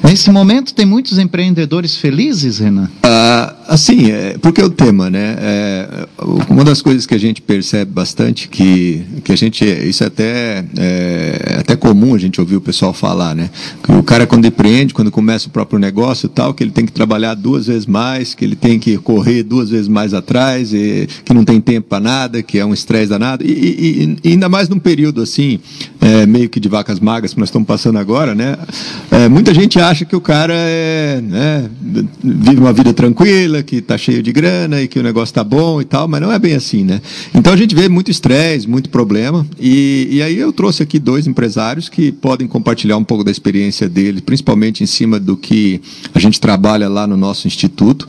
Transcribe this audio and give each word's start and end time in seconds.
Nesse 0.05 0.30
momento 0.30 0.74
tem 0.74 0.84
muitos 0.84 1.19
empreendedores 1.19 1.97
felizes, 1.97 2.58
Renan? 2.58 2.91
Ah, 3.02 3.53
assim, 3.66 4.10
é, 4.10 4.36
porque 4.38 4.60
é 4.60 4.64
o 4.64 4.70
tema, 4.70 5.10
né? 5.10 5.36
É, 5.38 6.06
uma 6.48 6.62
das 6.62 6.82
coisas 6.82 7.06
que 7.06 7.14
a 7.14 7.18
gente 7.18 7.40
percebe 7.40 7.90
bastante 7.90 8.48
que, 8.48 9.02
que 9.24 9.32
a 9.32 9.36
gente, 9.36 9.64
isso 9.64 10.04
é 10.04 10.06
até, 10.06 10.64
é, 10.76 11.56
até 11.60 11.74
comum 11.74 12.14
a 12.14 12.18
gente 12.18 12.40
ouvir 12.40 12.56
o 12.56 12.60
pessoal 12.60 12.92
falar, 12.92 13.34
né? 13.34 13.50
Que 13.82 13.92
o 13.92 14.02
cara 14.02 14.26
quando 14.26 14.46
empreende, 14.46 14.92
quando 14.92 15.10
começa 15.10 15.48
o 15.48 15.50
próprio 15.50 15.78
negócio 15.78 16.28
tal, 16.28 16.52
que 16.52 16.62
ele 16.62 16.70
tem 16.70 16.84
que 16.84 16.92
trabalhar 16.92 17.34
duas 17.34 17.66
vezes 17.66 17.86
mais, 17.86 18.34
que 18.34 18.44
ele 18.44 18.56
tem 18.56 18.78
que 18.78 18.96
correr 18.98 19.42
duas 19.42 19.70
vezes 19.70 19.88
mais 19.88 20.12
atrás, 20.12 20.72
e, 20.72 21.08
que 21.24 21.32
não 21.32 21.44
tem 21.44 21.60
tempo 21.60 21.88
para 21.88 22.00
nada, 22.00 22.42
que 22.42 22.58
é 22.58 22.64
um 22.64 22.74
estresse 22.74 23.08
danado. 23.08 23.44
E, 23.44 23.50
e, 23.50 24.16
e, 24.22 24.32
ainda 24.32 24.48
mais 24.48 24.68
num 24.68 24.78
período 24.78 25.22
assim, 25.22 25.58
é, 26.00 26.26
meio 26.26 26.48
que 26.48 26.60
de 26.60 26.68
vacas 26.68 27.00
magras 27.00 27.32
que 27.32 27.40
nós 27.40 27.48
estamos 27.48 27.66
passando 27.66 27.98
agora, 27.98 28.34
né? 28.34 28.56
É, 29.10 29.28
muita 29.28 29.54
gente 29.54 29.80
acha 29.80 29.94
acha 29.94 30.04
que 30.04 30.16
o 30.16 30.20
cara 30.20 30.52
é, 30.54 31.20
né, 31.22 31.70
vive 32.22 32.60
uma 32.60 32.72
vida 32.72 32.92
tranquila, 32.92 33.53
que 33.62 33.77
está 33.77 33.97
cheio 33.97 34.22
de 34.22 34.33
grana 34.33 34.83
e 34.83 34.88
que 34.88 34.98
o 34.98 35.02
negócio 35.02 35.33
está 35.33 35.44
bom 35.44 35.80
e 35.80 35.84
tal, 35.84 36.08
mas 36.08 36.20
não 36.20 36.33
é 36.33 36.38
bem 36.38 36.55
assim, 36.55 36.84
né? 36.84 37.00
Então 37.34 37.52
a 37.52 37.56
gente 37.56 37.74
vê 37.74 37.88
muito 37.88 38.11
estresse, 38.11 38.69
muito 38.69 38.91
problema, 38.91 39.46
e, 39.58 40.08
e 40.11 40.23
aí 40.23 40.39
eu 40.39 40.52
trouxe 40.52 40.83
aqui 40.83 40.98
dois 40.98 41.27
empresários 41.27 41.89
que 41.89 42.12
podem 42.12 42.46
compartilhar 42.46 42.96
um 42.96 43.05
pouco 43.05 43.24
da 43.24 43.30
experiência 43.30 43.89
deles, 43.89 44.20
principalmente 44.20 44.83
em 44.83 44.86
cima 44.86 45.18
do 45.18 45.36
que 45.36 45.80
a 46.14 46.18
gente 46.18 46.40
trabalha 46.40 46.89
lá 46.89 47.06
no 47.06 47.17
nosso 47.17 47.46
instituto, 47.46 48.08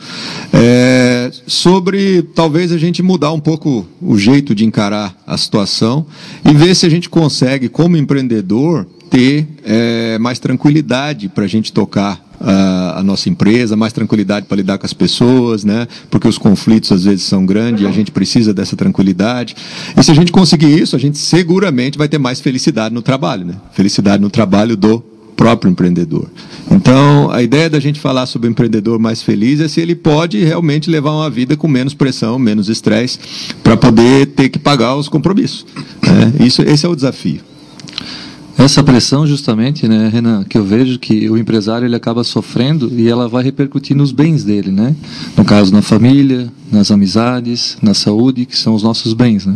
é, 0.54 1.32
sobre 1.46 2.22
talvez 2.34 2.72
a 2.72 2.78
gente 2.78 3.04
mudar 3.04 3.32
um 3.32 3.40
pouco 3.40 3.86
o 4.02 4.18
jeito 4.18 4.56
de 4.56 4.66
encarar 4.66 5.16
a 5.26 5.38
situação 5.38 6.06
e 6.44 6.54
ver 6.54 6.76
se 6.76 6.86
a 6.86 6.90
gente 6.90 7.10
consegue, 7.10 7.70
como 7.70 7.98
empreendedor, 7.98 8.86
ter 9.10 9.48
é, 9.64 10.18
mais 10.20 10.40
tranquilidade 10.40 11.30
para 11.30 11.46
a 11.46 11.48
gente 11.48 11.72
tocar 11.72 12.25
a, 12.40 13.02
nossa 13.04 13.30
empresa, 13.30 13.76
mais 13.76 13.94
tranquilidade 13.94 14.46
para 14.46 14.58
lidar 14.58 14.78
com 14.78 14.86
as 14.86 14.94
pessoas, 14.94 15.64
né? 15.64 15.88
Porque 16.10 16.28
os 16.28 16.38
conflitos 16.38 16.92
às 16.92 17.06
vezes 17.06 17.24
são 17.24 17.46
grandes 17.46 17.84
e 17.84 17.88
a 17.88 17.92
gente 17.92 18.12
precisa 18.12 18.54
dessa 18.54 18.76
tranquilidade. 18.76 19.56
E 19.96 20.04
se 20.04 20.12
a 20.12 20.14
gente 20.14 20.32
conseguir 20.32 20.80
isso, 20.80 20.96
a 20.96 21.00
gente 21.00 21.18
seguramente 21.18 21.98
vai 21.98 22.08
ter 22.08 22.18
mais 22.18 22.40
felicidade 22.40 22.94
no 22.94 23.02
trabalho, 23.02 23.46
né? 23.46 23.56
Felicidade 23.74 24.22
no 24.22 24.30
trabalho 24.30 24.76
do 24.76 25.04
próprio 25.36 25.70
empreendedor. 25.70 26.28
Então, 26.72 27.30
a 27.30 27.44
ideia 27.44 27.70
da 27.70 27.80
gente 27.80 28.00
falar 28.00 28.26
sobre 28.26 28.48
o 28.48 28.52
empreendedor 28.52 28.98
mais 29.00 29.22
feliz 29.22 29.60
é 29.60 29.68
se 29.68 29.82
ele 29.82 29.94
pode 29.94 30.44
realmente 30.44 30.90
levar 30.90 31.12
uma 31.12 31.30
vida 31.30 31.58
com 31.58 31.68
menos 31.68 31.94
pressão, 31.94 32.40
menos 32.40 32.70
estresse, 32.70 33.20
para 33.62 33.76
poder 33.76 34.28
ter 34.28 34.50
que 34.50 34.58
pagar 34.58 34.96
os 34.96 35.10
compromissos. 35.10 35.66
Né? 36.02 36.46
Isso, 36.46 36.62
esse 36.62 36.86
é 36.86 36.90
o 36.90 36.96
desafio. 36.96 37.42
Essa 38.58 38.82
pressão, 38.82 39.28
justamente, 39.28 39.88
né, 39.88 40.08
Renan, 40.08 40.44
que 40.44 40.58
eu 40.58 40.64
vejo 40.64 40.98
que 40.98 41.30
o 41.30 41.38
empresário 41.38 41.86
ele 41.86 41.96
acaba 41.96 42.24
sofrendo 42.24 42.92
e 42.98 43.08
ela 43.08 43.28
vai 43.28 43.44
repercutir 43.44 43.96
nos 43.96 44.14
bens 44.14 44.44
dele, 44.44 44.72
né? 44.72 44.96
No 45.36 45.44
caso, 45.44 45.74
na 45.74 45.82
família, 45.82 46.50
nas 46.72 46.92
amizades, 46.92 47.78
na 47.82 47.94
saúde, 47.94 48.46
que 48.46 48.58
são 48.58 48.74
os 48.74 48.84
nossos 48.84 49.14
bens, 49.14 49.46
né? 49.46 49.56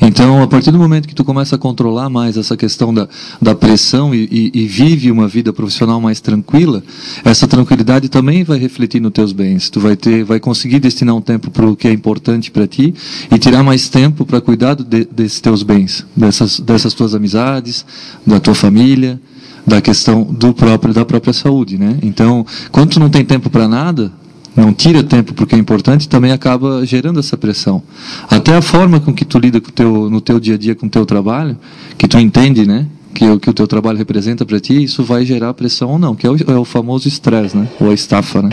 Então, 0.00 0.42
a 0.42 0.46
partir 0.46 0.70
do 0.70 0.78
momento 0.78 1.08
que 1.08 1.14
tu 1.14 1.24
começa 1.24 1.56
a 1.56 1.58
controlar 1.58 2.08
mais 2.08 2.36
essa 2.36 2.56
questão 2.56 2.92
da, 2.92 3.08
da 3.40 3.54
pressão 3.54 4.14
e, 4.14 4.28
e, 4.30 4.62
e 4.62 4.66
vive 4.66 5.10
uma 5.10 5.26
vida 5.26 5.52
profissional 5.52 6.00
mais 6.00 6.20
tranquila, 6.20 6.82
essa 7.24 7.46
tranquilidade 7.46 8.08
também 8.08 8.44
vai 8.44 8.58
refletir 8.58 9.00
nos 9.00 9.12
teus 9.12 9.32
bens. 9.32 9.68
Tu 9.70 9.80
vai 9.80 9.96
ter, 9.96 10.24
vai 10.24 10.38
conseguir 10.40 10.78
destinar 10.78 11.14
um 11.14 11.20
tempo 11.20 11.50
para 11.50 11.66
o 11.66 11.76
que 11.76 11.88
é 11.88 11.92
importante 11.92 12.50
para 12.50 12.66
ti 12.66 12.94
e 13.30 13.38
tirar 13.38 13.62
mais 13.62 13.88
tempo 13.88 14.24
para 14.24 14.40
cuidar 14.40 14.74
de, 14.74 15.04
desses 15.04 15.40
teus 15.40 15.62
bens, 15.62 16.06
dessas, 16.16 16.60
dessas 16.60 16.94
tuas 16.94 17.14
amizades, 17.14 17.84
da 18.26 18.38
tua 18.38 18.54
família, 18.54 19.20
da 19.66 19.80
questão 19.80 20.22
do 20.24 20.52
próprio 20.52 20.92
da 20.92 21.04
própria 21.04 21.32
saúde, 21.32 21.78
né? 21.78 21.98
Então, 22.02 22.44
quando 22.70 22.90
tu 22.90 23.00
não 23.00 23.08
tem 23.08 23.24
tempo 23.24 23.48
para 23.48 23.66
nada, 23.66 24.12
não 24.56 24.72
tira 24.72 25.02
tempo 25.02 25.34
porque 25.34 25.54
é 25.54 25.58
importante, 25.58 26.08
também 26.08 26.32
acaba 26.32 26.84
gerando 26.86 27.18
essa 27.18 27.36
pressão. 27.36 27.82
Até 28.30 28.54
a 28.54 28.62
forma 28.62 29.00
com 29.00 29.12
que 29.12 29.24
tu 29.24 29.38
lida 29.38 29.60
com 29.60 29.70
teu, 29.70 30.08
no 30.08 30.20
teu 30.20 30.38
dia 30.38 30.54
a 30.54 30.58
dia 30.58 30.74
com 30.74 30.86
o 30.86 30.90
teu 30.90 31.04
trabalho, 31.04 31.56
que 31.98 32.06
tu 32.06 32.18
entende, 32.18 32.66
né? 32.66 32.86
Que, 33.12 33.24
o 33.28 33.38
que 33.38 33.48
o 33.48 33.52
teu 33.52 33.66
trabalho 33.66 33.98
representa 33.98 34.44
para 34.44 34.58
ti, 34.58 34.82
isso 34.82 35.04
vai 35.04 35.24
gerar 35.24 35.54
pressão 35.54 35.90
ou 35.90 35.98
não, 35.98 36.14
que 36.16 36.26
é 36.26 36.30
o, 36.30 36.36
é 36.36 36.56
o 36.56 36.64
famoso 36.64 37.06
estresse, 37.06 37.56
né? 37.56 37.68
Ou 37.80 37.90
a 37.90 37.94
estafa, 37.94 38.42
né? 38.42 38.50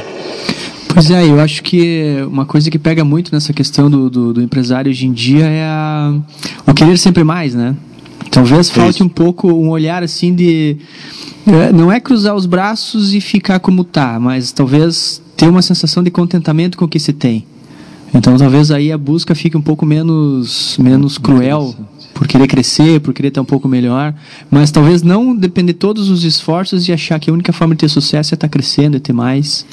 Pois 0.94 1.10
é, 1.10 1.26
eu 1.26 1.40
acho 1.40 1.64
que 1.64 2.18
uma 2.28 2.46
coisa 2.46 2.70
que 2.70 2.78
pega 2.78 3.04
muito 3.06 3.32
nessa 3.32 3.54
questão 3.54 3.90
do, 3.90 4.10
do, 4.10 4.34
do 4.34 4.42
empresário 4.42 4.90
hoje 4.90 5.08
em 5.08 5.14
dia 5.14 5.46
é 5.46 5.64
a, 5.64 6.14
o 6.68 6.74
querer 6.74 6.98
sempre 6.98 7.24
mais, 7.24 7.56
né? 7.56 7.76
Talvez 8.30 8.70
falte 8.70 9.02
um 9.04 9.10
pouco 9.10 9.48
um 9.48 9.70
olhar 9.70 10.04
assim 10.04 10.34
de. 10.34 10.78
Não 11.74 11.92
é 11.92 12.00
cruzar 12.00 12.36
os 12.36 12.46
braços 12.46 13.14
e 13.14 13.22
ficar 13.22 13.60
como 13.60 13.84
tá, 13.84 14.20
mas 14.20 14.52
talvez 14.52 15.22
ter 15.36 15.48
uma 15.48 15.62
sensação 15.62 16.04
de 16.04 16.12
contentamento 16.12 16.78
com 16.78 16.86
o 16.86 16.88
que 16.88 17.00
se 17.00 17.14
tem. 17.14 17.46
Então 18.14 18.38
talvez 18.38 18.72
aí 18.72 18.92
a 18.92 18.98
busca 18.98 19.34
fique 19.34 19.58
um 19.58 19.62
pouco 19.62 19.86
menos, 19.86 20.78
menos 20.78 21.18
cruel 21.18 21.74
por 22.14 22.28
querer 22.28 22.46
crescer, 22.46 23.00
por 23.00 23.14
querer 23.14 23.30
estar 23.30 23.42
um 23.42 23.46
pouco 23.46 23.68
melhor, 23.68 24.14
mas 24.50 24.70
talvez 24.70 25.02
não 25.02 25.36
depender 25.36 25.74
de 25.74 25.80
todos 25.80 26.10
os 26.10 26.24
esforços 26.24 26.88
e 26.88 26.92
achar 26.92 27.20
que 27.20 27.30
a 27.30 27.34
única 27.34 27.52
forma 27.52 27.74
de 27.74 27.80
ter 27.80 27.90
sucesso 27.90 28.34
é 28.34 28.36
estar 28.36 28.50
crescendo, 28.50 28.98
é 28.98 29.00
ter 29.00 29.14
mais. 29.14 29.66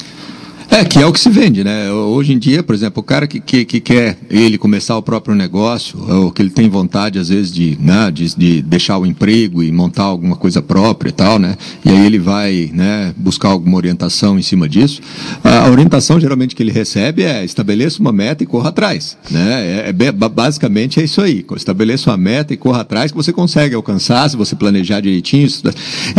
É, 0.71 0.85
que 0.85 0.99
é 0.99 1.05
o 1.05 1.11
que 1.11 1.19
se 1.19 1.29
vende, 1.29 1.63
né? 1.63 1.91
Hoje 1.91 2.31
em 2.31 2.37
dia, 2.37 2.61
por 2.61 2.75
exemplo, 2.75 3.01
o 3.01 3.03
cara 3.03 3.25
que, 3.25 3.39
que, 3.39 3.65
que 3.65 3.79
quer 3.79 4.17
ele 4.29 4.55
começar 4.57 4.95
o 4.97 5.01
próprio 5.01 5.33
negócio, 5.35 5.99
ou 6.07 6.31
que 6.31 6.43
ele 6.43 6.51
tem 6.51 6.69
vontade, 6.69 7.17
às 7.17 7.29
vezes, 7.29 7.51
de, 7.51 7.75
né, 7.81 8.11
de, 8.11 8.35
de, 8.37 8.61
deixar 8.61 8.99
o 8.99 9.05
emprego 9.05 9.63
e 9.63 9.71
montar 9.71 10.03
alguma 10.03 10.35
coisa 10.35 10.61
própria 10.61 11.09
e 11.09 11.11
tal, 11.11 11.39
né? 11.39 11.57
E 11.83 11.89
aí 11.89 12.05
ele 12.05 12.19
vai 12.19 12.69
né, 12.71 13.13
buscar 13.17 13.49
alguma 13.49 13.77
orientação 13.77 14.37
em 14.37 14.43
cima 14.43 14.69
disso. 14.69 15.01
A 15.43 15.69
orientação, 15.69 16.19
geralmente, 16.19 16.55
que 16.55 16.61
ele 16.61 16.71
recebe 16.71 17.23
é 17.23 17.43
estabeleça 17.43 17.99
uma 17.99 18.11
meta 18.11 18.43
e 18.43 18.45
corra 18.45 18.69
atrás, 18.69 19.17
né? 19.31 19.89
É, 19.89 19.89
é 19.89 20.11
basicamente 20.11 20.99
é 20.99 21.03
isso 21.03 21.19
aí. 21.19 21.43
Estabeleça 21.55 22.11
uma 22.11 22.17
meta 22.17 22.53
e 22.53 22.57
corra 22.57 22.81
atrás 22.81 23.11
que 23.11 23.17
você 23.17 23.33
consegue 23.33 23.73
alcançar, 23.73 24.29
se 24.29 24.37
você 24.37 24.55
planejar 24.55 25.01
direitinho. 25.01 25.45
Isso, 25.45 25.63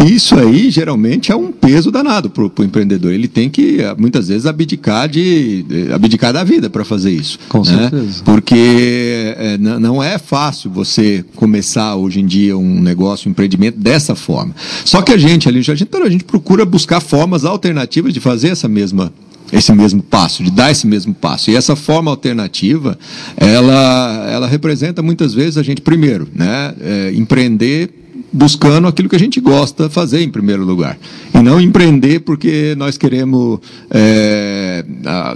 isso 0.05 0.37
aí, 0.37 0.71
geralmente, 0.71 1.31
é 1.31 1.37
um 1.37 1.53
peso 1.53 1.91
danado 1.91 2.29
para 2.29 2.43
o 2.43 2.65
empreendedor. 2.65 3.13
Ele 3.13 3.29
tem 3.29 3.49
que, 3.49 3.79
muitas 3.97 4.29
vezes, 4.29 4.40
vezes 4.41 4.47
abdicar 4.47 5.09
de 5.09 5.65
abdicar 5.95 6.33
da 6.33 6.43
vida 6.43 6.69
para 6.69 6.85
fazer 6.85 7.11
isso. 7.11 7.39
Com 7.49 7.59
né? 7.59 7.65
certeza. 7.65 8.23
Porque 8.25 9.35
é, 9.37 9.59
não 9.59 10.03
é 10.03 10.19
fácil 10.19 10.71
você 10.71 11.25
começar 11.37 11.95
hoje 11.97 12.21
em 12.21 12.27
dia 12.27 12.57
um 12.57 12.81
negócio, 12.81 13.29
um 13.29 13.33
empreendimento 13.33 13.79
dessa 13.79 14.15
forma. 14.15 14.55
Só 14.85 15.03
que 15.03 15.13
a 15.13 15.19
gente 15.19 15.49
ali, 15.49 15.59
a 15.61 15.75
gente, 15.75 15.89
a 15.93 16.11
gente 16.11 16.25
procura 16.25 16.65
buscar 16.65 17.01
formas 17.01 17.45
alternativas 17.45 18.13
de 18.13 18.21
fazer 18.21 18.49
essa 18.49 18.69
mesma 18.69 19.13
esse 19.53 19.73
mesmo 19.73 20.01
passo, 20.01 20.45
de 20.45 20.51
dar 20.51 20.71
esse 20.71 20.87
mesmo 20.87 21.13
passo. 21.13 21.51
E 21.51 21.57
essa 21.57 21.75
forma 21.75 22.09
alternativa, 22.09 22.97
ela, 23.37 24.29
ela 24.31 24.47
representa 24.47 25.03
muitas 25.03 25.35
vezes 25.35 25.59
a 25.59 25.63
gente, 25.65 25.81
primeiro, 25.81 26.29
né, 26.33 26.73
é, 26.81 27.13
empreender 27.15 27.91
buscando 28.33 28.87
aquilo 28.87 29.09
que 29.09 29.17
a 29.17 29.19
gente 29.19 29.41
gosta 29.41 29.89
de 29.89 29.95
fazer 29.95 30.23
em 30.23 30.31
primeiro 30.31 30.65
lugar. 30.65 30.99
E 31.35 31.39
não 31.39 31.61
empreender 31.61 32.21
porque 32.21 32.75
nós 32.77 32.97
queremos 32.97 33.59
é, 33.91 34.85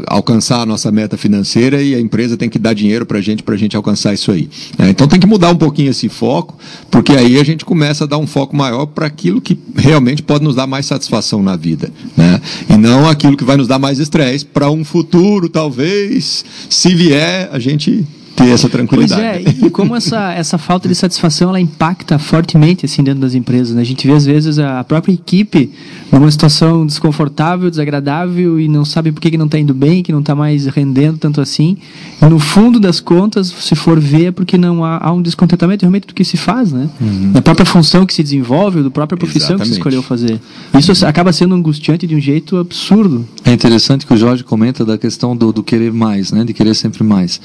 alcançar 0.07 0.61
a 0.61 0.67
nossa 0.67 0.91
meta 0.93 1.17
financeira 1.17 1.83
e 1.83 1.95
a 1.95 2.01
empresa 2.01 2.37
tem 2.37 2.49
que 2.49 2.59
dar 2.59 2.75
dinheiro 2.75 3.05
para 3.07 3.19
a 3.19 3.21
gente 3.21 3.43
para 3.43 3.55
a 3.55 3.59
gente 3.59 3.77
alcançar 3.77 4.15
isso 4.15 4.31
aí. 4.31 4.49
É, 4.79 4.89
então 4.89 5.09
tem 5.09 5.19
que 5.19 5.27
mudar 5.27 5.51
um 5.51 5.57
pouquinho 5.57 5.91
esse 5.91 6.09
foco, 6.09 6.57
porque 6.91 7.13
aí 7.13 7.39
a 7.39 7.45
gente 7.45 7.65
começa 7.65 8.05
a 8.05 8.07
dar 8.07 8.19
um 8.19 8.27
foco 8.27 8.57
maior 8.57 8.87
para 8.87 9.07
aquilo 9.07 9.41
que 9.41 9.59
realmente 9.77 10.23
pode 10.23 10.45
nos 10.45 10.55
dar 10.55 10.67
mais 10.67 10.87
satisfação 10.87 11.43
na 11.43 11.57
vida. 11.57 11.91
Né? 12.17 12.41
E 12.69 12.77
não 12.77 13.09
aquilo 13.09 13.37
que 13.37 13.45
vai 13.45 13.57
nos 13.57 13.67
dar 13.69 13.79
mais 13.79 13.99
estresse 13.99 14.45
para 14.45 14.71
um 14.71 14.85
futuro, 14.85 15.49
talvez, 15.49 16.45
se 16.69 16.95
vier, 16.95 17.49
a 17.53 17.59
gente 17.59 18.07
ter 18.35 18.49
essa 18.49 18.69
tranquilidade. 18.69 19.45
Pois 19.45 19.63
é, 19.63 19.67
e 19.67 19.71
como 19.71 19.95
essa, 19.95 20.33
essa 20.35 20.59
falta 20.59 20.89
de 20.89 20.95
satisfação 20.95 21.49
ela 21.51 21.61
impacta 21.61 22.19
fortemente 22.19 22.85
assim 22.85 23.03
dentro 23.03 23.21
das 23.21 23.35
empresas. 23.35 23.75
Né? 23.75 23.83
A 23.83 23.85
gente 23.85 24.07
vê 24.07 24.13
às 24.13 24.27
vezes 24.27 24.59
a 24.59 24.83
própria 24.85 25.13
equipe 25.13 25.71
numa 26.11 26.31
situação 26.31 26.87
desconfortável, 26.87 27.71
desagradável 27.71 28.61
e 28.61 28.69
não 28.69 28.85
sabe 28.85 29.13
por 29.13 29.21
que, 29.21 29.31
que 29.31 29.39
não 29.39 29.47
está 29.47 29.59
indo 29.59 29.75
bem, 29.75 30.03
que 30.03 30.13
não 30.13 30.21
está 30.21 30.35
mais 30.35 30.67
rendendo 30.67 31.19
tanto 31.19 31.41
assim. 31.41 31.77
E 32.21 32.25
no 32.27 32.39
fundo 32.39 32.81
das 32.81 33.01
contas, 33.01 33.49
se 33.49 33.75
for 33.75 34.01
ver, 34.01 34.27
é 34.27 34.31
porque 34.31 34.59
não 34.59 34.85
há, 34.85 34.99
há 35.03 35.13
um 35.13 35.23
descontentamento 35.23 35.83
realmente 35.83 36.07
do 36.07 36.15
que 36.15 36.25
se 36.25 36.37
faz, 36.37 36.73
né? 36.73 36.89
Uhum. 37.01 37.33
Da 37.33 37.43
própria 37.43 37.67
função 37.67 38.07
que 38.07 38.15
se 38.15 38.23
desenvolve, 38.23 38.83
da 38.83 38.91
própria 38.91 39.17
profissão 39.17 39.57
Exatamente. 39.57 39.63
que 39.63 39.75
se 39.75 39.81
escolheu 39.81 40.03
fazer. 40.03 40.41
Isso 40.79 41.07
acaba 41.07 41.33
sendo 41.33 41.55
angustiante 41.55 42.07
de 42.07 42.15
um 42.15 42.21
jeito 42.21 42.57
absurdo. 42.57 43.27
É 43.45 43.53
interessante 43.53 44.07
que 44.07 44.15
o 44.15 44.17
Jorge 44.17 44.43
comenta 44.43 44.85
da 44.85 44.97
questão 44.97 45.37
do, 45.37 45.53
do 45.53 45.63
querer 45.63 45.93
mais, 45.93 46.33
né? 46.33 46.45
De 46.45 46.53
querer 46.53 46.75
sempre 46.75 47.05
mais. 47.05 47.41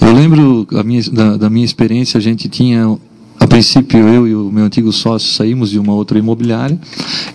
Eu 0.00 0.12
lembro 0.12 0.33
lembro 0.34 0.66
minha, 0.84 1.02
da, 1.10 1.36
da 1.36 1.50
minha 1.50 1.64
experiência, 1.64 2.18
a 2.18 2.20
gente 2.20 2.48
tinha 2.48 2.98
a 3.38 3.46
princípio, 3.46 3.98
eu 3.98 4.28
e 4.28 4.34
o 4.34 4.50
meu 4.50 4.64
antigo 4.64 4.92
sócio 4.92 5.32
saímos 5.32 5.70
de 5.70 5.78
uma 5.78 5.92
outra 5.92 6.18
imobiliária 6.18 6.78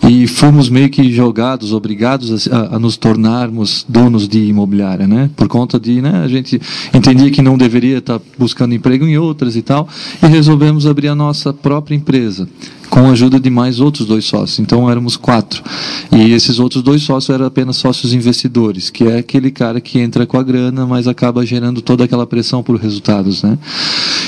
e 0.10 0.28
fomos 0.28 0.70
meio 0.70 0.90
que 0.90 1.12
jogados, 1.12 1.74
obrigados 1.74 2.48
a, 2.48 2.76
a, 2.76 2.80
nos 2.80 2.96
tornarmos 2.98 3.86
donos 3.88 4.28
de 4.28 4.40
imobiliária, 4.40 5.06
né? 5.06 5.30
Por 5.36 5.48
conta 5.48 5.80
de, 5.80 6.02
né? 6.02 6.24
A 6.24 6.28
gente 6.28 6.60
entendia 6.94 7.30
que 7.30 7.42
não 7.42 7.58
deveria 7.58 7.98
estar 7.98 8.20
buscando 8.38 8.74
emprego 8.74 9.06
em 9.06 9.18
outras 9.18 9.56
e 9.56 9.62
tal, 9.62 9.88
e 10.24 10.26
resolvemos 10.28 10.88
abrir 10.88 11.10
a 11.10 11.16
nossa 11.16 11.54
própria 11.54 11.96
empresa 11.96 12.48
com 12.90 13.08
a 13.08 13.12
ajuda 13.12 13.40
de 13.40 13.50
mais 13.50 13.80
outros 13.80 14.08
dois 14.08 14.26
sócios. 14.26 14.60
Então 14.60 14.90
éramos 14.90 15.16
quatro. 15.16 15.64
E 16.12 16.32
esses 16.32 16.60
outros 16.60 16.82
dois 16.84 17.02
sócios 17.02 17.34
eram 17.34 17.46
apenas 17.46 17.78
sócios 17.78 18.14
investidores, 18.14 18.90
que 18.90 19.04
é 19.04 19.18
aquele 19.20 19.52
cara 19.52 19.80
que 19.80 20.00
entra 20.00 20.26
com 20.26 20.38
a 20.38 20.44
grana, 20.44 20.86
mas 20.86 21.08
acaba 21.08 21.46
gerando 21.46 21.82
toda 21.82 22.04
aquela 22.04 22.26
pressão 22.26 22.64
por 22.64 22.78
resultados, 22.78 23.44
né? 23.44 23.58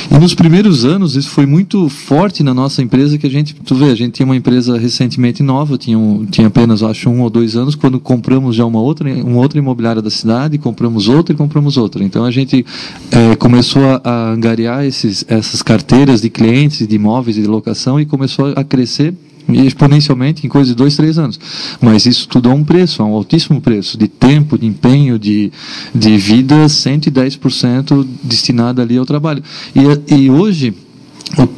E 0.10 0.20
nos 0.20 0.34
primeiros 0.34 0.84
anos 0.86 1.16
isso 1.16 1.30
foi 1.30 1.46
muito 1.46 1.88
forte 1.90 2.44
na 2.44 2.54
nossa 2.54 2.82
empresa 2.82 3.18
que 3.18 3.26
a 3.26 3.30
gente, 3.30 3.56
tu 3.56 3.76
vê, 3.76 3.86
a 3.86 3.96
gente 3.96 4.14
tinha 4.14 4.26
uma 4.26 4.36
empresa 4.36 4.78
recentemente 4.78 5.42
nova, 5.42 5.78
tinha, 5.78 5.98
um, 5.98 6.26
tinha 6.26 6.48
apenas 6.48 6.84
acho 6.84 7.10
um 7.10 7.22
ou 7.22 7.30
dois 7.30 7.56
anos 7.56 7.76
quando 7.76 8.00
compramos 8.00 8.56
já 8.56 8.66
uma 8.66 8.82
outra, 8.82 9.10
uma 9.24 9.38
outra 9.38 9.58
imobiliária 9.58 10.02
da 10.02 10.10
cidade, 10.10 10.58
compramos 10.58 11.08
outra 11.08 11.34
e 11.34 11.38
compramos 11.38 11.78
outra. 11.78 12.04
Então 12.04 12.26
a 12.26 12.32
gente 12.32 12.66
é, 13.10 13.36
começou 13.38 13.84
a, 13.86 14.02
a 14.04 14.32
angariar 14.32 14.86
esses, 14.86 15.24
essas 15.28 15.62
carteiras 15.62 16.22
de 16.22 16.30
clientes 16.30 16.86
de 16.86 16.96
imóveis 16.96 17.38
e 17.38 17.42
de 17.42 17.48
locação 17.48 18.00
e 18.00 18.06
começou 18.06 18.48
a 18.48 18.51
crescer 18.64 19.14
exponencialmente 19.50 20.46
em 20.46 20.50
coisa 20.50 20.70
de 20.70 20.76
dois, 20.76 20.96
três 20.96 21.18
anos. 21.18 21.40
Mas 21.82 22.06
isso 22.06 22.28
tudo 22.28 22.50
é 22.50 22.54
um 22.54 22.64
preço, 22.64 23.02
é 23.02 23.06
um 23.06 23.14
altíssimo 23.14 23.60
preço 23.60 23.98
de 23.98 24.08
tempo, 24.08 24.58
de 24.58 24.66
empenho, 24.66 25.18
de, 25.18 25.52
de 25.94 26.18
vida, 26.18 26.66
110% 26.66 28.06
destinado 28.24 28.82
ali 28.82 28.98
ao 28.98 29.06
trabalho. 29.06 29.44
E, 29.76 30.16
e 30.16 30.30
hoje 30.30 30.74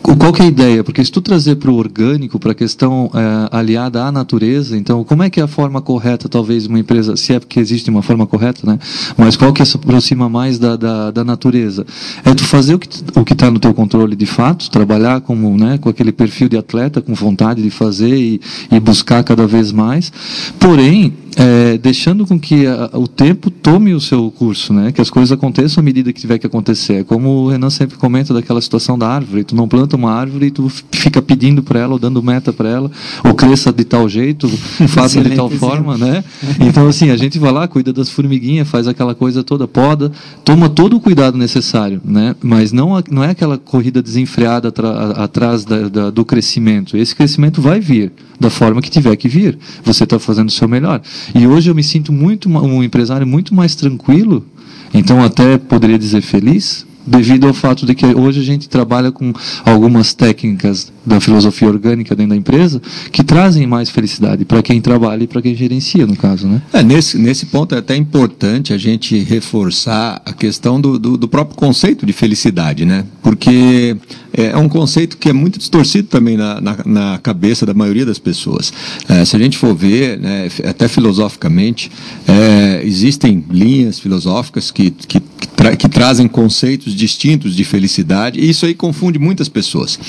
qual 0.01 0.31
que 0.31 0.42
é 0.42 0.45
a 0.45 0.48
ideia? 0.48 0.83
Porque 0.83 1.04
se 1.04 1.12
tu 1.12 1.21
trazer 1.21 1.56
para 1.56 1.71
o 1.71 1.75
orgânico, 1.75 2.39
para 2.39 2.51
a 2.51 2.56
questão 2.56 3.10
é, 3.13 3.57
aliada 3.57 4.04
à 4.04 4.12
natureza, 4.12 4.77
então 4.77 5.04
como 5.04 5.24
é 5.24 5.30
que 5.30 5.39
é 5.39 5.44
a 5.44 5.48
forma 5.48 5.81
correta, 5.81 6.30
talvez, 6.30 6.65
uma 6.68 6.80
empresa, 6.80 7.15
se 7.15 7.33
é 7.33 7.39
porque 7.39 7.60
existe 7.60 7.89
uma 7.89 8.01
forma 8.01 8.25
correta, 8.27 8.65
né? 8.65 8.80
Mas 9.18 9.36
qual 9.36 9.51
que 9.51 9.63
se 9.65 9.75
aproxima 9.75 10.30
mais 10.30 10.60
da, 10.60 10.75
da, 10.75 11.12
da 11.12 11.24
natureza? 11.24 11.86
É 12.24 12.33
tu 12.33 12.44
fazer 12.44 12.75
o 12.75 12.80
que 12.80 12.88
o 13.15 13.24
está 13.33 13.50
no 13.50 13.60
teu 13.60 13.74
controle 13.74 14.15
de 14.15 14.25
fato, 14.25 14.69
trabalhar 14.69 15.21
como, 15.21 15.57
né, 15.57 15.77
com 15.77 15.89
aquele 15.89 16.12
perfil 16.12 16.48
de 16.48 16.57
atleta, 16.57 17.01
com 17.01 17.13
vontade 17.13 17.62
de 17.62 17.69
fazer 17.69 18.15
e, 18.15 18.42
e 18.71 18.80
buscar 18.80 19.24
cada 19.24 19.48
vez 19.48 19.71
mais. 19.71 20.12
Porém, 20.60 21.13
é, 21.36 21.78
deixando 21.78 22.26
com 22.26 22.40
que 22.40 22.66
a, 22.68 22.90
o 22.94 23.08
tempo 23.08 23.50
tome 23.50 23.94
o 23.94 24.00
seu 24.00 24.30
curso, 24.32 24.74
né? 24.74 24.92
Que 24.92 25.02
as 25.02 25.10
coisas 25.10 25.32
aconteçam 25.32 25.82
à 25.82 25.84
medida 25.84 26.12
que 26.14 26.20
tiver 26.20 26.38
que 26.38 26.48
acontecer. 26.48 27.02
É 27.02 27.04
como 27.04 27.30
o 27.30 27.50
Renan 27.50 27.70
sempre 27.70 27.98
comenta 27.98 28.34
daquela 28.34 28.62
situação 28.62 28.98
da 28.98 29.08
árvore. 29.08 29.44
Tu 29.44 29.56
não 29.56 29.68
planta 29.68 29.96
uma 29.96 30.12
árvore 30.12 30.48
e 30.48 30.52
tu 30.52 30.70
fica 30.92 31.22
pedindo 31.22 31.64
para 31.64 31.80
ela 31.80 31.94
ou 31.94 32.00
dando 32.00 32.22
meta 32.22 32.54
para 32.54 32.70
ela, 32.70 32.92
ou 33.24 33.34
cresça 33.34 33.72
de 33.72 33.84
tal 33.84 34.08
jeito, 34.08 34.48
faça 34.90 35.22
de 35.22 35.36
tal 35.36 35.50
forma, 35.50 35.98
né? 35.98 36.24
Então 36.60 36.88
assim, 36.88 37.10
a 37.10 37.18
gente 37.18 37.40
vai 37.40 37.52
lá, 37.52 37.68
cuida 37.68 37.92
das 37.92 38.10
formiguinhas, 38.10 38.68
faz 38.68 38.88
aquela 38.88 39.16
coisa 39.16 39.44
toda, 39.44 39.68
poda, 39.68 40.12
toma 40.44 40.70
todo 40.70 40.98
o 40.98 41.00
cuidado 41.00 41.38
necessário, 41.38 42.02
né? 42.04 42.36
Mas 42.42 42.72
não 42.72 43.02
não 43.10 43.24
é 43.24 43.32
aquela 43.32 43.58
corrida 43.58 44.02
desenfreada 44.02 44.74
atrás 45.16 45.66
da, 45.66 45.88
da, 45.88 46.10
do 46.10 46.24
crescimento. 46.24 46.96
Esse 46.96 47.16
crescimento 47.16 47.62
vai 47.62 47.80
vir 47.80 48.12
da 48.40 48.50
forma 48.50 48.82
que 48.82 48.90
tiver 48.90 49.16
que 49.16 49.28
vir. 49.28 49.58
Você 49.84 50.04
está 50.04 50.20
fazendo 50.20 50.50
o 50.50 50.52
seu 50.52 50.68
melhor. 50.68 51.02
E 51.34 51.48
hoje 51.48 51.70
eu 51.70 51.76
me 51.76 51.84
sinto 51.84 52.12
muito 52.12 52.50
um 52.50 52.84
empresário 52.84 53.26
muito 53.26 53.54
mais 53.54 53.76
tranquilo, 53.76 54.46
então 54.94 55.24
até 55.24 55.58
poderia 55.58 55.98
dizer 55.98 56.22
feliz, 56.22 56.86
devido 57.06 57.48
ao 57.48 57.54
fato 57.54 57.86
de 57.86 57.94
que 57.94 58.06
hoje 58.06 58.40
a 58.40 58.44
gente 58.44 58.70
trabalha 58.70 59.12
com 59.12 59.34
algumas 59.66 60.14
técnicas 60.14 60.92
da 61.06 61.20
filosofia 61.20 61.68
orgânica 61.68 62.16
dentro 62.16 62.32
da 62.32 62.36
empresa 62.36 62.82
que 63.12 63.24
trazem 63.24 63.68
mais 63.68 63.90
felicidade 63.90 64.46
para 64.46 64.62
quem 64.62 64.82
trabalha 64.82 65.24
e 65.24 65.28
para 65.28 65.42
quem 65.42 65.56
gerencia, 65.56 66.06
no 66.06 66.16
caso. 66.16 66.48
Né? 66.48 66.62
É, 66.72 66.84
nesse, 66.84 67.18
nesse 67.18 67.46
ponto 67.48 67.76
é 67.76 67.80
até 67.80 67.96
importante 67.96 68.74
a 68.74 68.78
gente 68.78 69.18
reforçar 69.20 70.22
a 70.26 70.34
questão 70.34 70.80
do, 70.80 70.98
do, 70.98 71.18
do 71.18 71.28
próprio 71.28 71.56
conceito 71.56 72.06
de 72.06 72.14
felicidade, 72.14 72.86
né? 72.86 73.06
porque 73.22 73.98
é, 74.36 74.48
é 74.48 74.58
um 74.58 74.68
conceito 74.68 75.18
que 75.18 75.30
é 75.30 75.34
muito 75.34 75.60
distorcido 75.60 76.08
também 76.08 76.36
na, 76.36 76.60
na, 76.60 76.78
na 76.86 77.18
cabeça 77.20 77.66
da 77.66 77.74
maioria 77.74 78.06
das 78.06 78.20
pessoas. 78.20 78.74
É, 79.08 79.24
se 79.24 79.36
a 79.36 79.40
gente 79.40 79.58
for 79.58 79.76
ver, 79.76 80.20
né, 80.20 80.50
até 80.68 80.88
filosoficamente, 80.88 81.92
é, 82.28 82.82
existem 82.84 83.44
linhas 83.50 84.00
filosóficas 84.00 84.72
que, 84.72 84.92
que, 84.92 85.20
que, 85.20 85.48
tra 85.48 85.75
que 85.75 85.88
trazem 85.88 86.27
conceitos 86.27 86.96
distintos 86.96 87.56
de 87.56 87.63
felicidade 87.63 88.39
e 88.39 88.50
isso 88.50 88.66
aí 88.66 88.74
confunde 88.74 89.20
muitas 89.20 89.48
pessoas. 89.48 90.00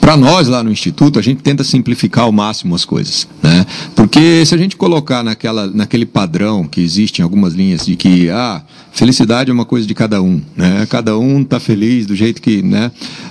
Para 0.00 0.16
nós, 0.16 0.43
nós 0.44 0.48
lá 0.48 0.62
no 0.62 0.70
Instituto, 0.70 1.18
a 1.18 1.22
gente 1.22 1.42
tenta 1.42 1.64
simplificar 1.64 2.24
ao 2.24 2.32
máximo 2.32 2.74
as 2.74 2.84
coisas. 2.84 3.26
Né? 3.42 3.66
Porque 3.94 4.44
se 4.44 4.54
a 4.54 4.58
gente 4.58 4.76
colocar 4.76 5.22
naquela, 5.22 5.66
naquele 5.66 6.06
padrão 6.06 6.64
que 6.64 6.80
existe 6.80 7.20
em 7.20 7.22
algumas 7.22 7.54
linhas 7.54 7.86
de 7.86 7.96
que 7.96 8.30
ah, 8.30 8.62
felicidade 8.92 9.50
é 9.50 9.54
uma 9.54 9.64
coisa 9.64 9.86
de 9.86 9.94
cada 9.94 10.22
um, 10.22 10.40
né? 10.56 10.86
cada 10.88 11.18
um 11.18 11.42
está 11.42 11.58
feliz 11.58 12.06
do 12.06 12.14
jeito 12.14 12.40
que. 12.40 12.62
Né? 12.62 12.90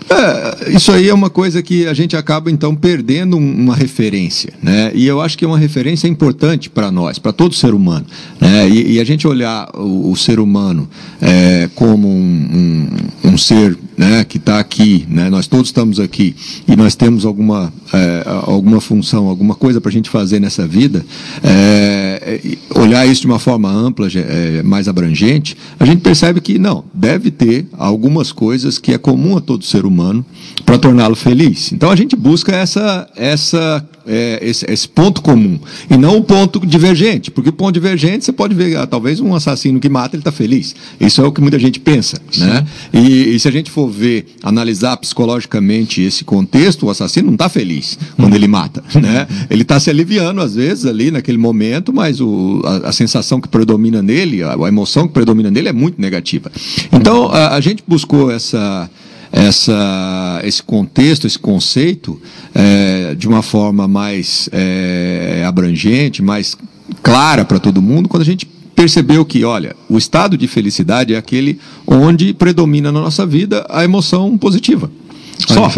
É, 0.09 0.75
isso 0.75 0.91
aí 0.91 1.07
é 1.07 1.13
uma 1.13 1.29
coisa 1.29 1.61
que 1.61 1.85
a 1.87 1.93
gente 1.93 2.15
acaba 2.15 2.51
então 2.51 2.75
perdendo 2.75 3.37
uma 3.37 3.75
referência. 3.75 4.53
Né? 4.61 4.91
E 4.93 5.05
eu 5.05 5.21
acho 5.21 5.37
que 5.37 5.45
é 5.45 5.47
uma 5.47 5.57
referência 5.59 6.07
importante 6.07 6.69
para 6.69 6.91
nós, 6.91 7.19
para 7.19 7.31
todo 7.31 7.53
ser 7.53 7.73
humano. 7.73 8.05
Né? 8.39 8.69
E, 8.69 8.93
e, 8.93 8.99
a 8.99 9.03
gente 9.03 9.27
olhar 9.27 9.69
o, 9.75 10.11
o 10.11 10.15
ser 10.15 10.39
humano 10.39 10.89
é, 11.21 11.69
como 11.75 12.07
um, 12.07 12.87
um, 13.23 13.29
um 13.31 13.37
ser 13.37 13.77
né, 13.97 14.23
que 14.23 14.37
está 14.37 14.59
aqui, 14.59 15.05
né, 15.09 15.29
nós 15.29 15.47
todos 15.47 15.67
estamos 15.67 15.99
aqui 15.99 16.35
e 16.67 16.75
nós 16.75 16.95
temos 16.95 17.25
alguma, 17.25 17.71
é, 17.93 18.23
alguma 18.25 18.81
função, 18.81 19.27
alguma 19.27 19.55
coisa 19.55 19.79
para 19.79 19.89
a 19.89 19.91
gente 19.91 20.09
fazer 20.09 20.39
nessa 20.39 20.67
vida, 20.67 21.05
é, 21.43 22.39
olhar 22.75 23.05
isso 23.05 23.21
de 23.21 23.27
uma 23.27 23.39
forma 23.39 23.69
ampla, 23.69 24.07
é, 24.13 24.63
mais 24.63 24.87
abrangente, 24.87 25.55
a 25.79 25.85
gente 25.85 26.01
percebe 26.01 26.41
que 26.41 26.57
não, 26.57 26.83
deve 26.93 27.31
ter 27.31 27.67
algumas 27.77 28.31
coisas 28.31 28.77
que 28.77 28.93
é 28.93 28.97
comum 28.97 29.37
a 29.37 29.41
todo 29.41 29.63
ser 29.63 29.85
humano 29.85 30.25
para 30.65 30.77
torná-lo 30.77 31.15
feliz. 31.15 31.71
Então 31.71 31.89
a 31.89 31.95
gente 31.95 32.15
busca 32.15 32.55
essa, 32.55 33.07
essa 33.15 33.85
é, 34.05 34.39
esse, 34.41 34.69
esse, 34.69 34.87
ponto 34.87 35.21
comum 35.21 35.59
e 35.89 35.97
não 35.97 36.17
o 36.17 36.23
ponto 36.23 36.59
divergente, 36.65 37.31
porque 37.31 37.49
o 37.49 37.53
ponto 37.53 37.73
divergente 37.73 38.25
você 38.25 38.33
pode 38.33 38.53
ver, 38.53 38.77
ah, 38.77 38.85
talvez 38.85 39.19
um 39.19 39.33
assassino 39.33 39.79
que 39.79 39.89
mata 39.89 40.15
ele 40.15 40.21
está 40.21 40.31
feliz. 40.31 40.75
Isso 40.99 41.21
é 41.21 41.25
o 41.25 41.31
que 41.31 41.41
muita 41.41 41.57
gente 41.57 41.79
pensa, 41.79 42.21
né? 42.37 42.65
E, 42.93 43.35
e, 43.35 43.39
se 43.39 43.47
a 43.47 43.51
gente 43.51 43.71
for 43.71 43.89
ver, 43.89 44.25
analisar 44.43 44.97
psicologicamente 44.97 46.01
esse 46.01 46.23
contexto, 46.23 46.85
o 46.85 46.89
assassino 46.89 47.27
não 47.27 47.33
está 47.33 47.49
feliz 47.49 47.97
quando 48.17 48.35
ele 48.35 48.47
mata, 48.47 48.83
né? 48.95 49.27
Ele 49.49 49.61
está 49.61 49.79
se 49.79 49.89
aliviando 49.89 50.41
às 50.41 50.55
vezes 50.55 50.85
ali 50.85 51.11
naquele 51.11 51.37
momento, 51.37 51.93
mas 51.93 52.19
o, 52.19 52.61
a, 52.65 52.89
a 52.89 52.91
sensação 52.91 53.39
que 53.39 53.47
predomina 53.47 54.01
nele, 54.01 54.43
a, 54.43 54.53
a, 54.53 54.67
emoção 54.67 55.07
que 55.07 55.13
predomina 55.13 55.49
nele 55.49 55.69
é 55.69 55.73
muito 55.73 55.99
negativa. 56.01 56.51
Então 56.91 57.29
a, 57.29 57.55
a 57.55 57.61
gente 57.61 57.83
buscou 57.87 58.31
essa 58.31 58.89
essa, 59.33 60.39
esse 60.43 60.61
contexto, 60.61 61.25
esse 61.25 61.39
conceito, 61.39 62.21
é, 62.53 63.15
de 63.15 63.27
uma 63.27 63.41
forma 63.41 63.87
mais 63.87 64.47
é, 64.51 65.43
abrangente, 65.43 66.21
mais 66.21 66.55
clara 67.01 67.43
para 67.43 67.59
todo 67.59 67.81
mundo, 67.81 68.07
quando 68.07 68.21
a 68.21 68.25
gente 68.25 68.45
percebeu 68.75 69.25
que, 69.25 69.43
olha, 69.43 69.75
o 69.89 69.97
estado 69.97 70.37
de 70.37 70.47
felicidade 70.47 71.15
é 71.15 71.17
aquele 71.17 71.59
onde 71.87 72.31
predomina 72.33 72.91
na 72.91 73.01
nossa 73.01 73.25
vida 73.25 73.65
a 73.69 73.83
emoção 73.83 74.37
positiva. 74.37 74.91
Só. 75.37 75.69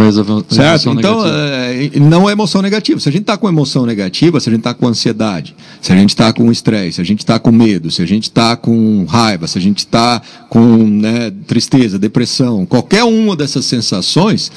Certo? 0.50 0.92
Então, 0.92 1.24
é, 1.26 1.92
não 2.00 2.30
é 2.30 2.34
emoção 2.34 2.62
negativa. 2.62 3.00
Se 3.00 3.10
a 3.10 3.12
gente 3.12 3.22
está 3.22 3.38
com 3.38 3.48
emoção 3.48 3.86
negativa, 3.86 4.40
se 4.40 4.50
a 4.50 4.52
gente 4.52 4.60
está 4.60 4.74
com 4.74 4.88
ansiedade, 4.88 5.56
se 5.82 5.92
a 5.92 5.96
gente 5.96 6.10
está 6.10 6.32
com 6.32 6.52
estresse, 6.52 6.94
se 6.94 7.02
a 7.02 7.04
gente 7.04 7.20
está 7.20 7.40
com 7.40 7.52
medo, 7.52 7.90
se 7.90 8.02
a 8.02 8.06
gente 8.06 8.24
está 8.24 8.56
com 8.56 9.06
raiva, 9.06 9.48
se 9.48 9.58
a 9.58 9.62
gente 9.62 9.80
está 9.80 10.22
com 10.50 10.60
né, 10.60 11.32
tristeza, 11.48 11.98
depressão, 11.98 12.66
qualquer 12.66 13.04
uma 13.04 13.36
dessas 13.36 13.66
sensações, 13.66 14.52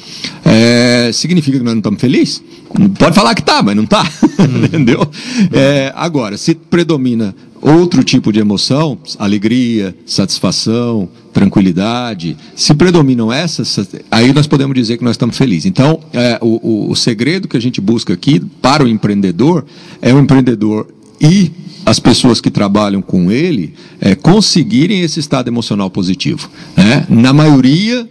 é, 0.44 1.10
significa 1.12 1.58
que 1.58 1.64
nós 1.64 1.74
não 1.74 1.80
estamos 1.80 2.00
felizes? 2.00 2.42
Pode 2.98 3.14
falar 3.14 3.34
que 3.34 3.42
tá, 3.42 3.62
mas 3.62 3.74
não 3.74 3.86
tá, 3.86 4.04
hum. 4.38 4.64
entendeu? 4.64 5.08
É, 5.52 5.92
agora, 5.96 6.36
se 6.36 6.54
predomina 6.54 7.34
outro 7.60 8.04
tipo 8.04 8.32
de 8.32 8.40
emoção, 8.40 8.98
alegria, 9.18 9.94
satisfação, 10.06 11.08
tranquilidade, 11.38 12.36
se 12.56 12.74
predominam 12.74 13.32
essas, 13.32 13.78
aí 14.10 14.32
nós 14.32 14.48
podemos 14.48 14.74
dizer 14.74 14.98
que 14.98 15.04
nós 15.04 15.12
estamos 15.12 15.38
felizes. 15.38 15.66
Então, 15.66 16.00
é, 16.12 16.36
o, 16.40 16.88
o, 16.88 16.90
o 16.90 16.96
segredo 16.96 17.46
que 17.46 17.56
a 17.56 17.60
gente 17.60 17.80
busca 17.80 18.12
aqui 18.12 18.40
para 18.60 18.82
o 18.82 18.88
empreendedor 18.88 19.64
é 20.02 20.12
o 20.12 20.18
empreendedor 20.18 20.88
e 21.20 21.52
as 21.86 22.00
pessoas 22.00 22.40
que 22.40 22.50
trabalham 22.50 23.00
com 23.00 23.30
ele 23.30 23.72
é, 24.00 24.16
conseguirem 24.16 25.02
esse 25.02 25.20
estado 25.20 25.46
emocional 25.46 25.88
positivo, 25.88 26.50
né? 26.76 27.06
na 27.08 27.32
maioria 27.32 28.08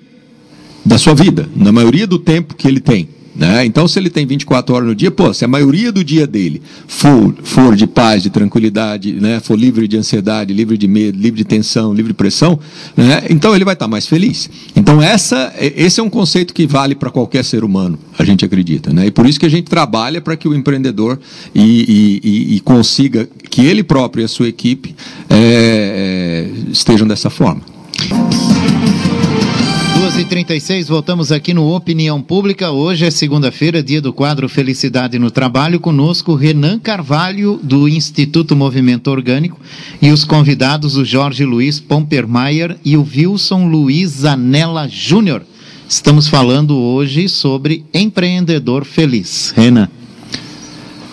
da 0.85 0.97
sua 0.97 1.13
vida, 1.13 1.49
na 1.53 1.73
maioria 1.73 2.07
do 2.07 2.17
tempo 2.17 2.55
que 2.55 2.65
ele 2.65 2.79
tem. 2.79 3.09
Né? 3.37 3.65
Então, 3.65 3.87
se 3.87 3.99
ele 3.99 4.09
tem 4.09 4.25
24 4.25 4.73
horas 4.73 4.87
no 4.87 4.95
dia, 4.95 5.11
pô, 5.11 5.31
se 5.31 5.45
a 5.45 5.47
maioria 5.47 5.91
do 5.91 6.03
dia 6.03 6.25
dele 6.25 6.61
for, 6.87 7.35
for 7.43 7.75
de 7.75 7.85
paz, 7.85 8.23
de 8.23 8.31
tranquilidade, 8.31 9.13
né? 9.13 9.39
for 9.39 9.57
livre 9.57 9.87
de 9.87 9.95
ansiedade, 9.95 10.53
livre 10.53 10.75
de 10.75 10.87
medo, 10.87 11.19
livre 11.19 11.37
de 11.37 11.45
tensão, 11.45 11.93
livre 11.93 12.13
de 12.13 12.17
pressão, 12.17 12.59
né? 12.95 13.25
então 13.29 13.53
ele 13.55 13.63
vai 13.63 13.75
estar 13.75 13.87
mais 13.87 14.07
feliz. 14.07 14.49
Então, 14.75 14.99
essa, 15.01 15.53
esse 15.59 15.99
é 15.99 16.03
um 16.03 16.09
conceito 16.09 16.51
que 16.51 16.65
vale 16.65 16.95
para 16.95 17.11
qualquer 17.11 17.43
ser 17.43 17.63
humano, 17.63 17.99
a 18.17 18.23
gente 18.23 18.43
acredita. 18.43 18.91
Né? 18.91 19.05
E 19.05 19.11
por 19.11 19.27
isso 19.27 19.39
que 19.39 19.45
a 19.45 19.49
gente 19.49 19.65
trabalha 19.65 20.19
para 20.19 20.35
que 20.35 20.47
o 20.47 20.55
empreendedor 20.55 21.19
e, 21.53 22.21
e, 22.23 22.55
e, 22.55 22.59
consiga 22.61 23.29
que 23.49 23.65
ele 23.65 23.83
próprio 23.83 24.23
e 24.23 24.25
a 24.25 24.27
sua 24.27 24.47
equipe 24.47 24.95
é, 25.29 26.47
é, 26.67 26.71
estejam 26.71 27.07
dessa 27.07 27.29
forma. 27.29 27.61
2h36, 29.97 30.85
voltamos 30.85 31.31
aqui 31.31 31.55
no 31.55 31.73
Opinião 31.73 32.21
Pública. 32.21 32.69
Hoje 32.69 33.03
é 33.03 33.09
segunda-feira, 33.09 33.81
dia 33.81 33.99
do 33.99 34.13
quadro 34.13 34.47
Felicidade 34.47 35.17
no 35.17 35.31
Trabalho. 35.31 35.79
Conosco 35.79 36.35
Renan 36.35 36.77
Carvalho, 36.77 37.59
do 37.63 37.89
Instituto 37.89 38.55
Movimento 38.55 39.09
Orgânico, 39.09 39.59
e 39.99 40.11
os 40.11 40.23
convidados, 40.23 40.95
o 40.97 41.03
Jorge 41.03 41.43
Luiz 41.45 41.79
Pompermayer 41.79 42.77
e 42.85 42.95
o 42.95 43.01
Wilson 43.01 43.67
Luiz 43.67 44.11
Zanella 44.11 44.87
Júnior. 44.87 45.41
Estamos 45.89 46.27
falando 46.27 46.77
hoje 46.77 47.27
sobre 47.27 47.83
empreendedor 47.91 48.85
feliz. 48.85 49.51
Renan. 49.57 49.89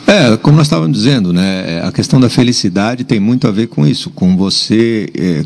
É, 0.07 0.37
como 0.37 0.59
nós 0.59 0.67
estávamos 0.67 0.99
dizendo, 0.99 1.33
né, 1.33 1.81
a 1.83 1.91
questão 1.91 2.21
da 2.21 2.29
felicidade 2.29 3.03
tem 3.03 3.19
muito 3.19 3.49
a 3.49 3.50
ver 3.50 3.69
com 3.69 3.87
isso, 3.87 4.11
com 4.11 4.37
você 4.37 5.09
é, 5.17 5.45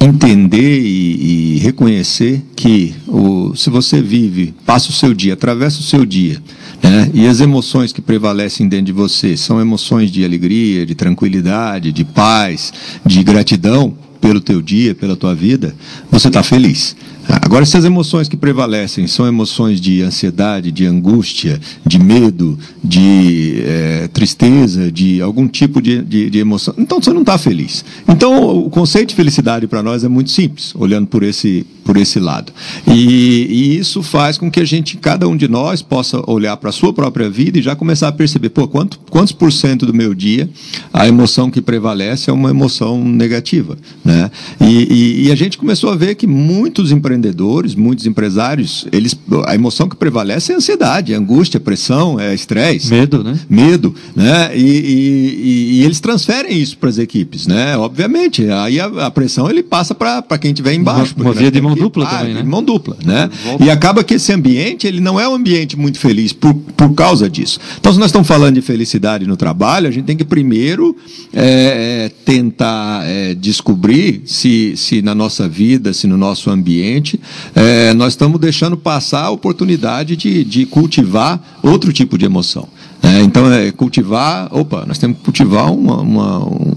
entender 0.00 0.80
e, 0.80 1.56
e, 1.56 1.58
reconhecer 1.58 2.42
que 2.54 2.94
o, 3.06 3.54
se 3.54 3.70
você 3.70 4.02
vive, 4.02 4.54
passa 4.64 4.90
o 4.90 4.92
seu 4.92 5.14
dia, 5.14 5.32
atravessa 5.32 5.80
o 5.80 5.82
seu 5.82 6.04
dia, 6.04 6.42
né, 6.82 7.10
e 7.14 7.26
as 7.26 7.40
emoções 7.40 7.92
que 7.92 8.02
prevalecem 8.02 8.68
dentro 8.68 8.86
de 8.86 8.92
você 8.92 9.36
são 9.36 9.60
emoções 9.60 10.10
de 10.10 10.24
alegria, 10.24 10.84
de 10.84 10.94
tranquilidade, 10.94 11.92
de 11.92 12.04
paz, 12.04 12.72
de 13.04 13.22
gratidão 13.22 13.96
pelo 14.20 14.40
teu 14.40 14.60
dia, 14.60 14.94
pela 14.94 15.16
tua 15.16 15.34
vida, 15.34 15.74
você 16.10 16.28
está 16.28 16.42
feliz. 16.42 16.96
Agora, 17.28 17.64
se 17.64 17.76
as 17.76 17.84
emoções 17.84 18.28
que 18.28 18.36
prevalecem 18.36 19.06
são 19.06 19.26
emoções 19.26 19.80
de 19.80 20.02
ansiedade, 20.02 20.70
de 20.70 20.86
angústia, 20.86 21.60
de 21.84 21.98
medo, 21.98 22.58
de 22.82 23.62
é, 23.64 24.08
tristeza, 24.12 24.92
de 24.92 25.20
algum 25.20 25.48
tipo 25.48 25.82
de, 25.82 26.02
de, 26.02 26.30
de, 26.30 26.38
emoção, 26.38 26.74
então 26.78 27.00
você 27.00 27.12
não 27.12 27.22
está 27.22 27.36
feliz. 27.36 27.84
Então, 28.08 28.58
o 28.58 28.70
conceito 28.70 29.08
de 29.08 29.14
felicidade 29.14 29.66
para 29.66 29.82
nós 29.82 30.04
é 30.04 30.08
muito 30.08 30.30
simples, 30.30 30.72
olhando 30.76 31.06
por 31.06 31.22
esse, 31.22 31.66
por 31.84 31.96
esse 31.96 32.20
lado. 32.20 32.52
E, 32.86 33.46
e 33.50 33.76
isso 33.76 34.02
faz 34.02 34.38
com 34.38 34.50
que 34.50 34.60
a 34.60 34.64
gente, 34.64 34.96
cada 34.96 35.26
um 35.28 35.36
de 35.36 35.48
nós, 35.48 35.82
possa 35.82 36.22
olhar 36.30 36.56
para 36.56 36.70
a 36.70 36.72
sua 36.72 36.92
própria 36.92 37.28
vida 37.28 37.58
e 37.58 37.62
já 37.62 37.74
começar 37.74 38.08
a 38.08 38.12
perceber, 38.12 38.50
pô, 38.50 38.68
quanto, 38.68 39.00
quantos 39.10 39.32
por 39.32 39.52
cento 39.52 39.84
do 39.84 39.94
meu 39.94 40.14
dia 40.14 40.48
a 40.92 41.06
emoção 41.08 41.50
que 41.50 41.60
prevalece 41.60 42.30
é 42.30 42.32
uma 42.32 42.50
emoção 42.50 43.04
negativa. 43.04 43.76
Né? 44.04 44.30
E, 44.60 44.64
e, 44.64 45.26
e 45.26 45.32
a 45.32 45.34
gente 45.34 45.58
começou 45.58 45.90
a 45.90 45.96
ver 45.96 46.14
que 46.14 46.26
muitos 46.26 46.92
empreendedores 46.92 47.15
empreendedores, 47.16 47.74
muitos 47.74 48.06
empresários, 48.06 48.86
eles, 48.92 49.16
a 49.46 49.54
emoção 49.54 49.88
que 49.88 49.96
prevalece 49.96 50.52
é 50.52 50.54
a 50.54 50.58
ansiedade, 50.58 51.12
é 51.12 51.16
angústia, 51.16 51.58
pressão, 51.58 52.20
é 52.20 52.34
estresse. 52.34 52.90
Medo, 52.90 53.24
né? 53.24 53.38
Medo, 53.48 53.94
né? 54.14 54.56
E, 54.56 54.60
e, 54.60 55.72
e 55.76 55.84
eles 55.84 56.00
transferem 56.00 56.56
isso 56.58 56.76
para 56.78 56.90
as 56.90 56.98
equipes, 56.98 57.46
né? 57.46 57.76
Obviamente, 57.76 58.48
aí 58.50 58.78
a, 58.78 58.86
a 59.06 59.10
pressão 59.10 59.50
ele 59.50 59.62
passa 59.62 59.94
para 59.94 60.22
quem 60.38 60.50
estiver 60.50 60.74
embaixo. 60.74 61.14
Uma, 61.16 61.26
uma 61.26 61.34
via 61.34 61.50
de 61.50 61.60
mão 61.60 61.74
dupla 61.74 62.04
ah, 62.04 62.18
também, 62.18 62.34
né? 62.34 62.42
De 62.42 62.48
mão 62.48 62.62
dupla, 62.62 62.96
né? 63.04 63.30
E 63.60 63.70
acaba 63.70 64.04
que 64.04 64.14
esse 64.14 64.32
ambiente, 64.32 64.86
ele 64.86 65.00
não 65.00 65.18
é 65.18 65.28
um 65.28 65.34
ambiente 65.34 65.76
muito 65.76 65.98
feliz 65.98 66.32
por, 66.32 66.54
por 66.54 66.94
causa 66.94 67.28
disso. 67.28 67.58
Então, 67.78 67.92
se 67.92 67.98
nós 67.98 68.08
estamos 68.08 68.28
falando 68.28 68.54
de 68.54 68.62
felicidade 68.62 69.26
no 69.26 69.36
trabalho, 69.36 69.88
a 69.88 69.90
gente 69.90 70.04
tem 70.04 70.16
que 70.16 70.24
primeiro 70.24 70.96
é, 71.32 72.10
tentar 72.24 73.02
é, 73.04 73.34
descobrir 73.34 74.22
se, 74.24 74.74
se 74.76 75.02
na 75.02 75.14
nossa 75.14 75.48
vida, 75.48 75.92
se 75.92 76.06
no 76.06 76.16
nosso 76.16 76.50
ambiente, 76.50 77.05
é, 77.54 77.94
nós 77.94 78.12
estamos 78.12 78.40
deixando 78.40 78.76
passar 78.76 79.24
a 79.24 79.30
oportunidade 79.30 80.16
de, 80.16 80.44
de 80.44 80.66
cultivar 80.66 81.40
outro 81.62 81.92
tipo 81.92 82.18
de 82.18 82.24
emoção. 82.24 82.68
É, 83.02 83.20
então, 83.22 83.52
é 83.52 83.70
cultivar, 83.70 84.48
opa, 84.50 84.84
nós 84.86 84.98
temos 84.98 85.18
que 85.18 85.24
cultivar 85.24 85.70
uma, 85.72 86.00
uma, 86.00 86.38
um, 86.44 86.76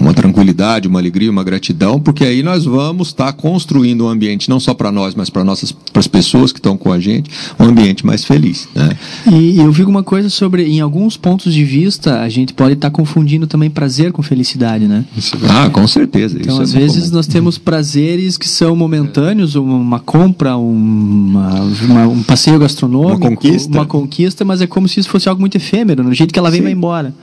uma 0.00 0.14
tranquilidade, 0.14 0.88
uma 0.88 0.98
alegria, 0.98 1.30
uma 1.30 1.44
gratidão, 1.44 2.00
porque 2.00 2.24
aí 2.24 2.42
nós 2.42 2.64
vamos 2.64 3.08
estar 3.08 3.26
tá 3.26 3.32
construindo 3.32 4.04
um 4.04 4.08
ambiente, 4.08 4.48
não 4.48 4.58
só 4.58 4.72
para 4.72 4.90
nós, 4.90 5.14
mas 5.14 5.28
para 5.28 5.44
nossas 5.44 5.70
para 5.70 6.00
as 6.00 6.06
pessoas 6.06 6.52
que 6.52 6.58
estão 6.58 6.76
com 6.76 6.92
a 6.92 6.98
gente, 6.98 7.30
um 7.58 7.64
ambiente 7.64 8.06
mais 8.06 8.24
feliz. 8.24 8.68
Né? 8.74 8.96
E, 9.30 9.58
eu 9.58 9.70
vi 9.70 9.82
uma 9.82 10.02
coisa 10.02 10.30
sobre, 10.30 10.64
em 10.64 10.80
alguns 10.80 11.16
pontos 11.16 11.52
de 11.52 11.64
vista, 11.64 12.20
a 12.20 12.28
gente 12.28 12.54
pode 12.54 12.74
estar 12.74 12.90
tá 12.90 12.96
confundindo 12.96 13.46
também 13.46 13.68
prazer 13.68 14.12
com 14.12 14.22
felicidade, 14.22 14.86
né? 14.86 15.04
ah, 15.48 15.68
com 15.68 15.86
certeza. 15.86 16.38
Então, 16.38 16.54
Isso 16.54 16.60
é 16.60 16.64
às 16.64 16.74
é 16.74 16.78
vezes, 16.78 17.04
comum. 17.04 17.16
nós 17.16 17.26
temos 17.26 17.58
prazeres 17.58 18.38
que 18.38 18.48
são 18.48 18.74
momentâneos, 18.74 19.54
uma 19.56 19.98
compra, 20.00 20.56
uma, 20.56 21.60
uma, 21.60 22.06
um 22.08 22.22
passeio 22.22 22.58
gastronômico, 22.58 23.26
uma 23.26 23.30
conquista. 23.30 23.72
uma 23.72 23.86
conquista, 23.86 24.44
mas 24.44 24.60
é 24.60 24.66
como 24.66 24.88
se 24.88 25.00
isso 25.00 25.08
fosse 25.08 25.28
algo 25.28 25.40
muito 25.40 25.56
efêmero, 25.56 26.02
no 26.02 26.14
jeito 26.14 26.32
que 26.32 26.38
ela 26.38 26.50
vem 26.50 26.60
Sim. 26.60 26.64
vai 26.64 26.72
embora. 26.72 27.14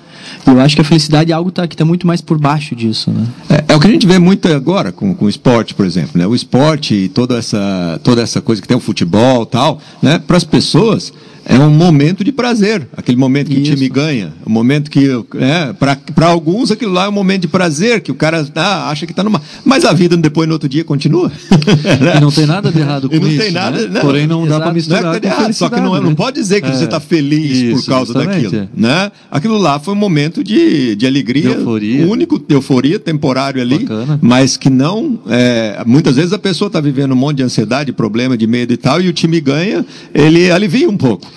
Eu 0.47 0.61
acho 0.61 0.75
que 0.75 0.81
a 0.81 0.85
felicidade 0.85 1.31
é 1.31 1.35
algo 1.35 1.51
tá, 1.51 1.67
que 1.67 1.75
está 1.75 1.83
muito 1.83 2.07
mais 2.07 2.21
por 2.21 2.39
baixo 2.39 2.75
disso. 2.75 3.11
Né? 3.11 3.27
É, 3.49 3.73
é, 3.73 3.75
o 3.75 3.79
que 3.79 3.87
a 3.87 3.91
gente 3.91 4.07
vê 4.07 4.17
muito 4.17 4.47
agora 4.47 4.91
com, 4.91 5.13
com 5.13 5.25
o 5.25 5.29
esporte, 5.29 5.73
por 5.73 5.85
exemplo. 5.85 6.11
Né? 6.15 6.25
O 6.25 6.33
esporte 6.33 6.93
e 6.93 7.09
toda 7.09 7.37
essa, 7.37 7.99
toda 8.03 8.21
essa 8.21 8.39
coisa 8.41 8.61
que 8.61 8.67
tem 8.67 8.77
o 8.77 8.79
futebol 8.79 9.45
tal, 9.45 9.79
né? 10.01 10.19
para 10.19 10.37
as 10.37 10.43
pessoas 10.43 11.11
é 11.49 11.57
um 11.57 11.69
momento 11.69 12.25
de 12.25 12.31
prazer, 12.33 12.85
aquele 12.95 13.17
momento 13.17 13.47
que 13.47 13.53
Isso. 13.53 13.71
o 13.71 13.75
time 13.75 13.87
ganha, 13.87 14.33
o 14.45 14.49
momento 14.49 14.91
que, 14.91 15.07
é, 15.39 15.71
para 15.71 16.27
alguns 16.27 16.71
aquilo 16.71 16.91
lá 16.91 17.05
é 17.05 17.07
um 17.07 17.13
momento 17.13 17.43
de 17.43 17.47
prazer, 17.47 18.01
que 18.01 18.11
o 18.11 18.15
cara 18.15 18.45
ah, 18.53 18.89
acha 18.89 19.05
que 19.05 19.13
está 19.13 19.23
numa. 19.23 19.41
Mas 19.63 19.85
a 19.85 19.93
vida 19.93 20.17
depois 20.17 20.45
no 20.45 20.53
outro 20.53 20.67
dia 20.67 20.83
continua. 20.83 21.31
e 22.17 22.19
não 22.19 22.31
tem 22.31 22.45
nada 22.45 22.69
de 22.69 22.79
errado 22.79 23.07
com 23.07 23.15
e 23.15 23.19
não 23.19 23.27
isso. 23.29 23.37
Tem 23.39 23.51
nada, 23.51 23.87
né? 23.87 23.87
Não, 23.93 24.01
Porém, 24.01 24.27
não 24.27 24.45
Exato. 24.45 24.59
dá 24.59 24.65
para 24.65 24.73
misturar. 24.73 25.03
Não 25.03 25.13
é 25.13 25.19
que 25.21 25.27
errado, 25.27 25.53
só 25.53 25.69
que 25.69 25.79
não, 25.79 25.95
é, 25.95 25.99
né? 26.01 26.05
não 26.05 26.15
pode 26.15 26.37
dizer 26.37 26.61
que 26.61 26.67
é. 26.67 26.73
você 26.73 26.83
está 26.83 26.99
feliz 26.99 27.57
isso, 27.57 27.77
por 27.77 27.85
causa 27.85 28.13
daquilo. 28.13 28.67
Né? 28.75 29.09
Aquilo 29.31 29.57
lá 29.57 29.79
foi 29.79 29.93
um 29.93 29.97
momento 29.97 30.43
de, 30.43 30.97
de 30.97 31.07
alegria, 31.07 31.51
de 31.51 31.55
euforia, 31.59 32.05
único, 32.07 32.37
de 32.39 32.55
euforia, 32.55 32.99
temporário 32.99 33.61
ali, 33.61 33.79
Bacana. 33.79 34.19
mas 34.21 34.57
que 34.57 34.69
não. 34.69 35.17
É, 35.29 35.81
muitas 35.85 36.17
vezes 36.17 36.33
a 36.33 36.39
pessoa 36.39 36.67
está 36.67 36.81
vivendo 36.81 37.13
um 37.13 37.15
monte 37.15 37.37
de 37.37 37.43
ansiedade, 37.43 37.93
problema 37.93 38.37
de 38.37 38.45
medo 38.45 38.73
e 38.73 38.77
tal, 38.77 38.99
e 38.99 39.07
o 39.07 39.13
time 39.13 39.39
ganha, 39.39 39.85
ele 40.13 40.51
alivia 40.51 40.89
um 40.89 40.97
pouco 40.97 41.36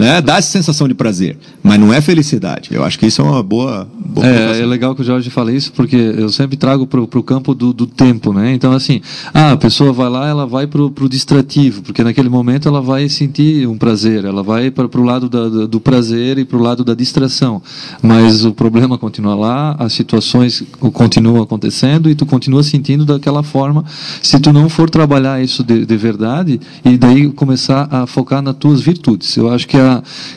né? 0.00 0.20
Dá 0.20 0.36
essa 0.36 0.50
sensação 0.50 0.86
de 0.86 0.94
prazer, 0.94 1.36
mas 1.62 1.78
não 1.78 1.92
é 1.92 2.00
felicidade. 2.00 2.70
Eu 2.72 2.84
acho 2.84 2.98
que 2.98 3.06
isso 3.06 3.22
é 3.22 3.24
uma 3.24 3.42
boa. 3.42 3.88
boa 3.98 4.26
é, 4.26 4.60
é, 4.60 4.66
legal 4.66 4.94
que 4.94 5.02
o 5.02 5.04
Jorge 5.04 5.30
fale 5.30 5.54
isso, 5.54 5.72
porque 5.72 5.96
eu 5.96 6.28
sempre 6.28 6.56
trago 6.56 6.86
para 6.86 7.00
o 7.00 7.22
campo 7.22 7.54
do, 7.54 7.72
do, 7.72 7.86
tempo, 7.86 8.32
né? 8.32 8.52
Então, 8.52 8.72
assim, 8.72 9.00
ah, 9.34 9.52
a 9.52 9.56
pessoa 9.56 9.92
vai 9.92 10.08
lá, 10.08 10.28
ela 10.28 10.46
vai 10.46 10.66
para 10.66 10.82
o 10.82 11.08
distrativo, 11.08 11.82
porque 11.82 12.04
naquele 12.04 12.28
momento 12.28 12.68
ela 12.68 12.80
vai 12.80 13.08
sentir 13.08 13.66
um 13.66 13.76
prazer, 13.76 14.24
ela 14.24 14.42
vai 14.42 14.70
para 14.70 14.86
o 14.86 15.02
lado 15.02 15.28
da, 15.28 15.66
do 15.66 15.80
prazer 15.80 16.38
e 16.38 16.44
para 16.44 16.56
o 16.56 16.62
lado 16.62 16.84
da 16.84 16.94
distração. 16.94 17.60
Mas 18.02 18.44
o 18.44 18.52
problema 18.52 18.96
continua 18.98 19.34
lá, 19.34 19.76
as 19.78 19.92
situações 19.92 20.62
continuam 20.92 21.42
acontecendo 21.42 22.08
e 22.08 22.14
tu 22.14 22.24
continua 22.26 22.62
sentindo 22.62 23.04
daquela 23.04 23.42
forma. 23.42 23.84
Se 24.22 24.38
tu 24.38 24.52
não 24.52 24.68
for 24.68 24.88
trabalhar 24.88 25.42
isso 25.42 25.62
de, 25.62 25.84
de 25.84 25.96
verdade 25.96 26.60
e 26.84 26.96
daí 26.96 27.30
começar 27.30 27.88
a 27.90 28.06
focar 28.06 28.40
nas 28.42 28.56
tuas 28.56 28.80
virtudes, 28.80 29.36
eu 29.36 29.50
acho 29.50 29.66
que 29.68 29.70
que, 29.70 29.76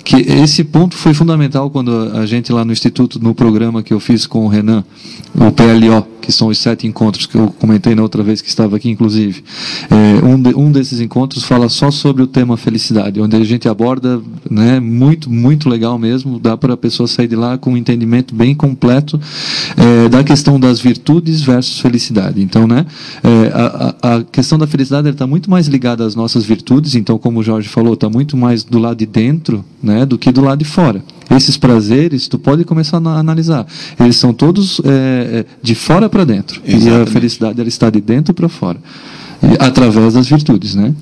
que 0.04 0.16
esse 0.16 0.64
ponto 0.64 0.96
foi 0.96 1.14
fundamental 1.14 1.70
quando 1.70 1.92
a 2.14 2.26
gente 2.26 2.52
lá 2.52 2.64
no 2.66 2.72
Instituto, 2.72 3.20
no 3.20 3.34
programa 3.34 3.84
que 3.84 3.94
eu 3.94 4.00
fiz 4.00 4.26
com 4.26 4.46
o 4.46 4.48
Renan, 4.48 4.84
o 5.36 5.52
PLO, 5.52 6.06
que 6.22 6.32
são 6.32 6.48
os 6.48 6.58
sete 6.58 6.88
encontros 6.88 7.26
que 7.26 7.36
eu 7.36 7.54
comentei 7.60 7.94
na 7.94 8.02
outra 8.02 8.24
vez 8.24 8.42
que 8.42 8.48
estava 8.48 8.78
aqui, 8.78 8.90
inclusive. 8.90 9.44
É, 9.90 10.26
um, 10.26 10.42
de, 10.42 10.56
um 10.56 10.72
desses 10.72 11.02
encontros 11.02 11.44
fala 11.44 11.68
só 11.68 11.92
sobre 11.92 12.24
o 12.24 12.28
tema 12.28 12.56
felicidade, 12.56 13.20
onde 13.20 13.36
a 13.36 13.44
gente 13.44 13.68
aborda, 13.68 14.22
né, 14.50 14.80
muito, 14.80 15.30
muito 15.30 15.68
legal 15.68 16.00
mesmo, 16.00 16.40
dá 16.40 16.56
para 16.56 16.76
a 16.76 16.78
pessoa 16.78 17.08
sair 17.08 17.28
de 17.28 17.36
lá 17.36 17.58
com 17.58 17.74
um 17.74 17.78
entendimento 17.78 18.34
bem 18.34 18.56
completo 18.56 19.20
é, 19.76 20.08
da 20.08 20.24
questão 20.24 20.58
das 20.58 20.80
virtudes 20.80 21.42
versus 21.42 21.80
felicidade. 21.80 22.42
Então, 22.42 22.68
né, 22.68 22.86
é, 23.22 23.52
a, 23.54 24.16
a, 24.16 24.24
questão 24.24 24.58
da 24.58 24.66
felicidade 24.66 25.10
está 25.10 25.28
muito 25.28 25.50
mais 25.50 25.68
ligada 25.68 26.06
às 26.06 26.16
nossas 26.16 26.46
virtudes, 26.46 26.96
então, 26.96 27.18
como 27.18 27.40
o 27.40 27.44
Jorge 27.44 27.68
falou, 27.68 27.96
está 27.96 28.10
muito 28.10 28.38
mais 28.38 28.64
do 28.64 28.80
lado 28.80 28.98
de 28.98 29.06
dentro 29.06 29.33
né, 29.82 30.06
do 30.06 30.18
que 30.18 30.32
do 30.32 30.42
lado 30.42 30.60
de 30.60 30.66
fora. 30.66 31.04
Esses 31.30 31.58
prazeres, 31.58 32.28
tu 32.28 32.38
pode 32.38 32.64
começar 32.64 32.98
a 32.98 33.20
analisar. 33.20 33.66
Eles 34.00 34.16
são 34.18 34.34
todos 34.34 34.82
é, 34.86 35.46
de 35.62 35.74
fora 35.76 36.10
para 36.10 36.24
dentro. 36.24 36.62
Exatamente. 36.66 36.90
E 36.90 37.02
a 37.02 37.06
felicidade 37.06 37.60
ela 37.60 37.70
está 37.70 37.90
de 37.90 38.02
dentro 38.02 38.34
para 38.34 38.50
fora. 38.50 38.80
através 39.60 40.14
das 40.14 40.28
virtudes, 40.28 40.76
né? 40.76 40.94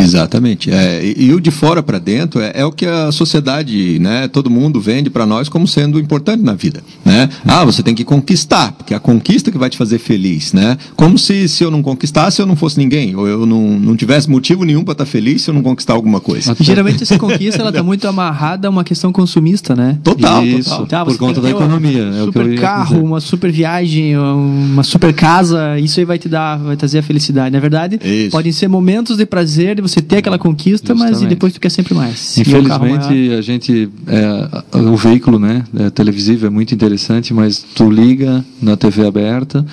Exatamente. 0.00 0.70
É, 0.70 1.04
e, 1.04 1.26
e, 1.26 1.34
o 1.34 1.40
de 1.40 1.50
fora 1.50 1.82
para 1.82 1.98
dentro 1.98 2.40
é, 2.40 2.52
é, 2.54 2.64
o 2.64 2.72
que 2.72 2.86
a 2.86 3.10
sociedade, 3.12 3.98
né, 3.98 4.28
todo 4.28 4.50
mundo 4.50 4.80
vende 4.80 5.10
para 5.10 5.26
nós 5.26 5.48
como 5.48 5.66
sendo 5.66 5.98
importante 5.98 6.42
na 6.42 6.54
vida. 6.54 6.82
Né? 7.04 7.28
Ah, 7.46 7.64
você 7.64 7.82
tem 7.82 7.94
que 7.94 8.04
conquistar, 8.04 8.72
porque 8.72 8.94
é 8.94 8.96
a 8.96 9.00
conquista 9.00 9.50
que 9.50 9.58
vai 9.58 9.68
te 9.68 9.76
fazer 9.76 9.98
feliz. 9.98 10.52
Né? 10.52 10.76
Como 10.96 11.18
se, 11.18 11.48
se 11.48 11.64
eu 11.64 11.70
não 11.70 11.82
conquistasse, 11.82 12.40
eu 12.40 12.46
não 12.46 12.56
fosse 12.56 12.78
ninguém, 12.78 13.14
ou 13.16 13.26
eu 13.26 13.46
não, 13.46 13.78
não 13.78 13.96
tivesse 13.96 14.30
motivo 14.30 14.64
nenhum 14.64 14.84
para 14.84 14.92
estar 14.92 15.04
tá 15.04 15.10
feliz 15.10 15.42
se 15.42 15.50
eu 15.50 15.54
não 15.54 15.62
conquistar 15.62 15.94
alguma 15.94 16.20
coisa. 16.20 16.56
Geralmente 16.60 17.02
essa 17.02 17.18
conquista 17.18 17.60
ela 17.60 17.70
está 17.70 17.82
muito 17.82 18.06
amarrada 18.06 18.68
a 18.68 18.70
uma 18.70 18.84
questão 18.84 19.12
consumista, 19.12 19.74
né? 19.74 19.98
Total, 20.02 20.44
Isso, 20.44 20.70
total. 20.70 20.86
Tá, 20.86 21.04
por 21.04 21.16
conta 21.18 21.40
da 21.40 21.50
economia. 21.50 22.04
Um 22.04 22.22
é 22.22 22.24
super 22.24 22.60
carro, 22.60 23.02
uma 23.02 23.20
super 23.20 23.50
viagem, 23.50 24.16
uma 24.16 24.82
super 24.82 25.12
casa, 25.12 25.78
isso 25.78 25.98
aí 25.98 26.06
vai 26.06 26.18
te 26.18 26.28
dar, 26.28 26.58
vai 26.58 26.76
trazer 26.76 26.98
a 26.98 27.02
felicidade. 27.02 27.50
Na 27.52 27.60
verdade, 27.60 27.98
isso. 28.02 28.30
podem 28.30 28.52
ser 28.52 28.68
momentos 28.68 29.16
de 29.16 29.26
prazer, 29.26 29.76
de 29.76 29.82
você 29.88 30.00
ter 30.02 30.18
aquela 30.18 30.38
conquista, 30.38 30.94
Justamente. 30.94 31.20
mas 31.20 31.28
depois 31.28 31.52
tu 31.52 31.60
quer 31.60 31.70
sempre 31.70 31.94
mais. 31.94 32.36
Infelizmente, 32.38 33.32
a 33.32 33.40
gente, 33.40 33.88
é, 34.06 34.78
o 34.78 34.96
veículo 34.96 35.38
né, 35.38 35.64
é, 35.78 35.90
televisivo 35.90 36.46
é 36.46 36.50
muito 36.50 36.74
interessante, 36.74 37.32
mas 37.32 37.64
tu 37.74 37.90
liga 37.90 38.44
na 38.60 38.76
TV 38.76 39.06
aberta, 39.06 39.64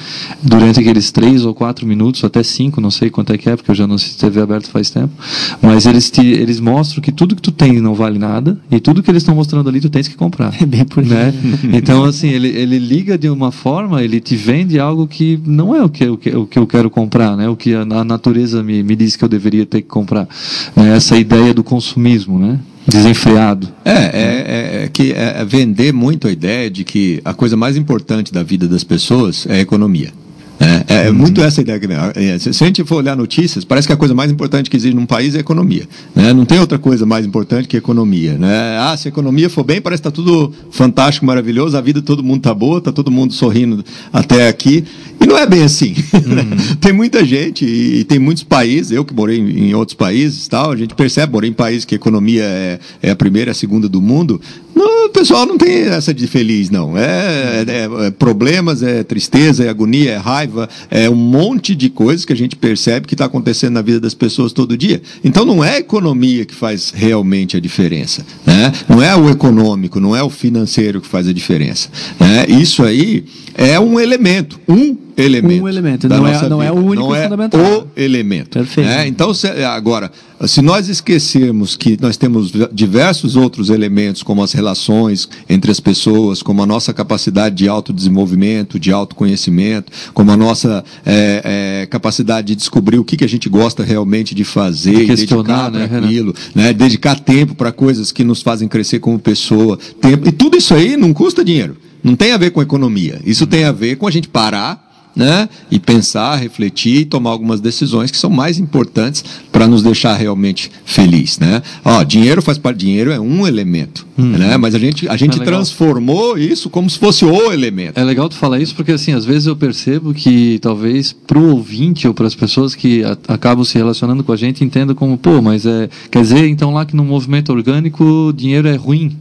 durante 0.42 0.80
aqueles 0.80 1.12
três 1.12 1.46
ou 1.46 1.54
quatro 1.54 1.86
minutos, 1.86 2.24
até 2.24 2.44
cinco, 2.44 2.80
não 2.80 2.92
sei 2.92 3.10
quanto 3.10 3.34
é 3.34 3.38
que 3.38 3.50
é, 3.50 3.56
porque 3.56 3.72
eu 3.72 3.76
já 3.76 3.88
não 3.88 3.96
assisto 3.96 4.20
TV 4.20 4.42
aberta 4.42 4.70
faz 4.70 4.90
tempo, 4.90 5.14
mas 5.62 5.86
eles, 5.86 6.10
te, 6.10 6.26
eles 6.26 6.60
mostram 6.60 7.02
que 7.02 7.12
tudo 7.12 7.36
que 7.36 7.42
tu 7.42 7.52
tem 7.52 7.80
não 7.80 7.94
vale 7.94 8.20
nada, 8.20 8.60
e 8.70 8.80
tudo 8.80 9.02
que 9.02 9.12
eles 9.12 9.24
estão 9.24 9.36
mostrando 9.36 9.70
ali 9.70 9.80
tu 9.80 9.90
tens 9.90 10.08
que 10.08 10.16
comprar. 10.16 10.54
É 10.62 10.66
bem 10.66 10.86
por 10.86 11.06
né? 11.06 11.34
Então, 11.74 12.04
assim, 12.06 12.30
ele, 12.30 12.48
ele 12.48 12.80
liga 12.80 13.18
de 13.18 13.30
uma 13.30 13.52
forma, 13.52 14.04
ele 14.04 14.20
te 14.20 14.36
vende 14.36 14.80
algo 14.80 15.08
que 15.08 15.40
não 15.46 15.76
é 15.76 15.84
o 15.84 15.90
que, 15.90 16.06
o 16.08 16.18
que, 16.18 16.36
o 16.36 16.46
que 16.46 16.58
eu 16.58 16.66
quero 16.66 16.90
comprar, 16.90 17.36
né? 17.36 17.48
o 17.48 17.56
que 17.56 17.74
a, 17.74 17.82
a 17.82 18.04
natureza 18.04 18.64
me, 18.64 18.84
me 18.84 18.96
diz 18.96 19.16
que 19.16 19.24
eu 19.24 19.30
deveria 19.30 19.66
ter 19.66 19.82
que 19.82 19.88
comprar 19.96 20.28
né, 20.76 20.94
essa 20.96 21.18
ideia 21.18 21.54
do 21.54 21.64
consumismo, 21.64 22.38
né? 22.38 22.60
desenfreado. 22.86 23.68
É, 23.84 23.92
é, 23.92 23.96
é, 23.96 24.84
é 24.84 24.90
que 24.92 25.12
é, 25.14 25.42
é 25.42 25.46
vender 25.46 25.92
muito 25.92 26.28
a 26.28 26.32
ideia 26.32 26.70
de 26.70 26.84
que 26.84 27.22
a 27.26 27.34
coisa 27.34 27.58
mais 27.58 27.78
importante 27.78 28.32
da 28.32 28.44
vida 28.44 28.68
das 28.68 28.84
pessoas 28.84 29.48
é 29.50 29.56
a 29.56 29.60
economia. 29.60 30.12
É, 30.60 30.94
é, 30.94 31.08
é 31.08 31.10
uhum. 31.10 31.16
muito 31.16 31.42
essa 31.42 31.62
ideia. 31.62 31.80
É, 32.16 32.38
se 32.40 32.50
a 32.50 32.68
gente 32.68 32.84
for 32.84 32.96
olhar 32.96 33.16
notícias, 33.16 33.66
parece 33.66 33.88
que 33.88 33.94
a 33.94 33.98
coisa 33.98 34.14
mais 34.14 34.32
importante 34.32 34.70
que 34.70 34.78
existe 34.78 34.96
num 34.96 35.06
país 35.06 35.36
é 35.36 35.38
a 35.38 35.42
economia. 35.42 35.88
Né? 36.16 36.34
Não 36.34 36.46
tem 36.46 36.60
outra 36.60 36.78
coisa 36.78 37.06
mais 37.06 37.26
importante 37.26 37.68
que 37.68 37.76
a 37.76 37.80
economia. 37.80 38.34
Né? 38.38 38.78
Ah, 38.80 38.96
se 38.98 39.08
a 39.08 39.10
economia 39.10 39.50
for 39.50 39.64
bem, 39.64 39.82
parece 39.82 40.02
que 40.02 40.08
está 40.08 40.16
tudo 40.16 40.54
fantástico, 40.72 41.26
maravilhoso, 41.26 41.78
a 41.78 41.82
vida 41.82 42.02
todo 42.02 42.24
mundo 42.24 42.38
está 42.38 42.54
boa, 42.54 42.78
está 42.80 42.92
todo 42.92 43.12
mundo 43.12 43.34
sorrindo 43.34 43.84
até 44.12 44.48
aqui. 44.48 44.84
E 45.20 45.26
não 45.26 45.38
é 45.38 45.46
bem 45.46 45.64
assim. 45.64 45.94
Né? 46.26 46.42
Uhum. 46.42 46.76
tem 46.78 46.92
muita 46.92 47.24
gente 47.24 47.66
e, 47.66 48.04
tem 48.06 48.18
muitos 48.18 48.44
países, 48.44 48.92
eu 48.92 49.06
que 49.06 49.14
morei 49.14 49.38
em, 49.38 49.70
em 49.70 49.76
outros 49.76 49.96
países, 49.96 50.48
tal, 50.48 50.72
a 50.72 50.76
gente 50.76 50.96
percebe, 50.96 51.32
morei 51.32 51.50
em 51.50 51.54
países 51.54 51.86
que 51.86 51.94
a 51.94 51.98
economia 51.98 52.44
é, 52.44 52.80
é 53.02 53.12
a 53.12 53.16
primeira, 53.16 53.52
a 53.52 53.54
segunda 53.54 53.88
do 53.88 54.02
mundo. 54.02 54.42
O 54.84 55.10
pessoal 55.10 55.46
não 55.46 55.58
tem 55.58 55.84
essa 55.84 56.14
de 56.14 56.28
feliz, 56.28 56.70
não. 56.70 56.98
É, 56.98 57.64
é, 57.68 58.06
é, 58.08 58.12
problemas, 58.12 58.84
é 58.84 59.04
tristeza, 59.04 59.64
é 59.64 59.70
agonia, 59.70 60.12
é 60.12 60.18
raiva, 60.18 60.68
é 60.92 61.10
um 61.10 61.16
monte 61.16 61.74
de 61.74 61.90
coisas 61.90 62.26
que 62.26 62.34
a 62.34 62.36
gente 62.36 62.56
percebe 62.56 63.08
que 63.08 63.14
está 63.14 63.26
acontecendo 63.26 63.74
na 63.74 63.82
vida 63.82 64.00
das 64.00 64.14
pessoas 64.14 64.52
todo 64.52 64.78
dia. 64.78 65.02
Então 65.24 65.46
não 65.46 65.64
é 65.64 65.76
a 65.76 65.80
economia 65.80 66.46
que 66.46 66.54
faz 66.54 66.92
realmente 66.94 67.56
a 67.56 67.60
diferença. 67.60 68.26
Né? 68.46 68.72
Não 68.90 69.02
é 69.02 69.16
o 69.16 69.30
econômico, 69.30 70.00
não 70.00 70.16
é 70.16 70.22
o 70.22 70.30
financeiro 70.30 71.00
que 71.00 71.08
faz 71.08 71.28
a 71.28 71.34
diferença. 71.34 71.90
Né? 72.20 72.46
Isso 72.50 72.84
aí 72.84 73.26
é 73.54 73.80
um 73.80 74.00
elemento, 74.00 74.60
um 74.68 75.05
elemento. 75.18 75.64
Um 75.64 75.68
elemento, 75.68 76.10
não, 76.10 76.28
é, 76.28 76.50
não 76.50 76.64
é, 76.64 76.72
o 76.72 76.76
único 76.76 77.08
não 77.08 77.16
é 77.16 77.24
fundamental. 77.24 77.62
o 77.62 77.88
elemento. 78.00 78.60
Perfeito. 78.60 78.90
É, 78.90 79.08
então, 79.08 79.34
se, 79.34 79.48
agora, 79.48 80.12
se 80.46 80.62
nós 80.62 80.90
esquecermos 80.90 81.76
que 81.76 81.98
nós 82.02 82.18
temos 82.18 82.52
diversos 82.72 83.36
outros 83.36 83.70
elementos, 83.70 84.22
como 84.24 84.44
as 84.44 84.52
relações 84.52 85.30
entre 85.48 85.72
as 85.72 85.80
pessoas, 85.80 86.44
como 86.44 86.62
a 86.62 86.66
nossa 86.66 86.94
capacidade 86.94 87.56
de 87.56 87.68
autodesenvolvimento, 87.68 88.80
de 88.80 88.92
autoconhecimento, 88.92 89.92
como 90.14 90.32
a 90.32 90.38
nossa 90.38 90.84
é, 91.06 91.82
é, 91.84 91.86
capacidade 91.86 92.48
de 92.48 92.56
descobrir 92.56 93.00
o 93.00 93.04
que, 93.04 93.18
que 93.18 93.24
a 93.24 93.30
gente 93.30 93.48
gosta 93.48 93.84
realmente 93.84 94.36
de 94.36 94.44
fazer, 94.44 95.06
de 95.06 95.16
dedicar 95.16 95.72
né, 95.72 95.90
aquilo, 95.92 96.36
né, 96.54 96.74
dedicar 96.74 97.20
tempo 97.20 97.56
para 97.56 97.72
coisas 97.72 98.12
que 98.12 98.24
nos 98.24 98.42
fazem 98.42 98.68
crescer 98.68 99.00
como 99.00 99.18
pessoa, 99.18 99.80
tempo, 100.02 100.28
e 100.28 100.32
tudo 100.32 100.58
isso 100.58 100.74
aí 100.74 100.98
não 100.98 101.14
custa 101.14 101.44
dinheiro. 101.44 101.78
Não 102.04 102.16
tem 102.16 102.34
a 102.34 102.38
ver 102.38 102.52
com 102.52 102.62
economia. 102.62 103.20
Isso 103.26 103.48
tem 103.48 103.64
a 103.64 103.72
ver 103.72 103.96
com 103.96 104.06
a 104.06 104.12
gente 104.12 104.28
parar 104.28 104.85
né? 105.16 105.48
E 105.72 105.80
pensar, 105.80 106.36
refletir 106.36 107.02
e 107.02 107.06
tomar 107.06 107.30
algumas 107.30 107.62
decisões 107.62 108.12
que 108.12 108.18
são 108.18 108.30
mais 108.30 108.60
importantes 108.60 109.24
para 109.52 109.68
nos 109.68 109.82
deixar 109.82 110.16
realmente 110.16 110.70
feliz, 110.84 111.40
né? 111.40 111.62
Ó, 111.84 112.04
dinheiro 112.04 112.42
faz 112.42 112.58
parte, 112.58 112.80
dinheiro 112.80 113.12
é 113.12 113.20
um 113.20 113.48
elemento, 113.48 114.06
hum. 114.18 114.32
né? 114.32 114.58
Mas 114.58 114.76
a 114.76 114.80
gente 114.80 115.08
a 115.08 115.16
gente 115.16 115.42
é 115.42 115.44
transformou 115.44 116.38
isso 116.38 116.70
como 116.70 116.90
se 116.90 117.00
fosse 117.00 117.24
o 117.24 117.52
elemento. 117.52 117.98
É 117.98 118.04
legal 118.04 118.28
tu 118.28 118.36
falar 118.36 118.60
isso 118.60 118.76
porque 118.76 118.92
assim, 118.92 119.14
às 119.14 119.24
vezes 119.24 119.48
eu 119.48 119.56
percebo 119.56 120.14
que 120.14 120.60
talvez 120.60 121.14
para 121.14 121.40
o 121.40 121.52
ouvinte 121.52 122.08
ou 122.08 122.14
para 122.14 122.28
as 122.28 122.36
pessoas 122.36 122.76
que 122.76 123.04
a, 123.04 123.18
acabam 123.28 123.64
se 123.64 123.78
relacionando 123.78 124.24
com 124.24 124.32
a 124.32 124.38
gente 124.38 124.64
entendam 124.64 124.96
como, 124.96 125.18
pô, 125.18 125.42
mas 125.42 125.66
é, 125.66 125.90
quer 126.12 126.22
dizer 126.22 126.48
então 126.48 126.74
lá 126.74 126.86
que 126.86 126.96
no 126.96 127.06
movimento 127.06 127.52
orgânico 127.54 128.34
dinheiro 128.36 128.68
é 128.68 128.76
ruim. 128.76 129.16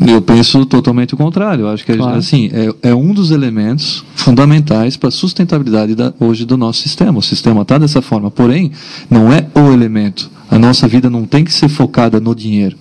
Eu 0.00 0.20
penso 0.20 0.64
totalmente 0.66 1.14
o 1.14 1.16
contrário. 1.16 1.66
Eu 1.66 1.68
acho 1.68 1.84
que 1.84 1.96
claro. 1.96 2.18
assim 2.18 2.50
é, 2.52 2.90
é, 2.90 2.94
um 2.94 3.12
dos 3.12 3.30
elementos 3.30 4.04
fundamentais 4.14 4.96
para 4.96 5.08
a 5.08 5.12
sustentabilidade 5.12 5.94
da, 5.94 6.12
hoje 6.18 6.44
do 6.44 6.56
nosso 6.56 6.82
sistema. 6.82 7.18
O 7.18 7.22
sistema 7.22 7.62
está 7.62 7.78
dessa 7.78 8.02
forma, 8.02 8.30
porém 8.30 8.72
não 9.08 9.32
é 9.32 9.46
o 9.54 9.72
elemento. 9.72 10.30
A 10.50 10.58
nossa 10.58 10.86
vida 10.88 11.08
não 11.08 11.24
tem 11.24 11.44
que 11.44 11.52
ser 11.52 11.68
focada 11.68 12.20
no 12.20 12.34
dinheiro 12.34 12.76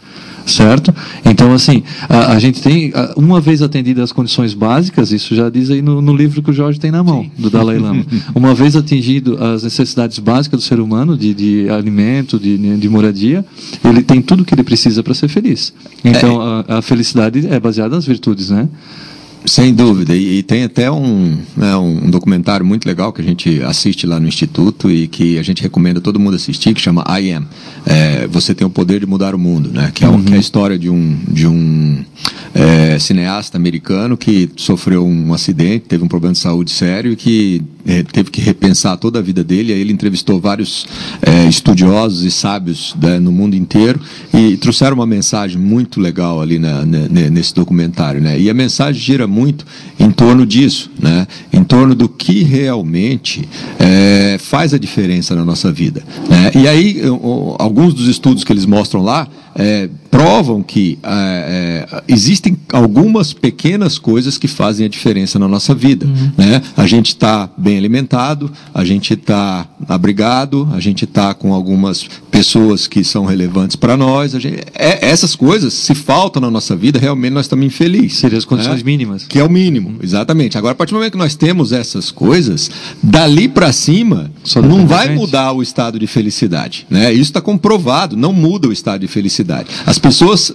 certo? 0.46 0.94
Então, 1.26 1.54
assim, 1.54 1.84
a, 2.10 2.34
a 2.34 2.40
gente 2.40 2.62
tem, 2.62 2.92
a, 2.94 3.14
uma 3.16 3.40
vez 3.40 3.62
atendidas 3.62 4.06
as 4.06 4.12
condições 4.12 4.54
básicas, 4.54 5.12
isso 5.12 5.36
já 5.36 5.50
diz 5.50 5.70
aí 5.70 5.82
no, 5.82 6.02
no 6.02 6.16
livro 6.16 6.42
que 6.42 6.52
o 6.52 6.54
Jorge 6.54 6.80
tem 6.80 6.92
na 6.92 7.04
mão, 7.04 7.24
Sim. 7.24 7.32
do 7.38 7.50
Dalai 7.50 7.78
Lama. 7.78 8.06
uma 8.36 8.54
vez 8.54 8.76
atingido 8.76 9.38
as 9.44 9.64
necessidades 9.64 10.20
básicas 10.20 10.60
do 10.60 10.64
ser 10.64 10.80
humano, 10.80 11.18
de, 11.18 11.34
de 11.34 11.70
alimento, 11.70 12.40
de, 12.40 12.78
de 12.78 12.90
moradia, 12.90 13.46
ele 13.84 14.04
tem 14.04 14.22
tudo 14.22 14.44
o 14.44 14.46
que 14.46 14.54
ele 14.54 14.64
precisa 14.64 15.02
para 15.04 15.14
ser 15.14 15.28
feliz. 15.28 15.74
Então, 16.04 16.42
é. 16.42 16.66
a, 16.74 16.78
a 16.80 16.82
felicidade 16.82 17.48
é 17.48 17.60
baseada 17.60 17.96
nas 17.96 18.06
virtudes, 18.06 18.50
né? 18.50 18.68
Sem 19.46 19.74
dúvida, 19.74 20.16
e, 20.16 20.40
e 20.40 20.44
tem 20.44 20.64
até 20.64 20.90
um, 20.90 21.38
né, 21.56 21.76
um 21.76 22.10
documentário 22.10 22.66
muito 22.66 22.86
legal 22.86 23.12
que 23.12 23.22
a 23.22 23.24
gente 23.24 23.62
assiste 23.64 24.08
lá 24.08 24.20
no 24.20 24.28
Instituto 24.28 24.90
e 24.90 25.08
que 25.08 25.38
a 25.38 25.44
gente 25.44 25.62
recomenda 25.62 26.00
todo 26.00 26.20
mundo 26.20 26.36
assistir, 26.36 26.74
que 26.74 26.80
chama 26.80 27.04
I 27.20 27.32
Am. 27.34 27.46
É, 27.86 28.28
Você 28.28 28.56
tem 28.56 28.66
o 28.66 28.70
poder 28.70 29.02
de 29.02 29.06
mudar 29.06 29.36
o 29.36 29.40
mundo, 29.40 29.70
né? 29.70 29.92
que, 29.94 30.06
é, 30.06 30.08
uhum. 30.08 30.24
que 30.24 30.34
é 30.34 30.38
a 30.38 30.40
história 30.40 30.80
de 30.80 30.90
um, 30.90 31.18
de 31.28 31.46
um 31.46 32.04
é, 32.54 32.98
cineasta 33.00 33.58
americano 33.58 34.16
que 34.16 34.50
sofreu 34.56 35.06
um 35.06 35.34
acidente, 35.34 35.86
teve 35.88 36.04
um 36.04 36.08
problema 36.08 36.34
de 36.34 36.40
saúde 36.40 36.72
sério 36.72 37.12
e 37.12 37.16
que 37.16 37.62
é, 37.86 38.04
teve 38.04 38.32
que 38.32 38.40
repensar 38.40 38.98
toda 38.98 39.20
a 39.20 39.22
vida 39.22 39.44
dele. 39.44 39.74
Aí 39.74 39.80
ele 39.80 39.92
entrevistou 39.92 40.40
vários 40.40 40.88
é, 41.22 41.46
estudiosos 41.48 42.24
e 42.24 42.32
sábios 42.32 42.96
né, 43.02 43.20
no 43.20 43.32
mundo 43.32 43.56
inteiro 43.56 44.00
e 44.34 44.56
trouxeram 44.58 44.96
uma 44.96 45.06
mensagem 45.06 45.60
muito 45.60 46.00
legal 46.00 46.42
ali 46.42 46.60
na, 46.60 46.86
na, 46.86 47.08
nesse 47.30 47.54
documentário. 47.54 48.22
Né? 48.22 48.40
E 48.40 48.50
a 48.50 48.54
mensagem 48.54 49.02
gira 49.02 49.28
muito 49.34 49.66
em 50.00 50.12
torno 50.12 50.46
disso, 50.46 50.92
né? 51.00 51.28
em 51.52 51.64
torno 51.64 51.96
do 51.96 52.08
que 52.08 52.44
realmente 52.44 53.48
é, 53.80 54.38
faz 54.40 54.74
a 54.74 54.78
diferença 54.78 55.36
na 55.36 55.44
nossa 55.44 55.72
vida. 55.72 56.04
Né? 56.30 56.52
E 56.56 56.68
aí, 56.68 57.02
alguns 57.58 57.94
dos 57.94 58.08
estudos 58.08 58.44
que 58.44 58.54
eles 58.54 58.66
mostram 58.66 59.02
lá 59.02 59.28
é, 59.56 59.90
provam 60.10 60.62
que 60.62 61.00
é, 61.04 61.88
é, 61.90 62.04
existem 62.08 62.58
algumas 62.72 63.34
pequenas 63.34 63.98
coisas 63.98 64.38
que 64.38 64.48
fazem 64.48 64.86
a 64.86 64.90
diferença 64.90 65.40
na 65.40 65.48
nossa 65.48 65.74
vida. 65.74 66.06
Uhum. 66.06 66.32
Né? 66.38 66.62
A 66.78 66.86
gente 66.86 67.08
está 67.08 67.50
bem 67.58 67.78
alimentado, 67.78 68.52
a 68.74 68.86
gente 68.86 69.14
está 69.14 69.68
abrigado, 69.88 70.70
a 70.72 70.80
gente 70.80 71.06
está 71.06 71.34
com 71.34 71.54
algumas 71.54 72.08
pessoas 72.32 72.88
que 72.88 73.04
são 73.04 73.26
relevantes 73.26 73.76
para 73.76 73.98
nós. 73.98 74.32
Gente, 74.34 74.64
é, 74.74 75.08
essas 75.08 75.36
coisas, 75.36 75.74
se 75.74 75.96
faltam 75.96 76.42
na 76.42 76.50
nossa 76.50 76.76
vida, 76.76 77.00
realmente 77.00 77.34
nós 77.34 77.46
estamos 77.46 77.66
infelizes. 77.66 78.18
Seriam 78.18 78.38
as 78.38 78.46
condições 78.46 78.78
né? 78.78 78.84
mínimas. 78.84 79.26
Que 79.26 79.40
é 79.40 79.44
o 79.44 79.50
mínimo, 79.50 79.96
exatamente. 80.02 80.58
Agora, 80.58 80.74
a 80.74 80.76
partir 80.76 80.92
do 80.92 80.98
momento 80.98 81.14
que 81.14 81.18
nós 81.18 81.36
temos 81.36 81.72
essas 81.72 82.12
coisas, 82.12 82.70
dali 83.02 83.48
para 83.48 83.72
cima, 83.72 84.32
não 84.62 84.86
vai 84.86 85.14
mudar 85.16 85.52
o 85.52 85.62
estado 85.62 86.00
de 86.00 86.08
felicidade. 86.08 86.86
Né? 86.90 87.12
Isso 87.12 87.24
está 87.24 87.42
comprovado, 87.42 88.16
não 88.18 88.34
muda 88.34 88.68
o 88.68 88.74
estado 88.74 89.02
de 89.02 89.08
felicidade. 89.08 89.70
As 89.86 89.98
pessoas, 89.98 90.54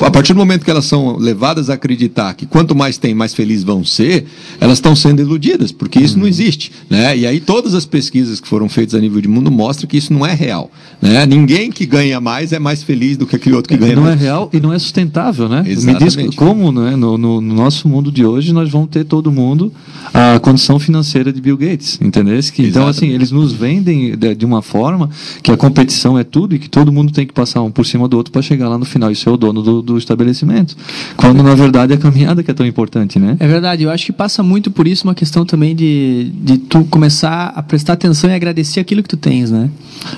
a 0.00 0.10
partir 0.10 0.32
do 0.32 0.38
momento 0.38 0.64
que 0.64 0.70
elas 0.70 0.84
são 0.84 1.16
levadas 1.16 1.70
a 1.70 1.74
acreditar 1.74 2.34
que 2.34 2.46
quanto 2.46 2.74
mais 2.74 2.98
tem, 2.98 3.14
mais 3.14 3.34
felizes 3.34 3.64
vão 3.64 3.84
ser, 3.84 4.26
elas 4.60 4.78
estão 4.78 4.94
sendo 4.96 5.20
iludidas, 5.20 5.72
porque 5.72 5.98
isso 5.98 6.14
uhum. 6.14 6.22
não 6.22 6.28
existe. 6.28 6.72
Né? 6.88 7.16
E 7.16 7.26
aí 7.26 7.40
todas 7.40 7.74
as 7.74 7.84
pesquisas 7.84 8.40
que 8.40 8.48
foram 8.48 8.68
feitas 8.68 8.94
a 8.94 9.00
nível 9.00 9.20
de 9.20 9.28
mundo 9.28 9.50
mostram 9.50 9.88
que 9.88 9.96
isso 9.96 10.12
não 10.12 10.24
é 10.24 10.34
real. 10.34 10.70
Né? 11.00 11.24
Ninguém 11.26 11.70
que 11.70 11.86
ganha 11.86 12.20
mais 12.20 12.52
é 12.52 12.58
mais 12.58 12.82
feliz 12.82 13.16
do 13.16 13.26
que 13.26 13.36
aquele 13.36 13.54
outro 13.54 13.68
que 13.72 13.78
ganha 13.78 13.94
não 13.94 14.02
mais. 14.02 14.16
Não 14.16 14.22
é 14.22 14.24
real 14.24 14.50
e 14.52 14.60
não 14.60 14.72
é 14.72 14.78
sustentável, 14.78 15.48
né? 15.48 15.64
Exatamente. 15.66 16.16
Me 16.16 16.28
diz 16.28 16.34
como 16.36 16.72
né, 16.72 16.96
no, 16.96 17.16
no, 17.16 17.40
no, 17.40 17.54
nosso 17.54 17.88
mundo 17.88 18.10
de 18.10 18.24
hoje 18.24 18.52
nós 18.52 18.70
vamos 18.70 18.88
ter 18.90 19.04
todo 19.04 19.30
mundo 19.30 19.72
a 20.12 20.38
condição 20.40 20.78
financeira 20.78 21.32
de 21.32 21.40
Bill 21.40 21.56
Gates, 21.56 21.98
entendeu? 22.00 22.38
Então, 22.58 22.86
assim, 22.86 23.08
eles 23.08 23.27
nos 23.30 23.52
vendem 23.52 24.16
de, 24.16 24.44
uma 24.44 24.62
forma 24.62 25.10
que 25.42 25.50
a 25.50 25.56
competição 25.56 26.18
é 26.18 26.24
tudo 26.24 26.54
e 26.54 26.58
que 26.58 26.68
todo 26.68 26.92
mundo 26.92 27.12
tem 27.12 27.26
que 27.26 27.32
passar 27.32 27.62
um 27.62 27.70
por 27.70 27.84
cima 27.86 28.08
do 28.08 28.16
outro 28.16 28.32
para 28.32 28.42
chegar 28.42 28.68
lá 28.68 28.78
no 28.78 28.84
final. 28.84 29.10
Isso 29.10 29.28
é 29.28 29.32
o 29.32 29.36
dono 29.36 29.62
do, 29.62 29.82
do 29.82 29.98
estabelecimento. 29.98 30.76
Quando, 31.16 31.42
na 31.42 31.54
verdade, 31.54 31.92
é 31.92 31.96
a 31.96 31.98
caminhada 31.98 32.42
que 32.42 32.50
é 32.50 32.54
tão 32.54 32.66
importante, 32.66 33.18
né? 33.18 33.36
É 33.40 33.46
verdade. 33.46 33.82
Eu 33.82 33.90
acho 33.90 34.06
que 34.06 34.12
passa 34.12 34.42
muito 34.42 34.70
por 34.70 34.86
isso 34.86 35.04
uma 35.04 35.14
questão 35.14 35.44
também 35.44 35.74
de, 35.74 36.30
de 36.34 36.58
tu 36.58 36.84
começar 36.84 37.52
a 37.54 37.62
prestar 37.62 37.94
atenção 37.94 38.30
e 38.30 38.34
agradecer 38.34 38.80
aquilo 38.80 39.02
que 39.02 39.08
tu 39.08 39.16
tens, 39.16 39.50
né? 39.50 39.70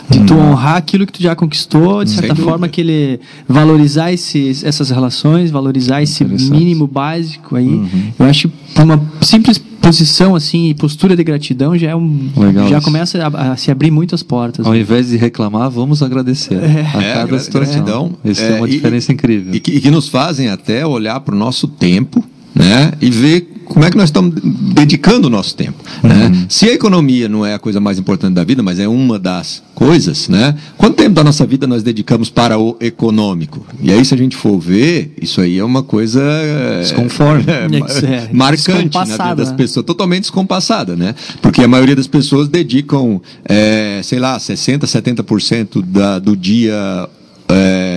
De 0.08 0.18
hum. 0.18 0.26
tu 0.26 0.34
honrar 0.34 0.76
aquilo 0.76 1.06
que 1.06 1.12
tu 1.12 1.22
já 1.22 1.34
conquistou, 1.34 2.04
de 2.04 2.10
certa 2.10 2.34
forma, 2.36 2.68
que 2.68 2.80
ele 2.80 3.20
valorizar 3.48 4.12
esses, 4.12 4.64
essas 4.64 4.90
relações, 4.90 5.50
valorizar 5.50 6.02
esse 6.02 6.24
mínimo 6.24 6.86
básico 6.86 7.56
aí. 7.56 7.66
Uhum. 7.66 8.12
Eu 8.18 8.26
acho 8.26 8.48
que 8.48 8.80
uma 8.80 9.00
simples 9.22 9.60
posição 9.80 10.34
assim 10.34 10.68
e 10.68 10.74
postura 10.74 11.16
de 11.16 11.24
gratidão 11.24 11.76
já 11.76 11.90
é 11.90 11.96
um 11.96 12.30
Legal 12.36 12.68
já 12.68 12.78
isso. 12.78 12.84
começa 12.84 13.18
a, 13.22 13.52
a, 13.52 13.56
se 13.56 13.70
abrir 13.70 13.90
muitas 13.90 14.22
portas. 14.22 14.66
Ao 14.66 14.72
né? 14.72 14.80
invés 14.80 15.08
de 15.08 15.16
reclamar, 15.16 15.70
vamos 15.70 16.02
agradecer 16.02 16.54
é. 16.54 16.86
a 16.94 17.02
é, 17.02 17.14
cada 17.14 17.38
situação. 17.38 17.74
Gratidão. 17.74 18.12
Isso 18.24 18.42
é, 18.42 18.52
é 18.52 18.54
uma 18.56 18.68
diferença 18.68 19.10
e, 19.10 19.14
incrível. 19.14 19.54
E 19.54 19.60
que, 19.60 19.72
e 19.72 19.80
que 19.80 19.90
nos 19.90 20.08
fazem 20.08 20.48
até 20.48 20.86
olhar 20.86 21.18
para 21.20 21.34
o 21.34 21.38
nosso 21.38 21.66
tempo, 21.66 22.24
né, 22.54 22.92
e 23.00 23.10
ver 23.10 23.59
como 23.70 23.84
é 23.84 23.90
que 23.90 23.96
nós 23.96 24.08
estamos 24.08 24.34
dedicando 24.74 25.28
o 25.28 25.30
nosso 25.30 25.54
tempo. 25.54 25.78
Né? 26.02 26.26
Uhum. 26.26 26.46
Se 26.48 26.68
a 26.68 26.74
economia 26.74 27.28
não 27.28 27.46
é 27.46 27.54
a 27.54 27.58
coisa 27.58 27.80
mais 27.80 28.00
importante 28.00 28.34
da 28.34 28.42
vida, 28.42 28.64
mas 28.64 28.80
é 28.80 28.88
uma 28.88 29.16
das 29.16 29.62
coisas, 29.76 30.28
né? 30.28 30.56
quanto 30.76 30.96
tempo 30.96 31.14
da 31.14 31.22
nossa 31.22 31.46
vida 31.46 31.68
nós 31.68 31.82
dedicamos 31.84 32.28
para 32.28 32.58
o 32.58 32.76
econômico? 32.80 33.64
E 33.80 33.92
aí, 33.92 34.04
se 34.04 34.12
a 34.12 34.16
gente 34.16 34.36
for 34.36 34.58
ver, 34.58 35.14
isso 35.22 35.40
aí 35.40 35.56
é 35.56 35.64
uma 35.64 35.84
coisa 35.84 36.20
é, 36.20 36.80
desconforme, 36.80 37.44
é, 37.46 38.26
é, 38.26 38.28
marcante 38.34 38.98
na 38.98 39.04
vida 39.04 39.34
das 39.36 39.50
né? 39.50 39.56
pessoas, 39.56 39.86
totalmente 39.86 40.22
descompassada, 40.22 40.96
né? 40.96 41.14
Porque 41.40 41.62
a 41.62 41.68
maioria 41.68 41.94
das 41.94 42.08
pessoas 42.08 42.48
dedicam, 42.48 43.22
é, 43.44 44.00
sei 44.02 44.18
lá, 44.18 44.36
60%, 44.36 44.80
70% 44.80 45.80
da, 45.82 46.18
do 46.18 46.36
dia 46.36 47.08
é, 47.48 47.89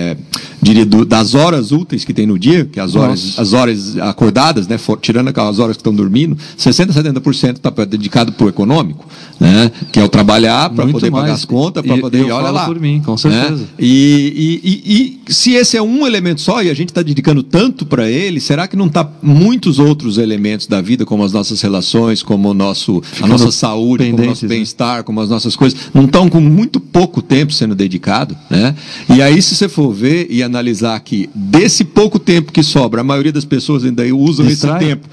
diria, 0.64 0.86
do, 0.86 1.04
das 1.04 1.34
horas 1.34 1.70
úteis 1.70 2.04
que 2.04 2.14
tem 2.14 2.26
no 2.26 2.38
dia, 2.38 2.64
que 2.64 2.80
as 2.80 2.96
horas, 2.96 3.34
as 3.38 3.52
horas 3.52 3.96
acordadas, 3.98 4.66
né, 4.66 4.78
for, 4.78 4.98
tirando 4.98 5.28
aquelas 5.28 5.58
horas 5.58 5.76
que 5.76 5.80
estão 5.80 5.94
dormindo, 5.94 6.36
60%, 6.58 6.92
70% 6.92 7.56
está 7.56 7.70
dedicado 7.84 8.32
para 8.32 8.46
o 8.46 8.48
econômico, 8.48 9.06
né, 9.38 9.70
que 9.92 10.00
é 10.00 10.04
o 10.04 10.08
trabalhar 10.08 10.70
para 10.70 10.86
poder 10.86 11.10
mais. 11.10 11.22
pagar 11.24 11.34
as 11.34 11.44
contas, 11.44 11.84
para 11.84 11.98
poder. 11.98 12.26
E 12.26 12.30
olha 12.30 12.50
lá. 12.50 12.64
por 12.64 12.80
mim, 12.80 13.02
com 13.04 13.12
né? 13.12 13.16
certeza. 13.18 13.56
Né? 13.56 13.66
E, 13.78 14.60
e, 14.64 14.70
e, 14.70 15.20
e, 15.28 15.32
se 15.32 15.52
esse 15.52 15.76
é 15.76 15.82
um 15.82 16.06
elemento 16.06 16.40
só 16.40 16.62
e 16.62 16.70
a 16.70 16.74
gente 16.74 16.88
está 16.88 17.02
dedicando 17.02 17.42
tanto 17.42 17.84
para 17.84 18.10
ele, 18.10 18.40
será 18.40 18.66
que 18.66 18.76
não 18.76 18.86
está 18.86 19.08
muitos 19.22 19.78
outros 19.78 20.16
elementos 20.18 20.66
da 20.66 20.80
vida, 20.80 21.04
como 21.04 21.22
as 21.24 21.32
nossas 21.32 21.60
relações, 21.60 22.22
como 22.22 22.50
o 22.50 22.54
nosso, 22.54 23.02
a 23.20 23.26
nossa 23.26 23.50
saúde, 23.50 24.10
como 24.10 24.22
o 24.22 24.26
nosso 24.26 24.44
né? 24.46 24.48
bem-estar, 24.48 24.98
né? 24.98 25.02
como 25.02 25.20
as 25.20 25.28
nossas 25.28 25.54
coisas, 25.54 25.78
não 25.92 26.04
estão 26.04 26.28
com 26.30 26.40
muito 26.40 26.80
pouco 26.80 27.20
tempo 27.20 27.52
sendo 27.52 27.74
dedicado? 27.74 28.36
Né? 28.48 28.74
E 29.14 29.20
aí, 29.20 29.40
se 29.42 29.54
você 29.54 29.68
for 29.68 29.92
ver 29.92 30.26
e 30.30 30.42
analisar 30.54 30.98
que 31.00 31.28
desse 31.34 31.84
pouco 31.84 32.18
tempo 32.18 32.52
que 32.52 32.62
sobra, 32.62 33.00
a 33.00 33.04
maioria 33.04 33.32
das 33.32 33.44
pessoas 33.44 33.84
ainda 33.84 34.02
usam 34.14 34.46
Distrai, 34.46 34.76
esse 34.76 34.86
tempo 34.86 35.08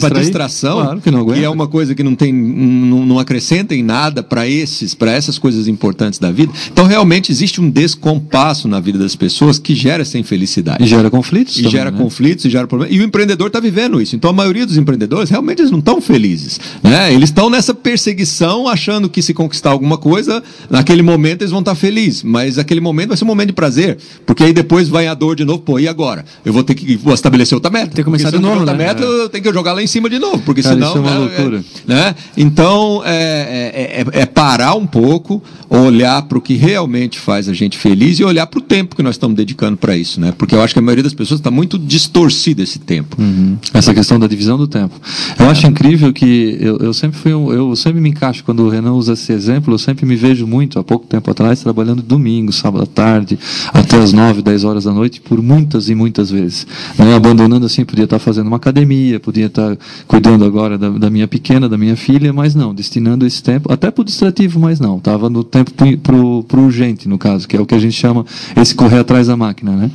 para 0.00 0.20
distração, 0.20 0.82
claro 0.82 1.00
que, 1.00 1.10
não 1.10 1.26
que 1.26 1.44
é 1.44 1.48
uma 1.48 1.68
coisa 1.68 1.94
que 1.94 2.02
não 2.02 2.14
tem, 2.14 2.32
não, 2.32 3.04
não 3.04 3.18
acrescenta 3.18 3.74
em 3.74 3.82
nada 3.82 4.22
para 4.22 4.48
esses, 4.48 4.94
para 4.94 5.12
essas 5.12 5.38
coisas 5.38 5.68
importantes 5.68 6.18
da 6.18 6.30
vida. 6.30 6.52
Então 6.72 6.86
realmente 6.86 7.30
existe 7.30 7.60
um 7.60 7.68
descompasso 7.68 8.68
na 8.68 8.80
vida 8.80 8.98
das 8.98 9.14
pessoas 9.14 9.58
que 9.58 9.74
gera 9.74 10.02
essa 10.02 10.18
infelicidade. 10.18 10.82
E 10.82 10.86
gera 10.86 11.10
conflitos. 11.10 11.54
E 11.54 11.58
também, 11.58 11.72
gera 11.72 11.90
né? 11.90 11.98
conflitos, 11.98 12.44
e 12.44 12.50
gera 12.50 12.66
problemas. 12.66 12.94
E 12.94 13.00
o 13.00 13.02
empreendedor 13.02 13.48
está 13.48 13.60
vivendo 13.60 14.00
isso. 14.00 14.16
Então 14.16 14.30
a 14.30 14.32
maioria 14.32 14.64
dos 14.64 14.76
empreendedores 14.76 15.30
realmente 15.30 15.60
eles 15.60 15.70
não 15.70 15.80
estão 15.80 16.00
felizes, 16.00 16.60
né? 16.82 17.12
Eles 17.12 17.28
estão 17.28 17.50
nessa 17.50 17.74
perseguição, 17.74 18.68
achando 18.68 19.08
que 19.08 19.20
se 19.20 19.34
conquistar 19.34 19.70
alguma 19.70 19.98
coisa, 19.98 20.42
naquele 20.70 21.02
momento 21.02 21.42
eles 21.42 21.50
vão 21.50 21.60
estar 21.60 21.72
tá 21.72 21.76
felizes, 21.76 22.22
mas 22.22 22.58
aquele 22.58 22.80
momento 22.80 23.08
vai 23.08 23.16
ser 23.16 23.24
um 23.24 23.28
momento 23.28 23.48
de 23.48 23.52
prazer, 23.52 23.98
porque 24.24 24.44
aí 24.44 24.52
depois 24.52 24.77
vai 24.86 25.06
a 25.06 25.14
dor 25.14 25.34
de 25.34 25.44
novo, 25.44 25.60
pô, 25.60 25.78
e 25.78 25.88
agora? 25.88 26.24
Eu 26.44 26.52
vou 26.52 26.62
ter 26.62 26.74
que 26.74 26.96
vou 26.96 27.14
estabelecer 27.14 27.56
outra 27.56 27.70
meta. 27.70 27.86
Tem 27.86 27.96
que 27.96 28.04
começar 28.04 28.30
de 28.30 28.38
novo, 28.38 28.60
outra 28.60 28.74
né? 28.74 28.86
meta, 28.86 29.02
eu 29.02 29.28
tenho 29.30 29.42
que 29.42 29.52
jogar 29.52 29.72
lá 29.72 29.82
em 29.82 29.86
cima 29.86 30.10
de 30.10 30.18
novo, 30.18 30.40
porque 30.40 30.62
Cara, 30.62 30.74
senão. 30.74 30.88
Isso 30.88 30.98
é 30.98 31.00
uma 31.00 31.10
né, 31.10 31.18
loucura. 31.18 31.64
É, 31.88 31.94
né? 31.94 32.14
Então, 32.36 33.02
é, 33.04 34.04
é, 34.12 34.18
é, 34.18 34.22
é 34.22 34.26
parar 34.26 34.74
um 34.74 34.86
pouco, 34.86 35.42
olhar 35.70 36.22
para 36.22 36.36
o 36.36 36.40
que 36.40 36.54
realmente 36.54 37.18
faz 37.18 37.48
a 37.48 37.54
gente 37.54 37.78
feliz 37.78 38.18
e 38.18 38.24
olhar 38.24 38.46
para 38.46 38.58
o 38.58 38.62
tempo 38.62 38.94
que 38.94 39.02
nós 39.02 39.14
estamos 39.14 39.36
dedicando 39.36 39.76
para 39.76 39.96
isso, 39.96 40.20
né? 40.20 40.32
Porque 40.36 40.54
eu 40.54 40.62
acho 40.62 40.74
que 40.74 40.78
a 40.78 40.82
maioria 40.82 41.02
das 41.02 41.14
pessoas 41.14 41.40
está 41.40 41.50
muito 41.50 41.78
distorcida 41.78 42.62
esse 42.62 42.78
tempo. 42.78 43.16
Uhum. 43.18 43.56
Essa 43.72 43.94
questão 43.94 44.18
da 44.18 44.26
divisão 44.26 44.58
do 44.58 44.66
tempo. 44.66 44.94
Eu 45.38 45.46
é. 45.46 45.50
acho 45.50 45.66
incrível 45.66 46.12
que 46.12 46.58
eu, 46.60 46.76
eu 46.78 46.92
sempre 46.92 47.18
fui 47.18 47.34
um, 47.34 47.52
eu 47.52 47.74
sempre 47.76 48.00
me 48.00 48.10
encaixo 48.10 48.44
quando 48.44 48.60
o 48.60 48.68
Renan 48.68 48.92
usa 48.92 49.14
esse 49.14 49.32
exemplo, 49.32 49.74
eu 49.74 49.78
sempre 49.78 50.04
me 50.04 50.16
vejo 50.16 50.46
muito 50.46 50.78
há 50.78 50.84
pouco 50.84 51.06
tempo 51.06 51.30
atrás 51.30 51.60
trabalhando 51.60 52.02
domingo, 52.02 52.52
sábado 52.52 52.84
à 52.84 52.86
tarde, 52.86 53.38
até 53.72 53.96
as 53.96 54.12
9, 54.12 54.42
10 54.42 54.64
horas 54.64 54.67
da 54.74 54.92
noite 54.92 55.20
por 55.20 55.42
muitas 55.42 55.88
e 55.88 55.94
muitas 55.94 56.30
vezes. 56.30 56.66
Né? 56.98 57.14
Abandonando 57.14 57.66
assim, 57.66 57.84
podia 57.84 58.04
estar 58.04 58.18
fazendo 58.18 58.46
uma 58.46 58.56
academia, 58.56 59.18
podia 59.18 59.46
estar 59.46 59.76
cuidando 60.06 60.44
agora 60.44 60.76
da, 60.76 60.90
da 60.90 61.10
minha 61.10 61.26
pequena, 61.26 61.68
da 61.68 61.78
minha 61.78 61.96
filha, 61.96 62.32
mas 62.32 62.54
não, 62.54 62.74
destinando 62.74 63.26
esse 63.26 63.42
tempo, 63.42 63.72
até 63.72 63.90
para 63.90 64.02
o 64.02 64.04
distrativo, 64.04 64.58
mas 64.60 64.80
não, 64.80 64.98
estava 64.98 65.28
no 65.30 65.42
tempo 65.44 65.72
para 66.02 66.14
o 66.16 66.64
urgente, 66.64 67.08
no 67.08 67.18
caso, 67.18 67.46
que 67.46 67.56
é 67.56 67.60
o 67.60 67.66
que 67.66 67.74
a 67.74 67.78
gente 67.78 67.94
chama 67.94 68.24
esse 68.56 68.74
correr 68.74 68.98
atrás 68.98 69.26
da 69.26 69.36
máquina. 69.36 69.72
Né? 69.72 69.90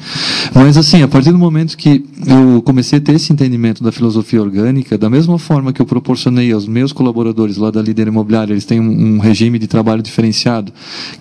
Mas 0.54 0.78
assim, 0.78 1.02
a 1.02 1.08
partir 1.08 1.32
do 1.32 1.38
momento 1.38 1.78
que 1.78 2.06
eu 2.26 2.62
comecei 2.62 3.00
a 3.00 3.02
ter 3.02 3.14
esse 3.14 3.32
entendimento 3.32 3.84
da 3.84 3.92
filosofia 3.92 4.42
orgânica, 4.42 4.98
da 4.98 5.10
mesma 5.10 5.38
forma 5.38 5.74
que 5.74 5.82
eu 5.82 5.86
proporcionei 5.86 6.52
aos 6.52 6.68
meus 6.68 6.94
colaboradores 6.94 7.58
lá 7.58 7.70
da 7.70 7.82
Líder 7.82 8.08
Imobiliária, 8.08 8.54
eles 8.54 8.66
têm 8.66 8.80
um, 8.80 9.16
um 9.16 9.20
regime 9.20 9.60
de 9.60 9.68
trabalho 9.68 10.02
diferenciado, 10.02 10.72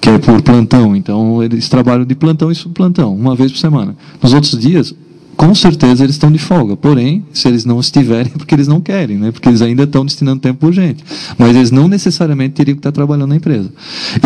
que 0.00 0.08
é 0.08 0.18
por 0.18 0.40
plantão, 0.42 0.94
então 0.94 1.42
eles 1.42 1.68
trabalham 1.68 2.04
de 2.04 2.14
plantão 2.14 2.50
e 2.50 2.54
subplantão, 2.54 3.14
uma 3.14 3.34
vez 3.34 3.41
por 3.50 3.58
semana. 3.58 3.96
Nos 4.22 4.32
outros 4.32 4.58
dias, 4.58 4.94
com 5.36 5.54
certeza 5.54 6.04
eles 6.04 6.14
estão 6.14 6.30
de 6.30 6.38
folga. 6.38 6.76
Porém, 6.76 7.24
se 7.32 7.48
eles 7.48 7.64
não 7.64 7.80
estiverem, 7.80 8.30
é 8.34 8.38
porque 8.38 8.54
eles 8.54 8.68
não 8.68 8.80
querem, 8.80 9.18
né? 9.18 9.32
Porque 9.32 9.48
eles 9.48 9.62
ainda 9.62 9.84
estão 9.84 10.04
destinando 10.04 10.40
tempo 10.40 10.66
urgente. 10.66 11.04
Mas 11.36 11.56
eles 11.56 11.70
não 11.70 11.88
necessariamente 11.88 12.54
teriam 12.54 12.74
que 12.74 12.80
estar 12.80 12.92
trabalhando 12.92 13.30
na 13.30 13.36
empresa. 13.36 13.72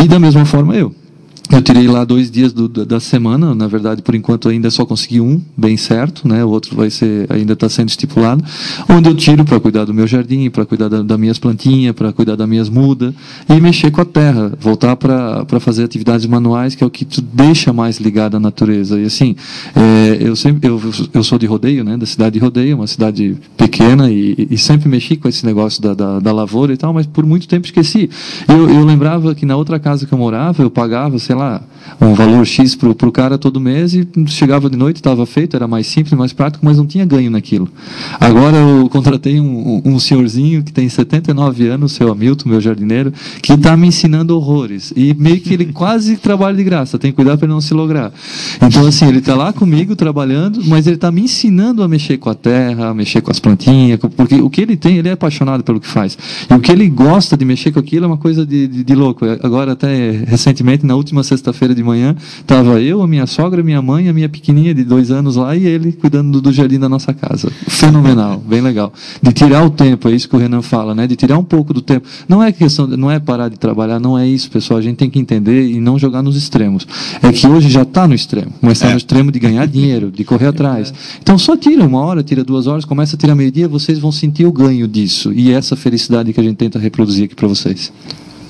E 0.02 0.08
da 0.08 0.18
mesma 0.18 0.44
forma 0.44 0.74
eu. 0.74 0.94
Eu 1.48 1.62
tirei 1.62 1.86
lá 1.86 2.04
dois 2.04 2.28
dias 2.28 2.52
do, 2.52 2.68
da 2.68 2.98
semana, 2.98 3.54
na 3.54 3.68
verdade, 3.68 4.02
por 4.02 4.16
enquanto 4.16 4.48
ainda 4.48 4.68
só 4.68 4.84
consegui 4.84 5.20
um, 5.20 5.40
bem 5.56 5.76
certo, 5.76 6.26
né? 6.26 6.44
O 6.44 6.48
outro 6.48 6.74
vai 6.74 6.90
ser, 6.90 7.26
ainda 7.30 7.52
está 7.52 7.68
sendo 7.68 7.88
estipulado, 7.88 8.44
onde 8.88 9.08
eu 9.08 9.14
tiro 9.14 9.44
para 9.44 9.60
cuidar 9.60 9.84
do 9.84 9.94
meu 9.94 10.08
jardim, 10.08 10.50
para 10.50 10.66
cuidar 10.66 10.88
da, 10.88 11.02
das 11.02 11.18
minhas 11.18 11.38
plantinhas, 11.38 11.94
para 11.94 12.12
cuidar 12.12 12.34
das 12.34 12.48
minhas 12.48 12.68
mudas 12.68 13.14
e 13.48 13.60
mexer 13.60 13.92
com 13.92 14.00
a 14.00 14.04
terra, 14.04 14.52
voltar 14.60 14.96
para 14.96 15.60
fazer 15.60 15.84
atividades 15.84 16.26
manuais, 16.26 16.74
que 16.74 16.82
é 16.82 16.86
o 16.86 16.90
que 16.90 17.04
tu 17.04 17.22
deixa 17.22 17.72
mais 17.72 17.98
ligado 18.00 18.36
à 18.36 18.40
natureza. 18.40 18.98
E 18.98 19.04
assim, 19.04 19.36
é, 19.74 20.18
eu 20.20 20.34
sempre, 20.34 20.68
eu, 20.68 20.80
eu 21.14 21.22
sou 21.22 21.38
de 21.38 21.46
Rodeio, 21.46 21.84
né? 21.84 21.96
Da 21.96 22.06
cidade 22.06 22.34
de 22.34 22.38
Rodeio, 22.40 22.76
uma 22.76 22.88
cidade 22.88 23.36
pequena 23.56 24.10
e, 24.10 24.48
e 24.50 24.58
sempre 24.58 24.88
mexi 24.88 25.16
com 25.16 25.28
esse 25.28 25.46
negócio 25.46 25.80
da, 25.80 25.94
da, 25.94 26.18
da, 26.18 26.32
lavoura 26.32 26.72
e 26.72 26.76
tal, 26.76 26.92
mas 26.92 27.06
por 27.06 27.24
muito 27.24 27.46
tempo 27.46 27.66
esqueci. 27.66 28.10
Eu, 28.48 28.68
eu 28.68 28.84
lembrava 28.84 29.32
que 29.32 29.46
na 29.46 29.56
outra 29.56 29.78
casa 29.78 30.06
que 30.06 30.12
eu 30.12 30.18
morava, 30.18 30.60
eu 30.60 30.70
pagava, 30.70 31.18
sei 31.20 31.35
lá, 31.36 31.62
um 32.00 32.14
valor 32.14 32.44
X 32.46 32.74
para 32.74 32.88
o 32.90 33.12
cara 33.12 33.38
todo 33.38 33.60
mês 33.60 33.94
e 33.94 34.06
chegava 34.26 34.68
de 34.68 34.76
noite, 34.76 34.96
estava 34.96 35.24
feito, 35.24 35.56
era 35.56 35.66
mais 35.66 35.86
simples, 35.86 36.12
mais 36.14 36.32
prático, 36.32 36.64
mas 36.64 36.78
não 36.78 36.86
tinha 36.86 37.04
ganho 37.04 37.30
naquilo. 37.30 37.68
Agora 38.20 38.56
eu 38.56 38.88
contratei 38.88 39.40
um, 39.40 39.82
um 39.84 39.98
senhorzinho 39.98 40.62
que 40.62 40.72
tem 40.72 40.88
79 40.88 41.68
anos, 41.68 41.92
seu 41.92 42.10
Hamilton, 42.10 42.48
meu 42.48 42.60
jardineiro, 42.60 43.12
que 43.42 43.52
está 43.52 43.76
me 43.76 43.86
ensinando 43.86 44.36
horrores. 44.36 44.92
E 44.96 45.14
meio 45.14 45.40
que 45.40 45.54
ele 45.54 45.66
quase 45.72 46.16
trabalha 46.16 46.56
de 46.56 46.64
graça, 46.64 46.98
tem 46.98 47.10
que 47.10 47.16
cuidar 47.16 47.36
para 47.36 47.46
ele 47.46 47.54
não 47.54 47.60
se 47.60 47.72
lograr. 47.74 48.12
Então, 48.60 48.86
assim, 48.86 49.06
ele 49.06 49.18
está 49.18 49.34
lá 49.34 49.52
comigo 49.52 49.94
trabalhando, 49.96 50.62
mas 50.64 50.86
ele 50.86 50.96
está 50.96 51.10
me 51.10 51.22
ensinando 51.22 51.82
a 51.82 51.88
mexer 51.88 52.18
com 52.18 52.30
a 52.30 52.34
terra, 52.34 52.88
a 52.88 52.94
mexer 52.94 53.20
com 53.20 53.30
as 53.30 53.38
plantinhas, 53.38 53.98
porque 54.16 54.36
o 54.36 54.50
que 54.50 54.60
ele 54.60 54.76
tem, 54.76 54.98
ele 54.98 55.08
é 55.08 55.12
apaixonado 55.12 55.62
pelo 55.62 55.80
que 55.80 55.86
faz. 55.86 56.16
E 56.48 56.54
o 56.54 56.60
que 56.60 56.72
ele 56.72 56.88
gosta 56.88 57.36
de 57.36 57.44
mexer 57.44 57.72
com 57.72 57.78
aquilo 57.78 58.04
é 58.04 58.08
uma 58.08 58.16
coisa 58.16 58.44
de, 58.44 58.66
de, 58.66 58.84
de 58.84 58.94
louco. 58.94 59.24
Agora, 59.42 59.72
até 59.72 60.10
recentemente, 60.26 60.84
na 60.84 60.94
última 60.94 61.22
sexta-feira 61.26 61.74
de 61.74 61.82
manhã, 61.82 62.16
estava 62.40 62.80
eu, 62.80 63.02
a 63.02 63.06
minha 63.06 63.26
sogra, 63.26 63.62
minha 63.62 63.82
mãe, 63.82 64.08
a 64.08 64.12
minha 64.12 64.28
pequenininha 64.28 64.74
de 64.74 64.84
dois 64.84 65.10
anos 65.10 65.36
lá 65.36 65.54
e 65.54 65.66
ele 65.66 65.92
cuidando 65.92 66.40
do 66.40 66.52
jardim 66.52 66.78
da 66.78 66.88
nossa 66.88 67.12
casa. 67.12 67.50
Fenomenal, 67.68 68.38
bem 68.46 68.60
legal. 68.60 68.92
De 69.20 69.32
tirar 69.32 69.64
o 69.64 69.70
tempo, 69.70 70.08
é 70.08 70.12
isso 70.12 70.28
que 70.28 70.36
o 70.36 70.38
Renan 70.38 70.62
fala, 70.62 70.94
né? 70.94 71.06
De 71.06 71.16
tirar 71.16 71.38
um 71.38 71.44
pouco 71.44 71.74
do 71.74 71.82
tempo. 71.82 72.06
Não 72.28 72.42
é 72.42 72.52
questão, 72.52 72.86
não 72.86 73.10
é 73.10 73.18
parar 73.18 73.48
de 73.48 73.58
trabalhar, 73.58 74.00
não 74.00 74.18
é 74.18 74.26
isso, 74.26 74.50
pessoal. 74.50 74.78
A 74.78 74.82
gente 74.82 74.96
tem 74.96 75.10
que 75.10 75.18
entender 75.18 75.68
e 75.68 75.80
não 75.80 75.98
jogar 75.98 76.22
nos 76.22 76.36
extremos. 76.36 76.86
É 77.22 77.32
que 77.32 77.46
hoje 77.46 77.68
já 77.68 77.82
está 77.82 78.06
no 78.06 78.14
extremo, 78.14 78.52
mas 78.62 78.72
está 78.74 78.88
é. 78.88 78.90
no 78.92 78.96
extremo 78.96 79.32
de 79.32 79.38
ganhar 79.38 79.66
dinheiro, 79.68 80.10
de 80.10 80.24
correr 80.24 80.46
atrás. 80.46 80.92
Então 81.20 81.36
só 81.36 81.56
tira 81.56 81.84
uma 81.84 82.00
hora, 82.00 82.22
tira 82.22 82.44
duas 82.44 82.66
horas, 82.66 82.84
começa 82.84 83.16
a 83.16 83.18
tirar 83.18 83.34
meio-dia, 83.34 83.68
vocês 83.68 83.98
vão 83.98 84.12
sentir 84.12 84.46
o 84.46 84.52
ganho 84.52 84.86
disso. 84.86 85.32
E 85.32 85.50
essa 85.50 85.76
felicidade 85.76 86.32
que 86.32 86.40
a 86.40 86.42
gente 86.42 86.56
tenta 86.56 86.78
reproduzir 86.78 87.24
aqui 87.24 87.34
para 87.34 87.48
vocês. 87.48 87.92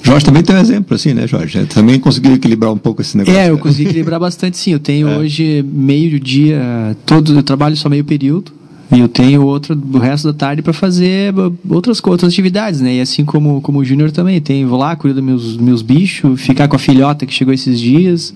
Jorge 0.07 0.25
também 0.25 0.41
tem 0.41 0.55
um 0.55 0.61
exemplo 0.61 0.95
assim, 0.95 1.13
né, 1.13 1.27
Jorge? 1.27 1.67
Também 1.67 1.99
conseguiu 1.99 2.33
equilibrar 2.33 2.73
um 2.73 2.79
pouco 2.79 3.03
esse 3.03 3.17
negócio. 3.17 3.37
É, 3.37 3.51
eu 3.51 3.59
consegui 3.59 3.89
equilibrar 3.89 4.21
bastante, 4.21 4.57
sim. 4.57 4.71
Eu 4.71 4.79
tenho 4.79 5.09
é. 5.11 5.19
hoje 5.19 5.65
meio 5.69 6.21
dia, 6.21 6.97
todo, 7.05 7.35
eu 7.35 7.43
trabalho 7.43 7.77
só 7.77 7.89
meio 7.89 8.05
período. 8.05 8.53
E 8.93 9.01
eu 9.01 9.09
tenho 9.09 9.45
outro 9.45 9.77
o 9.93 9.99
resto 9.99 10.29
da 10.29 10.33
tarde 10.33 10.63
para 10.63 10.73
fazer 10.73 11.35
outras 11.69 12.01
outras 12.05 12.33
atividades, 12.33 12.81
né? 12.81 12.95
E 12.95 13.01
assim 13.01 13.25
como 13.25 13.61
como 13.61 13.81
o 13.81 13.85
Júnior 13.85 14.13
também 14.13 14.41
tem, 14.41 14.65
vou 14.65 14.79
lá 14.79 14.95
cuidar 14.95 15.15
dos 15.15 15.25
meus 15.25 15.57
meus 15.57 15.83
bichos, 15.83 16.41
ficar 16.41 16.69
com 16.69 16.77
a 16.77 16.79
filhota 16.79 17.27
que 17.27 17.35
chegou 17.35 17.53
esses 17.53 17.81
dias. 17.81 18.33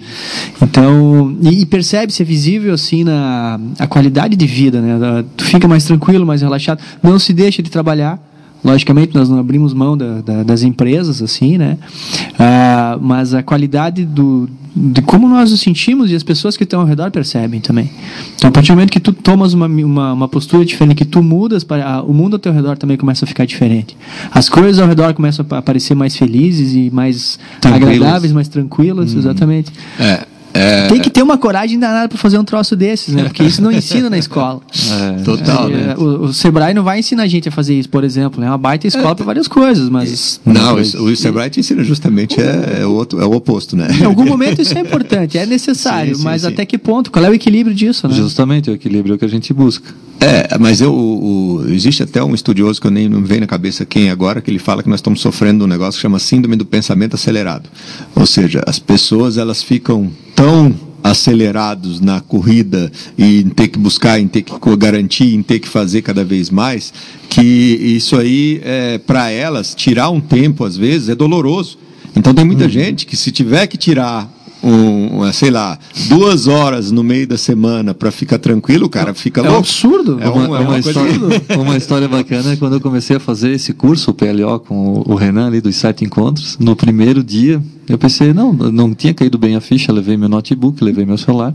Então, 0.61 1.37
e, 1.41 1.61
e 1.61 1.67
percebe-se 1.67 2.21
é 2.21 2.25
visível 2.25 2.75
assim 2.75 3.05
na 3.05 3.61
a 3.79 3.87
qualidade 3.87 4.35
de 4.35 4.45
vida, 4.45 4.81
né? 4.81 5.25
Tu 5.37 5.45
fica 5.45 5.69
mais 5.69 5.85
tranquilo, 5.85 6.27
mais 6.27 6.43
relaxado, 6.43 6.83
não 7.01 7.17
se 7.17 7.33
deixa 7.33 7.63
de 7.63 7.71
trabalhar 7.71 8.21
Logicamente, 8.63 9.15
nós 9.15 9.29
não 9.29 9.39
abrimos 9.39 9.73
mão 9.73 9.97
da, 9.97 10.21
da, 10.21 10.43
das 10.43 10.63
empresas, 10.63 11.23
assim, 11.23 11.57
né? 11.57 11.79
Ah, 12.39 12.99
mas 13.01 13.33
a 13.33 13.43
qualidade 13.43 14.05
do, 14.05 14.49
de 14.75 15.03
como 15.03 15.29
nós 15.29 15.51
nos 15.51 15.61
sentimos 15.61 16.11
e 16.11 16.15
as 16.15 16.23
pessoas 16.23 16.57
que 16.57 16.65
estão 16.65 16.81
ao 16.81 16.87
redor 16.87 17.11
percebem 17.11 17.61
também. 17.61 17.91
Então, 18.37 18.49
a 18.49 18.53
partir 18.53 18.69
do 18.69 18.75
momento 18.75 18.91
que 18.91 19.01
tu 19.01 19.13
tomas 19.13 19.55
uma, 19.55 19.67
uma, 19.67 20.13
uma 20.13 20.29
postura 20.29 20.65
diferente, 20.65 20.97
que 20.97 21.05
tu 21.05 21.23
mudas, 21.23 21.65
para, 21.65 22.03
o 22.03 22.13
mundo 22.13 22.35
ao 22.35 22.39
teu 22.39 22.53
redor 22.53 22.77
também 22.77 22.97
começa 22.97 23.25
a 23.25 23.29
ficar 23.29 23.47
diferente. 23.47 23.97
As 24.31 24.49
coisas 24.49 24.79
ao 24.79 24.87
redor 24.87 25.15
começam 25.15 25.45
a 25.51 25.59
aparecer 25.59 25.95
mais 25.95 26.17
felizes 26.17 26.75
e 26.75 26.91
mais 26.91 27.39
agradáveis, 27.65 28.33
mais 28.33 28.49
tranquilas, 28.49 29.15
hum. 29.15 29.19
exatamente. 29.19 29.73
É. 29.99 30.25
É... 30.53 30.89
Tem 30.89 31.01
que 31.01 31.11
ter 31.11 31.23
uma 31.23 31.39
coragem 31.39 31.79
danada 31.79 32.09
para 32.09 32.19
fazer 32.19 32.39
um 32.39 32.45
troço 32.45 32.75
desses, 32.75 33.15
né? 33.15 33.25
Porque 33.25 33.43
isso 33.43 33.63
não 33.63 33.71
ensina 33.71 34.11
na 34.11 34.19
escola. 34.19 34.61
É, 34.91 35.23
Total, 35.23 35.69
é, 35.69 35.73
né? 35.73 35.95
O, 35.97 36.25
o, 36.25 36.33
Sebrae 36.33 36.75
não 36.75 36.83
vai 36.83 36.99
ensinar 36.99 37.23
a 37.23 37.27
gente 37.27 37.49
a 37.49 37.53
fazer 37.53 37.79
isso, 37.79 37.89
por 37.89 38.03
exemplo. 38.03 38.43
É 38.43 38.49
uma 38.49 38.59
baita 38.59 38.89
escola 38.89 39.15
para 39.15 39.25
várias 39.25 39.47
coisas, 39.47 39.89
mas... 39.89 40.41
Não, 40.45 40.75
o, 40.75 40.81
o 40.81 41.17
Sebrae 41.17 41.49
te 41.49 41.61
ensina 41.61 41.85
justamente 41.85 42.41
é, 42.41 42.81
é, 42.81 42.87
o, 42.87 42.93
outro, 42.93 43.21
é 43.21 43.25
o 43.25 43.33
oposto, 43.33 43.77
né? 43.77 43.89
Em 44.01 44.05
algum 44.05 44.25
momento 44.25 44.61
isso 44.61 44.77
é 44.77 44.81
importante, 44.81 45.39
é 45.39 45.47
necessário, 45.47 46.15
sim, 46.17 46.21
sim, 46.21 46.25
mas 46.25 46.43
sim. 46.43 46.49
até 46.49 46.67
que 46.67 46.77
ponto? 46.77 47.11
Qual 47.11 47.25
é 47.25 47.31
o 47.31 47.35
equilíbrio 47.35 47.75
disso, 47.75 48.09
né? 48.09 48.15
Justamente, 48.15 48.71
o 48.71 48.75
equilíbrio 48.75 49.17
que 49.17 49.25
a 49.25 49.29
gente 49.29 49.53
busca. 49.53 49.95
É, 50.21 50.59
mas 50.59 50.83
eu, 50.83 50.93
o, 50.93 51.65
existe 51.69 52.03
até 52.03 52.23
um 52.23 52.35
estudioso 52.35 52.79
que 52.79 52.87
eu 52.87 52.91
nem 52.91 53.09
não 53.09 53.25
vem 53.25 53.41
na 53.41 53.47
cabeça 53.47 53.87
quem 53.87 54.11
agora, 54.11 54.43
que 54.43 54.51
ele 54.51 54.59
fala 54.59 54.83
que 54.83 54.89
nós 54.89 54.99
estamos 54.99 55.21
sofrendo 55.21 55.65
um 55.65 55.67
negócio 55.67 55.99
que 55.99 56.03
chama 56.03 56.19
síndrome 56.19 56.57
do 56.57 56.67
pensamento 56.67 57.15
acelerado. 57.15 57.71
Ou 58.15 58.27
seja, 58.27 58.63
as 58.67 58.79
pessoas 58.79 59.39
elas 59.39 59.63
ficam 59.63 60.11
tão 60.41 60.75
acelerados 61.05 62.01
na 62.01 62.23
corrida 62.23 62.91
e 63.19 63.41
em 63.43 63.51
ter 63.51 63.69
que 63.69 63.79
buscar, 63.79 64.19
em 64.19 64.27
ter 64.27 64.41
que 64.41 64.53
garantir, 64.79 65.35
em 65.35 65.43
ter 65.43 65.59
que 65.59 65.69
fazer 65.69 66.01
cada 66.01 66.25
vez 66.25 66.49
mais, 66.49 66.95
que 67.29 67.43
isso 67.43 68.17
aí, 68.17 68.59
é, 68.65 68.97
para 68.97 69.31
elas, 69.31 69.75
tirar 69.75 70.09
um 70.09 70.19
tempo, 70.19 70.65
às 70.65 70.79
vezes, 70.79 71.11
é 71.11 71.15
doloroso. 71.15 71.77
Então 72.17 72.33
tem 72.33 72.43
muita 72.43 72.65
uhum. 72.65 72.71
gente 72.71 73.05
que 73.05 73.19
se 73.19 73.31
tiver 73.31 73.67
que 73.67 73.77
tirar 73.77 74.33
um, 74.63 75.33
sei 75.33 75.51
lá, 75.51 75.79
duas 76.09 76.47
horas 76.47 76.91
no 76.91 77.03
meio 77.03 77.27
da 77.27 77.39
semana 77.39 77.95
para 77.95 78.11
ficar 78.11 78.39
tranquilo, 78.39 78.87
o 78.87 78.91
cara 78.91 79.15
fica 79.15 79.41
é 79.41 79.45
louco. 79.45 79.57
Um 79.57 79.61
absurdo. 79.61 80.19
É, 80.21 80.29
uma, 80.29 80.45
é 80.45 80.47
uma, 80.47 80.57
é 80.59 80.61
uma 80.61 80.79
história, 80.79 81.13
uma 81.59 81.77
história 81.77 82.09
bacana 82.09 82.53
é 82.53 82.57
quando 82.57 82.75
eu 82.75 82.81
comecei 82.81 83.17
a 83.17 83.21
fazer 83.21 83.51
esse 83.53 83.73
curso, 83.73 84.11
o 84.11 84.15
PLO, 84.15 84.61
com 84.61 85.03
o 85.07 85.15
Renan 85.15 85.47
ali 85.47 85.61
dos 85.61 85.77
sete 85.77 86.05
encontros. 86.05 86.59
No 86.59 86.77
primeiro 86.77 87.23
dia, 87.23 87.63
eu 87.89 87.99
pensei, 87.99 88.33
não, 88.33 88.53
não 88.53 88.95
tinha 88.95 89.15
caído 89.15 89.39
bem 89.39 89.57
a 89.57 89.61
ficha, 89.61 89.93
levei 89.93 90.17
meu 90.17 90.29
notebook, 90.29 90.83
levei 90.83 91.05
meu 91.05 91.19
celular. 91.19 91.55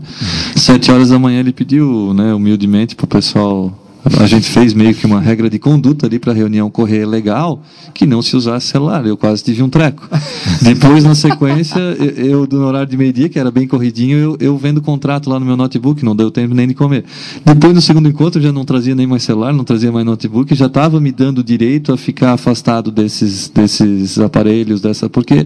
Sete 0.54 0.90
horas 0.90 1.10
da 1.10 1.18
manhã 1.18 1.40
ele 1.40 1.52
pediu, 1.52 2.12
né, 2.12 2.34
humildemente, 2.34 2.94
para 2.94 3.04
o 3.04 3.08
pessoal 3.08 3.85
a 4.20 4.26
gente 4.26 4.48
fez 4.48 4.72
meio 4.72 4.94
que 4.94 5.04
uma 5.04 5.20
regra 5.20 5.50
de 5.50 5.58
conduta 5.58 6.06
ali 6.06 6.18
para 6.18 6.32
a 6.32 6.34
reunião 6.34 6.70
correr 6.70 7.04
legal, 7.04 7.60
que 7.92 8.06
não 8.06 8.22
se 8.22 8.36
usasse 8.36 8.68
celular. 8.68 9.04
Eu 9.04 9.16
quase 9.16 9.42
tive 9.42 9.62
um 9.62 9.68
treco. 9.68 10.08
Depois, 10.62 11.02
na 11.02 11.14
sequência, 11.14 11.80
eu, 12.16 12.46
no 12.50 12.64
horário 12.66 12.88
de 12.88 12.96
meio-dia, 12.96 13.28
que 13.28 13.38
era 13.38 13.50
bem 13.50 13.66
corridinho, 13.66 14.16
eu, 14.16 14.36
eu 14.38 14.56
vendo 14.56 14.78
o 14.78 14.82
contrato 14.82 15.28
lá 15.28 15.40
no 15.40 15.44
meu 15.46 15.56
notebook, 15.56 16.04
não 16.04 16.14
deu 16.14 16.30
tempo 16.30 16.54
nem 16.54 16.68
de 16.68 16.74
comer. 16.74 17.04
Depois, 17.44 17.74
no 17.74 17.82
segundo 17.82 18.08
encontro, 18.08 18.38
eu 18.38 18.44
já 18.44 18.52
não 18.52 18.64
trazia 18.64 18.94
nem 18.94 19.06
mais 19.06 19.24
celular, 19.24 19.52
não 19.52 19.64
trazia 19.64 19.90
mais 19.90 20.06
notebook, 20.06 20.54
já 20.54 20.66
estava 20.66 21.00
me 21.00 21.10
dando 21.10 21.42
direito 21.42 21.92
a 21.92 21.96
ficar 21.96 22.32
afastado 22.32 22.92
desses, 22.92 23.48
desses 23.48 24.18
aparelhos, 24.20 24.80
dessa, 24.80 25.08
porque 25.08 25.44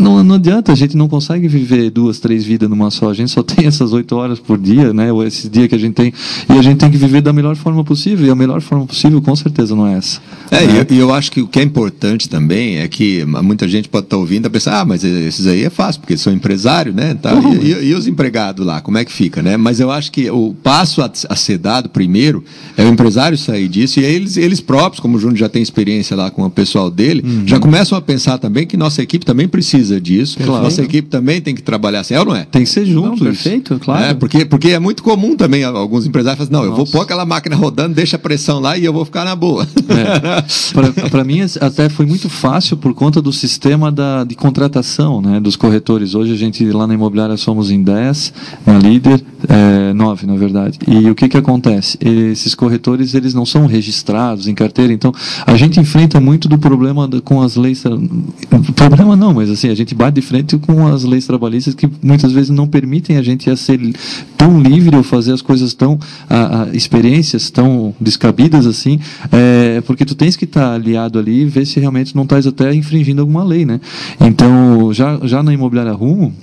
não, 0.00 0.22
não 0.24 0.34
adianta, 0.34 0.72
a 0.72 0.74
gente 0.74 0.96
não 0.96 1.08
consegue 1.08 1.46
viver 1.46 1.90
duas, 1.90 2.18
três 2.18 2.44
vidas 2.44 2.68
numa 2.68 2.90
só. 2.90 3.10
A 3.10 3.14
gente 3.14 3.30
só 3.30 3.42
tem 3.42 3.66
essas 3.66 3.92
oito 3.92 4.16
horas 4.16 4.40
por 4.40 4.58
dia, 4.58 4.92
né? 4.92 5.12
Ou 5.12 5.24
esse 5.24 5.48
dia 5.48 5.68
que 5.68 5.74
a 5.74 5.78
gente 5.78 5.94
tem, 5.94 6.12
e 6.48 6.58
a 6.58 6.62
gente 6.62 6.78
tem 6.78 6.90
que 6.90 6.96
viver 6.96 7.20
da 7.20 7.32
melhor 7.32 7.54
forma 7.54 7.84
possível 7.84 7.91
possível, 7.92 8.26
e 8.26 8.30
a 8.30 8.34
melhor 8.34 8.60
forma 8.60 8.86
possível 8.86 9.20
com 9.20 9.36
certeza 9.36 9.76
não 9.76 9.86
é 9.86 9.98
essa. 9.98 10.20
É, 10.50 10.66
né? 10.66 10.86
e 10.90 10.96
eu, 10.96 11.08
eu, 11.08 11.14
acho 11.14 11.30
que 11.30 11.40
o 11.40 11.46
que 11.46 11.58
é 11.58 11.62
importante 11.62 12.28
também 12.28 12.78
é 12.78 12.88
que 12.88 13.24
muita 13.24 13.68
gente 13.68 13.88
pode 13.88 14.06
estar 14.06 14.16
ouvindo 14.16 14.46
e 14.46 14.50
pensar, 14.50 14.80
ah, 14.80 14.84
mas 14.84 15.04
esses 15.04 15.46
aí 15.46 15.64
é 15.64 15.70
fácil, 15.70 16.00
porque 16.00 16.14
eles 16.14 16.22
são 16.22 16.32
empresários, 16.32 16.94
né? 16.94 17.14
Tá, 17.14 17.34
uhum. 17.34 17.54
e, 17.54 17.72
e, 17.72 17.88
e, 17.90 17.94
os 17.94 18.06
empregados 18.06 18.64
lá, 18.64 18.80
como 18.80 18.98
é 18.98 19.04
que 19.04 19.12
fica, 19.12 19.42
né? 19.42 19.56
Mas 19.56 19.80
eu 19.80 19.90
acho 19.90 20.10
que 20.10 20.30
o 20.30 20.54
passo 20.62 21.02
a, 21.02 21.10
a, 21.28 21.36
ser 21.36 21.58
dado 21.58 21.88
primeiro 21.88 22.44
é 22.76 22.84
o 22.84 22.88
empresário 22.88 23.36
sair 23.36 23.68
disso, 23.68 24.00
e 24.00 24.04
eles, 24.04 24.36
eles 24.36 24.60
próprios, 24.60 25.00
como 25.00 25.16
o 25.16 25.20
Júnior 25.20 25.38
já 25.38 25.48
tem 25.48 25.62
experiência 25.62 26.16
lá 26.16 26.30
com 26.30 26.44
o 26.44 26.50
pessoal 26.50 26.90
dele, 26.90 27.22
uhum. 27.24 27.46
já 27.46 27.58
começam 27.58 27.96
a 27.96 28.00
pensar 28.00 28.38
também 28.38 28.66
que 28.66 28.76
nossa 28.76 29.02
equipe 29.02 29.24
também 29.24 29.46
precisa 29.46 30.00
disso, 30.00 30.38
claro. 30.38 30.64
nossa 30.64 30.82
equipe 30.82 31.08
também 31.08 31.40
tem 31.40 31.54
que 31.54 31.62
trabalhar 31.62 32.00
assim, 32.00 32.14
é 32.14 32.20
ou 32.20 32.26
não 32.26 32.36
é? 32.36 32.44
Tem 32.44 32.62
que 32.62 32.68
ser 32.68 32.86
junto. 32.86 33.10
Não, 33.10 33.18
perfeito, 33.18 33.78
claro. 33.78 34.04
É, 34.04 34.14
porque, 34.14 34.44
porque 34.44 34.70
é 34.70 34.78
muito 34.78 35.02
comum 35.02 35.36
também 35.36 35.64
alguns 35.64 36.06
empresários 36.06 36.46
falam, 36.46 36.62
não, 36.62 36.70
nossa. 36.70 36.80
eu 36.80 36.84
vou 36.84 36.92
pôr 36.92 37.02
aquela 37.02 37.24
máquina 37.24 37.56
rodando, 37.56 37.81
deixa 37.88 38.16
a 38.16 38.18
pressão 38.18 38.60
lá 38.60 38.76
e 38.76 38.84
eu 38.84 38.92
vou 38.92 39.04
ficar 39.04 39.24
na 39.24 39.34
boa. 39.34 39.66
É. 39.88 41.08
Para 41.08 41.24
mim, 41.24 41.40
até 41.60 41.88
foi 41.88 42.06
muito 42.06 42.28
fácil 42.28 42.76
por 42.76 42.94
conta 42.94 43.20
do 43.20 43.32
sistema 43.32 43.90
da, 43.90 44.24
de 44.24 44.34
contratação 44.34 45.20
né, 45.20 45.40
dos 45.40 45.56
corretores. 45.56 46.14
Hoje, 46.14 46.32
a 46.32 46.36
gente 46.36 46.64
lá 46.70 46.86
na 46.86 46.94
imobiliária 46.94 47.36
somos 47.36 47.70
em 47.70 47.82
10, 47.82 48.32
na 48.66 48.78
líder, 48.78 49.22
é, 49.48 49.92
9 49.92 50.26
na 50.26 50.36
verdade. 50.36 50.78
E 50.86 51.10
o 51.10 51.14
que, 51.14 51.28
que 51.28 51.36
acontece? 51.36 51.98
Esses 52.00 52.54
corretores 52.54 53.14
eles 53.14 53.34
não 53.34 53.44
são 53.44 53.66
registrados 53.66 54.46
em 54.46 54.54
carteira, 54.54 54.92
então 54.92 55.12
a 55.46 55.56
gente 55.56 55.80
enfrenta 55.80 56.20
muito 56.20 56.48
do 56.48 56.58
problema 56.58 57.08
com 57.24 57.42
as 57.42 57.56
leis. 57.56 57.82
Problema 58.74 59.16
não, 59.16 59.34
mas 59.34 59.50
assim, 59.50 59.68
a 59.68 59.74
gente 59.74 59.94
bate 59.94 60.20
de 60.20 60.22
frente 60.22 60.56
com 60.58 60.86
as 60.86 61.04
leis 61.04 61.26
trabalhistas 61.26 61.74
que 61.74 61.88
muitas 62.02 62.32
vezes 62.32 62.50
não 62.50 62.66
permitem 62.66 63.16
a 63.16 63.22
gente 63.22 63.48
a 63.50 63.56
ser 63.56 63.80
tão 64.36 64.60
livre 64.60 64.96
ou 64.96 65.02
fazer 65.02 65.32
as 65.32 65.42
coisas 65.42 65.74
tão. 65.74 65.98
A, 66.28 66.62
a, 66.62 66.68
experiências 66.76 67.50
tão 67.50 67.71
descabidas 68.00 68.66
assim, 68.66 68.98
é, 69.30 69.80
porque 69.82 70.04
tu 70.04 70.14
tens 70.14 70.36
que 70.36 70.44
estar 70.44 70.68
tá 70.68 70.74
aliado 70.74 71.18
ali 71.18 71.42
e 71.42 71.44
ver 71.44 71.66
se 71.66 71.78
realmente 71.80 72.14
não 72.14 72.24
estás 72.24 72.46
até 72.46 72.74
infringindo 72.74 73.20
alguma 73.20 73.44
lei, 73.44 73.64
né? 73.64 73.80
Então, 74.20 74.92
já, 74.92 75.18
já 75.24 75.42
na 75.42 75.52
imobiliária 75.52 75.92
Rumo, 75.92 76.34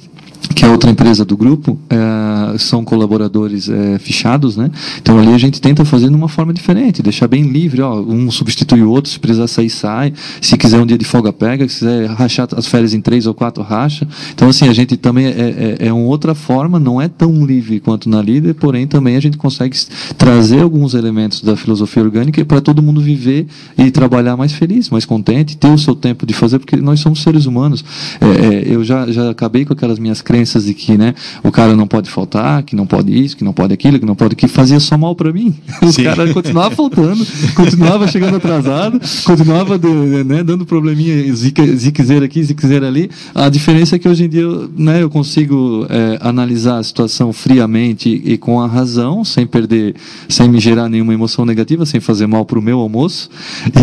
que 0.55 0.65
é 0.65 0.69
outra 0.69 0.89
empresa 0.89 1.23
do 1.23 1.37
grupo, 1.37 1.77
é, 1.89 2.57
são 2.57 2.83
colaboradores 2.83 3.69
é, 3.69 3.99
fichados, 3.99 4.57
né? 4.57 4.71
Então 5.01 5.19
ali 5.19 5.33
a 5.33 5.37
gente 5.37 5.61
tenta 5.61 5.85
fazer 5.85 6.09
de 6.09 6.15
uma 6.15 6.27
forma 6.27 6.53
diferente, 6.53 7.01
deixar 7.01 7.27
bem 7.27 7.43
livre, 7.43 7.81
ó, 7.81 7.99
um 7.99 8.31
substitui 8.31 8.81
o 8.81 8.89
outro, 8.89 9.11
se 9.11 9.19
precisar 9.19 9.47
sair, 9.47 9.69
sai, 9.69 10.13
se 10.41 10.57
quiser 10.57 10.79
um 10.79 10.85
dia 10.85 10.97
de 10.97 11.05
folga, 11.05 11.31
pega, 11.31 11.67
se 11.67 11.79
quiser 11.79 12.09
rachar 12.09 12.47
as 12.55 12.67
férias 12.67 12.93
em 12.93 13.01
três 13.01 13.25
ou 13.25 13.33
quatro, 13.33 13.63
racha. 13.63 14.07
Então 14.33 14.49
assim, 14.49 14.67
a 14.67 14.73
gente 14.73 14.97
também 14.97 15.27
é, 15.27 15.77
é, 15.79 15.87
é 15.87 15.93
uma 15.93 16.05
outra 16.05 16.33
forma, 16.33 16.79
não 16.79 17.01
é 17.01 17.07
tão 17.07 17.45
livre 17.45 17.79
quanto 17.79 18.09
na 18.09 18.21
líder, 18.21 18.55
porém 18.55 18.87
também 18.87 19.15
a 19.15 19.19
gente 19.19 19.37
consegue 19.37 19.77
trazer 20.17 20.61
alguns 20.61 20.93
elementos 20.93 21.41
da 21.41 21.55
filosofia 21.55 22.03
orgânica 22.03 22.43
para 22.45 22.61
todo 22.61 22.81
mundo 22.81 23.01
viver 23.01 23.47
e 23.77 23.91
trabalhar 23.91 24.35
mais 24.35 24.51
feliz, 24.51 24.89
mais 24.89 25.05
contente, 25.05 25.57
ter 25.57 25.69
o 25.69 25.77
seu 25.77 25.95
tempo 25.95 26.25
de 26.25 26.33
fazer, 26.33 26.59
porque 26.59 26.75
nós 26.77 26.99
somos 26.99 27.21
seres 27.21 27.45
humanos. 27.45 27.83
É, 28.19 28.25
é, 28.25 28.75
eu 28.75 28.83
já, 28.83 29.09
já 29.11 29.29
acabei 29.29 29.65
com 29.65 29.73
aquelas 29.73 29.99
minhas 29.99 30.21
crenças 30.29 30.65
de 30.65 30.75
que, 30.75 30.95
né, 30.95 31.15
o 31.43 31.51
cara 31.51 31.75
não 31.75 31.87
pode 31.87 32.07
faltar, 32.07 32.61
que 32.61 32.75
não 32.75 32.85
pode 32.85 33.11
isso, 33.11 33.35
que 33.35 33.43
não 33.43 33.51
pode 33.51 33.73
aquilo, 33.73 33.97
que 33.97 34.05
não 34.05 34.13
pode 34.13 34.35
que 34.35 34.47
fazia 34.47 34.79
só 34.79 34.95
mal 34.95 35.15
para 35.15 35.33
mim. 35.33 35.55
O 35.99 36.03
cara 36.03 36.31
continuava 36.33 36.75
faltando, 36.75 37.25
continuava 37.55 38.07
chegando 38.07 38.37
atrasado, 38.37 39.01
continuava 39.23 39.77
né, 40.23 40.43
dando 40.43 40.65
probleminha, 40.65 41.33
ziquezeira 41.33 42.25
aqui, 42.25 42.43
ziquezeira 42.43 42.87
ali. 42.87 43.09
A 43.33 43.49
diferença 43.49 43.95
é 43.95 43.99
que 43.99 44.07
hoje 44.07 44.25
em 44.25 44.29
dia, 44.29 44.45
né, 44.77 45.01
eu 45.01 45.09
consigo 45.09 45.85
é, 45.89 46.19
analisar 46.21 46.77
a 46.77 46.83
situação 46.83 47.33
friamente 47.33 48.21
e 48.23 48.37
com 48.37 48.61
a 48.61 48.67
razão, 48.67 49.25
sem 49.25 49.47
perder, 49.47 49.95
sem 50.27 50.47
me 50.47 50.59
gerar 50.59 50.87
nenhuma 50.87 51.13
emoção 51.13 51.45
negativa, 51.45 51.85
sem 51.85 51.99
fazer 51.99 52.27
mal 52.27 52.45
para 52.45 52.59
o 52.59 52.61
meu 52.61 52.79
almoço, 52.79 53.29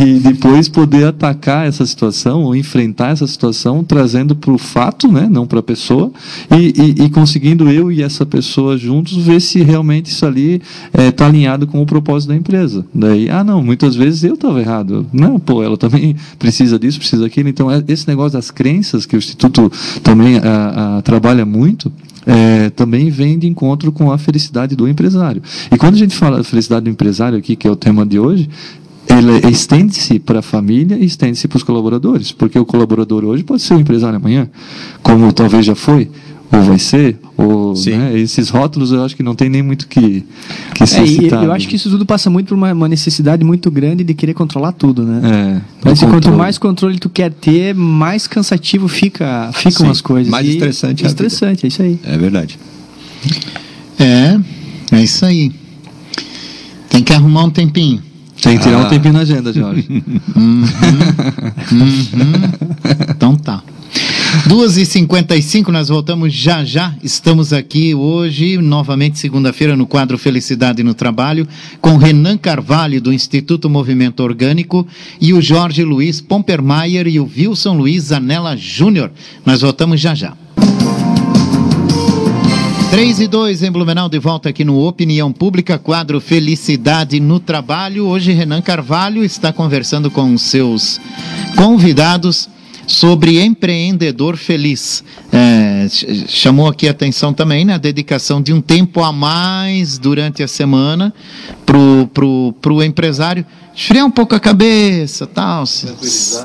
e 0.01 0.21
depois 0.21 0.69
poder 0.69 1.07
atacar 1.07 1.67
essa 1.67 1.85
situação 1.85 2.45
ou 2.45 2.55
enfrentar 2.55 3.11
essa 3.11 3.27
situação 3.27 3.83
trazendo 3.83 4.37
para 4.37 4.53
o 4.53 4.59
fato, 4.59 5.11
né, 5.11 5.29
não 5.31 5.47
para 5.47 5.59
a 5.59 5.63
pessoa, 5.63 6.13
e, 6.51 6.73
e, 7.01 7.05
e, 7.05 7.11
conseguindo 7.11 7.69
eu 7.71 7.91
e 7.91 8.03
essa 8.03 8.25
pessoa 8.25 8.77
juntos 8.77 9.17
ver 9.17 9.41
se 9.41 9.63
realmente 9.63 10.11
isso 10.11 10.25
ali 10.25 10.63
está 10.87 11.03
é, 11.03 11.11
tá 11.11 11.27
alinhado 11.27 11.67
com 11.67 11.83
o 11.83 11.87
propósito 11.87 12.31
da 12.31 12.37
empresa. 12.37 12.85
Daí, 12.95 13.29
ah, 13.29 13.43
não, 13.43 13.63
muitas 13.63 13.95
vezes 13.97 14.25
eu 14.25 14.35
estava 14.35 14.61
errado. 14.61 15.07
Não, 15.13 15.39
pô, 15.39 15.63
ela 15.63 15.77
também 15.77 16.17
precisa 16.39 16.79
disso, 16.79 16.99
precisa 16.99 17.23
daquilo. 17.23 17.49
Então, 17.49 17.71
é, 17.71 17.83
esse 17.89 18.07
negócio 18.09 18.33
das 18.33 18.51
crenças 18.51 19.07
que 19.07 19.17
o 19.17 19.19
Instituto 19.19 19.71
também 20.03 20.39
a, 20.39 20.99
a, 20.99 21.03
trabalha 21.03 21.45
muito, 21.45 21.93
é, 22.27 22.71
também 22.71 23.09
vem 23.11 23.39
de 23.39 23.47
encontro 23.47 23.93
com 23.93 24.11
a 24.11 24.19
felicidade 24.19 24.75
do 24.75 24.89
empresário. 24.89 25.43
E 25.71 25.77
quando 25.77 25.95
a 25.95 25.99
gente 25.99 26.15
fala 26.15 26.39
da 26.39 26.45
felicidade 26.45 26.85
do 26.85 26.91
empresário 26.91 27.39
aqui, 27.39 27.55
que 27.55 27.69
é 27.69 27.71
o 27.71 27.77
tema 27.77 28.05
de 28.05 28.19
hoje, 28.19 28.49
ele 29.09 29.49
estende-se 29.49 30.19
para 30.19 30.41
a 30.41 30.43
família 30.43 30.97
e 30.97 31.05
estende-se 31.05 31.47
para 31.47 31.57
os 31.57 31.63
colaboradores, 31.63 32.33
porque 32.33 32.59
o 32.59 32.67
colaborador 32.67 33.25
hoje 33.25 33.45
pode 33.45 33.63
ser 33.63 33.75
o 33.75 33.81
empresário 33.81 34.17
amanhã, 34.17 34.49
como 35.03 35.33
talvez 35.33 35.65
já 35.65 35.75
foi, 35.75 36.11
ou 36.53 36.63
vai 36.63 36.79
ser, 36.79 37.19
ou 37.37 37.75
né, 37.75 38.19
esses 38.19 38.49
rótulos 38.49 38.93
eu 38.93 39.05
acho 39.05 39.17
que 39.17 39.23
não 39.23 39.35
tem 39.35 39.49
nem 39.49 39.63
muito 39.63 39.89
que, 39.89 40.25
que 40.75 40.87
ser 40.87 41.03
é, 41.03 41.07
citado. 41.07 41.45
Eu 41.45 41.53
acho 41.53 41.69
que 41.69 41.77
isso 41.77 41.91
tudo 41.91 42.07
passa 42.07 42.31
muito 42.31 42.49
por 42.49 42.55
uma, 42.55 42.73
uma 42.73 42.89
necessidade 42.89 43.45
muito 43.45 43.71
grande 43.71 44.05
de 44.05 44.15
querer 44.15 44.35
controlar 44.35 44.73
tudo, 44.73 45.03
né? 45.03 45.21
É, 45.25 45.61
Mas 45.85 46.01
quanto 46.01 46.31
mais 46.33 46.57
controle 46.57 46.99
tu 46.99 47.11
quer 47.11 47.33
ter, 47.33 47.75
mais 47.75 48.27
cansativo 48.27 48.89
fica, 48.89 49.51
ficam 49.53 49.87
Sim, 49.87 49.91
as 49.91 50.01
coisas. 50.01 50.31
Mais 50.31 50.49
estressante. 50.49 51.05
É 51.05 51.07
estressante, 51.07 51.67
é 51.67 51.69
isso 51.69 51.83
aí. 51.83 51.99
É 52.05 52.17
verdade. 52.17 52.59
É, 53.99 54.39
é 54.93 55.03
isso 55.03 55.25
aí. 55.25 55.53
Tem 56.89 57.03
que 57.03 57.13
arrumar 57.13 57.45
um 57.45 57.51
tempinho. 57.51 58.03
Tem 58.41 58.57
que 58.57 58.65
tirar 58.65 58.83
ah. 58.83 58.87
um 58.87 58.89
tempinho 58.89 59.15
na 59.15 59.21
agenda, 59.21 59.53
Jorge. 59.53 59.87
uhum, 60.37 60.65
uhum. 61.73 62.03
Então 63.11 63.35
tá. 63.35 63.63
2h55, 64.45 65.69
nós 65.69 65.89
voltamos 65.89 66.33
já 66.33 66.65
já. 66.65 66.95
Estamos 67.03 67.53
aqui 67.53 67.95
hoje, 67.95 68.59
novamente 68.59 69.19
segunda-feira, 69.19 69.77
no 69.77 69.87
quadro 69.87 70.19
Felicidade 70.19 70.83
no 70.83 70.95
Trabalho, 70.95 71.49
com 71.81 71.97
Renan 71.97 72.37
Carvalho, 72.37 73.01
do 73.01 73.13
Instituto 73.13 73.71
Movimento 73.71 74.23
Orgânico, 74.23 74.87
e 75.21 75.33
o 75.33 75.41
Jorge 75.41 75.83
Luiz 75.83 76.21
Pompermayer 76.21 77.09
e 77.09 77.19
o 77.19 77.29
Wilson 77.37 77.75
Luiz 77.75 78.05
Zanella 78.05 78.57
Júnior. 78.57 79.11
Nós 79.45 79.63
voltamos 79.63 80.01
já 80.01 80.15
já. 80.15 80.35
3 82.91 83.21
e 83.21 83.27
2 83.27 83.63
em 83.63 83.71
Blumenau, 83.71 84.09
de 84.09 84.19
volta 84.19 84.49
aqui 84.49 84.65
no 84.65 84.87
Opinião 84.87 85.33
Pública, 85.33 85.79
quadro 85.79 86.21
Felicidade 86.21 87.19
no 87.19 87.41
Trabalho. 87.41 88.07
Hoje, 88.07 88.33
Renan 88.33 88.63
Carvalho 88.63 89.25
está 89.25 89.53
conversando 89.53 90.11
com 90.11 90.33
os 90.33 90.43
seus 90.43 91.01
convidados 91.57 92.49
sobre 92.87 93.43
empreendedor 93.43 94.37
feliz. 94.37 95.03
É, 95.33 95.87
chamou 96.29 96.69
aqui 96.69 96.89
a 96.89 96.93
atenção 96.93 97.33
também 97.33 97.65
na 97.65 97.75
né, 97.75 97.79
dedicação 97.79 98.41
de 98.41 98.53
um 98.53 98.61
tempo 98.61 99.03
a 99.03 99.13
mais 99.13 99.99
durante 99.99 100.43
a 100.43 100.49
semana 100.49 101.13
para 101.65 102.73
o 102.73 102.83
empresário 102.83 103.45
esfriar 103.77 104.07
um 104.07 104.11
pouco 104.11 104.35
a 104.35 104.41
cabeça, 104.41 105.27
tal, 105.27 105.65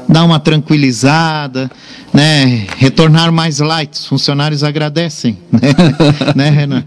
dar 0.10 0.26
uma 0.26 0.38
tranquilizada, 0.38 1.72
né? 2.14 2.68
Retornar 2.78 3.32
mais 3.32 3.60
light, 3.60 3.94
os 3.94 4.06
funcionários 4.06 4.66
agradecem, 4.66 5.38
né, 5.50 5.74
né 6.36 6.50
Renan? 6.50 6.84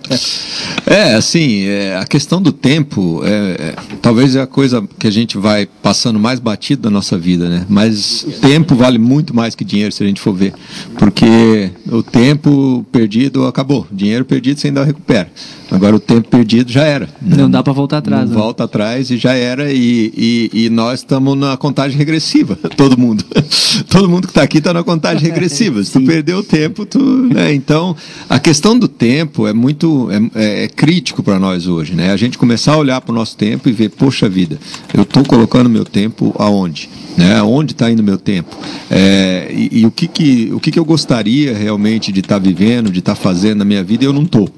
é, 0.86 1.14
assim, 1.14 1.64
é, 1.64 1.98
a 1.98 2.06
questão 2.06 2.40
do 2.40 2.50
tempo, 2.50 3.20
é, 3.24 3.28
é, 3.28 3.74
talvez 4.00 4.34
é 4.34 4.40
a 4.40 4.46
coisa 4.46 4.82
que 4.98 5.06
a 5.06 5.12
gente 5.12 5.36
vai 5.36 5.66
passando 5.82 6.18
mais 6.18 6.40
batido 6.40 6.82
da 6.82 6.90
nossa 6.90 7.18
vida, 7.18 7.46
né? 7.46 7.66
Mas 7.68 8.26
tempo 8.40 8.74
vale 8.74 8.98
muito 8.98 9.36
mais 9.36 9.54
que 9.54 9.64
dinheiro, 9.64 9.92
se 9.92 10.02
a 10.02 10.06
gente 10.06 10.20
for 10.20 10.32
ver, 10.32 10.54
porque 10.98 11.70
o 11.90 12.02
tempo 12.02 12.86
perdido 12.90 13.46
acabou, 13.46 13.86
dinheiro 13.92 14.24
perdido 14.24 14.58
você 14.58 14.68
ainda 14.68 14.82
recupera. 14.82 15.30
Agora 15.70 15.94
o 15.94 16.00
tempo 16.00 16.28
perdido 16.28 16.72
já 16.72 16.84
era. 16.84 17.06
Né? 17.20 17.36
Não 17.36 17.50
dá 17.50 17.62
para 17.62 17.72
voltar 17.72 17.98
atrás. 17.98 18.24
Não 18.24 18.30
né? 18.30 18.42
volta 18.42 18.64
atrás 18.64 19.10
e 19.10 19.18
já 19.18 19.34
era 19.34 19.57
e, 19.60 20.50
e, 20.52 20.64
e 20.64 20.70
nós 20.70 21.00
estamos 21.00 21.36
na 21.36 21.56
contagem 21.56 21.96
regressiva, 21.96 22.56
todo 22.76 22.98
mundo. 22.98 23.24
todo 23.88 24.08
mundo 24.08 24.26
que 24.26 24.30
está 24.30 24.42
aqui 24.42 24.58
está 24.58 24.72
na 24.72 24.82
contagem 24.82 25.28
regressiva. 25.28 25.82
Se 25.82 25.92
tu 25.92 26.00
perdeu 26.02 26.38
o 26.38 26.42
tempo, 26.42 26.86
tu, 26.86 26.98
né? 26.98 27.52
Então, 27.52 27.96
a 28.28 28.38
questão 28.38 28.78
do 28.78 28.88
tempo 28.88 29.46
é 29.46 29.52
muito 29.52 30.08
é, 30.10 30.16
é, 30.34 30.64
é 30.64 30.68
crítico 30.68 31.22
para 31.22 31.38
nós 31.38 31.66
hoje, 31.66 31.94
né? 31.94 32.10
A 32.12 32.16
gente 32.16 32.38
começar 32.38 32.74
a 32.74 32.76
olhar 32.76 33.00
para 33.00 33.12
o 33.12 33.14
nosso 33.14 33.36
tempo 33.36 33.68
e 33.68 33.72
ver, 33.72 33.90
poxa 33.90 34.28
vida, 34.28 34.58
eu 34.92 35.02
estou 35.02 35.24
colocando 35.24 35.68
meu 35.68 35.84
tempo 35.84 36.34
aonde? 36.38 36.88
Né? 37.16 37.42
Onde 37.42 37.72
está 37.72 37.90
indo 37.90 38.02
meu 38.02 38.18
tempo? 38.18 38.56
É, 38.90 39.48
e, 39.50 39.80
e, 39.80 39.86
o 39.86 39.90
que 39.90 40.06
que 40.06 40.50
o 40.52 40.60
que 40.60 40.70
que 40.70 40.78
eu 40.78 40.84
gostaria 40.84 41.56
realmente 41.56 42.12
de 42.12 42.20
estar 42.20 42.36
tá 42.36 42.38
vivendo, 42.38 42.90
de 42.90 43.00
estar 43.00 43.14
tá 43.14 43.20
fazendo 43.20 43.58
na 43.58 43.64
minha 43.64 43.82
vida? 43.82 44.04
E 44.04 44.06
eu 44.06 44.12
não 44.12 44.22
estou. 44.22 44.48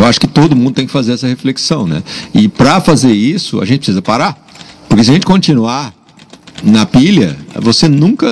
Eu 0.00 0.06
acho 0.06 0.18
que 0.18 0.26
todo 0.26 0.56
mundo 0.56 0.72
tem 0.72 0.86
que 0.86 0.92
fazer 0.92 1.12
essa 1.12 1.26
reflexão, 1.26 1.86
né? 1.86 2.02
E 2.32 2.48
para 2.48 2.80
fazer 2.80 3.12
isso, 3.12 3.60
a 3.60 3.66
gente 3.66 3.80
precisa 3.80 4.00
parar. 4.00 4.34
Porque 4.88 5.04
se 5.04 5.10
a 5.10 5.12
gente 5.12 5.26
continuar 5.26 5.92
na 6.64 6.86
pilha, 6.86 7.36
você 7.58 7.88
nunca 7.88 8.26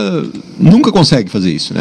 nunca 0.59 0.91
consegue 0.91 1.31
fazer 1.31 1.53
isso, 1.53 1.73
né? 1.75 1.81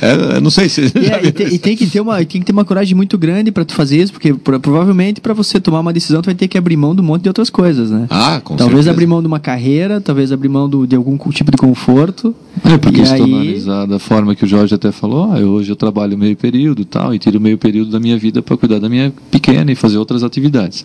É, 0.00 0.40
não 0.40 0.50
sei 0.50 0.68
se. 0.68 0.82
É, 0.82 1.26
e, 1.26 1.32
tem, 1.32 1.46
e, 1.54 1.58
tem, 1.58 1.76
que 1.76 1.86
ter 1.86 2.00
uma 2.00 2.16
tem 2.18 2.40
que 2.40 2.44
ter 2.44 2.52
uma 2.52 2.64
coragem 2.64 2.94
muito 2.94 3.18
grande 3.18 3.50
para 3.50 3.64
tu 3.64 3.74
fazer 3.74 4.00
isso, 4.00 4.12
porque 4.12 4.32
pra, 4.32 4.58
provavelmente 4.58 5.20
para 5.20 5.34
você 5.34 5.60
tomar 5.60 5.80
uma 5.80 5.92
decisão 5.92 6.22
tu 6.22 6.26
vai 6.26 6.34
ter 6.34 6.48
que 6.48 6.56
abrir 6.56 6.76
mão 6.76 6.94
de 6.94 7.00
um 7.00 7.04
monte 7.04 7.22
de 7.22 7.28
outras 7.28 7.50
coisas, 7.50 7.90
né? 7.90 8.06
Ah, 8.10 8.40
com 8.42 8.56
Talvez 8.56 8.84
certeza. 8.84 8.90
abrir 8.90 9.06
mão 9.06 9.20
de 9.20 9.26
uma 9.26 9.40
carreira, 9.40 10.00
talvez 10.00 10.32
abrir 10.32 10.48
mão 10.48 10.68
do, 10.68 10.86
de 10.86 10.96
algum 10.96 11.16
tipo 11.30 11.50
de 11.50 11.56
conforto. 11.56 12.34
É 12.64 12.76
porque 12.76 13.04
se 13.04 13.14
aí... 13.14 13.64
da 13.88 13.98
forma 13.98 14.34
que 14.34 14.44
o 14.44 14.48
Jorge 14.48 14.74
até 14.74 14.92
falou, 14.92 15.32
ah, 15.32 15.38
hoje 15.38 15.70
eu 15.70 15.76
trabalho 15.76 16.16
meio 16.18 16.36
período, 16.36 16.84
tal, 16.84 17.14
e 17.14 17.18
tiro 17.18 17.40
meio 17.40 17.56
período 17.58 17.90
da 17.90 17.98
minha 17.98 18.18
vida 18.18 18.42
para 18.42 18.56
cuidar 18.56 18.78
da 18.78 18.88
minha 18.88 19.12
pequena 19.30 19.72
e 19.72 19.74
fazer 19.74 19.98
outras 19.98 20.22
atividades. 20.22 20.84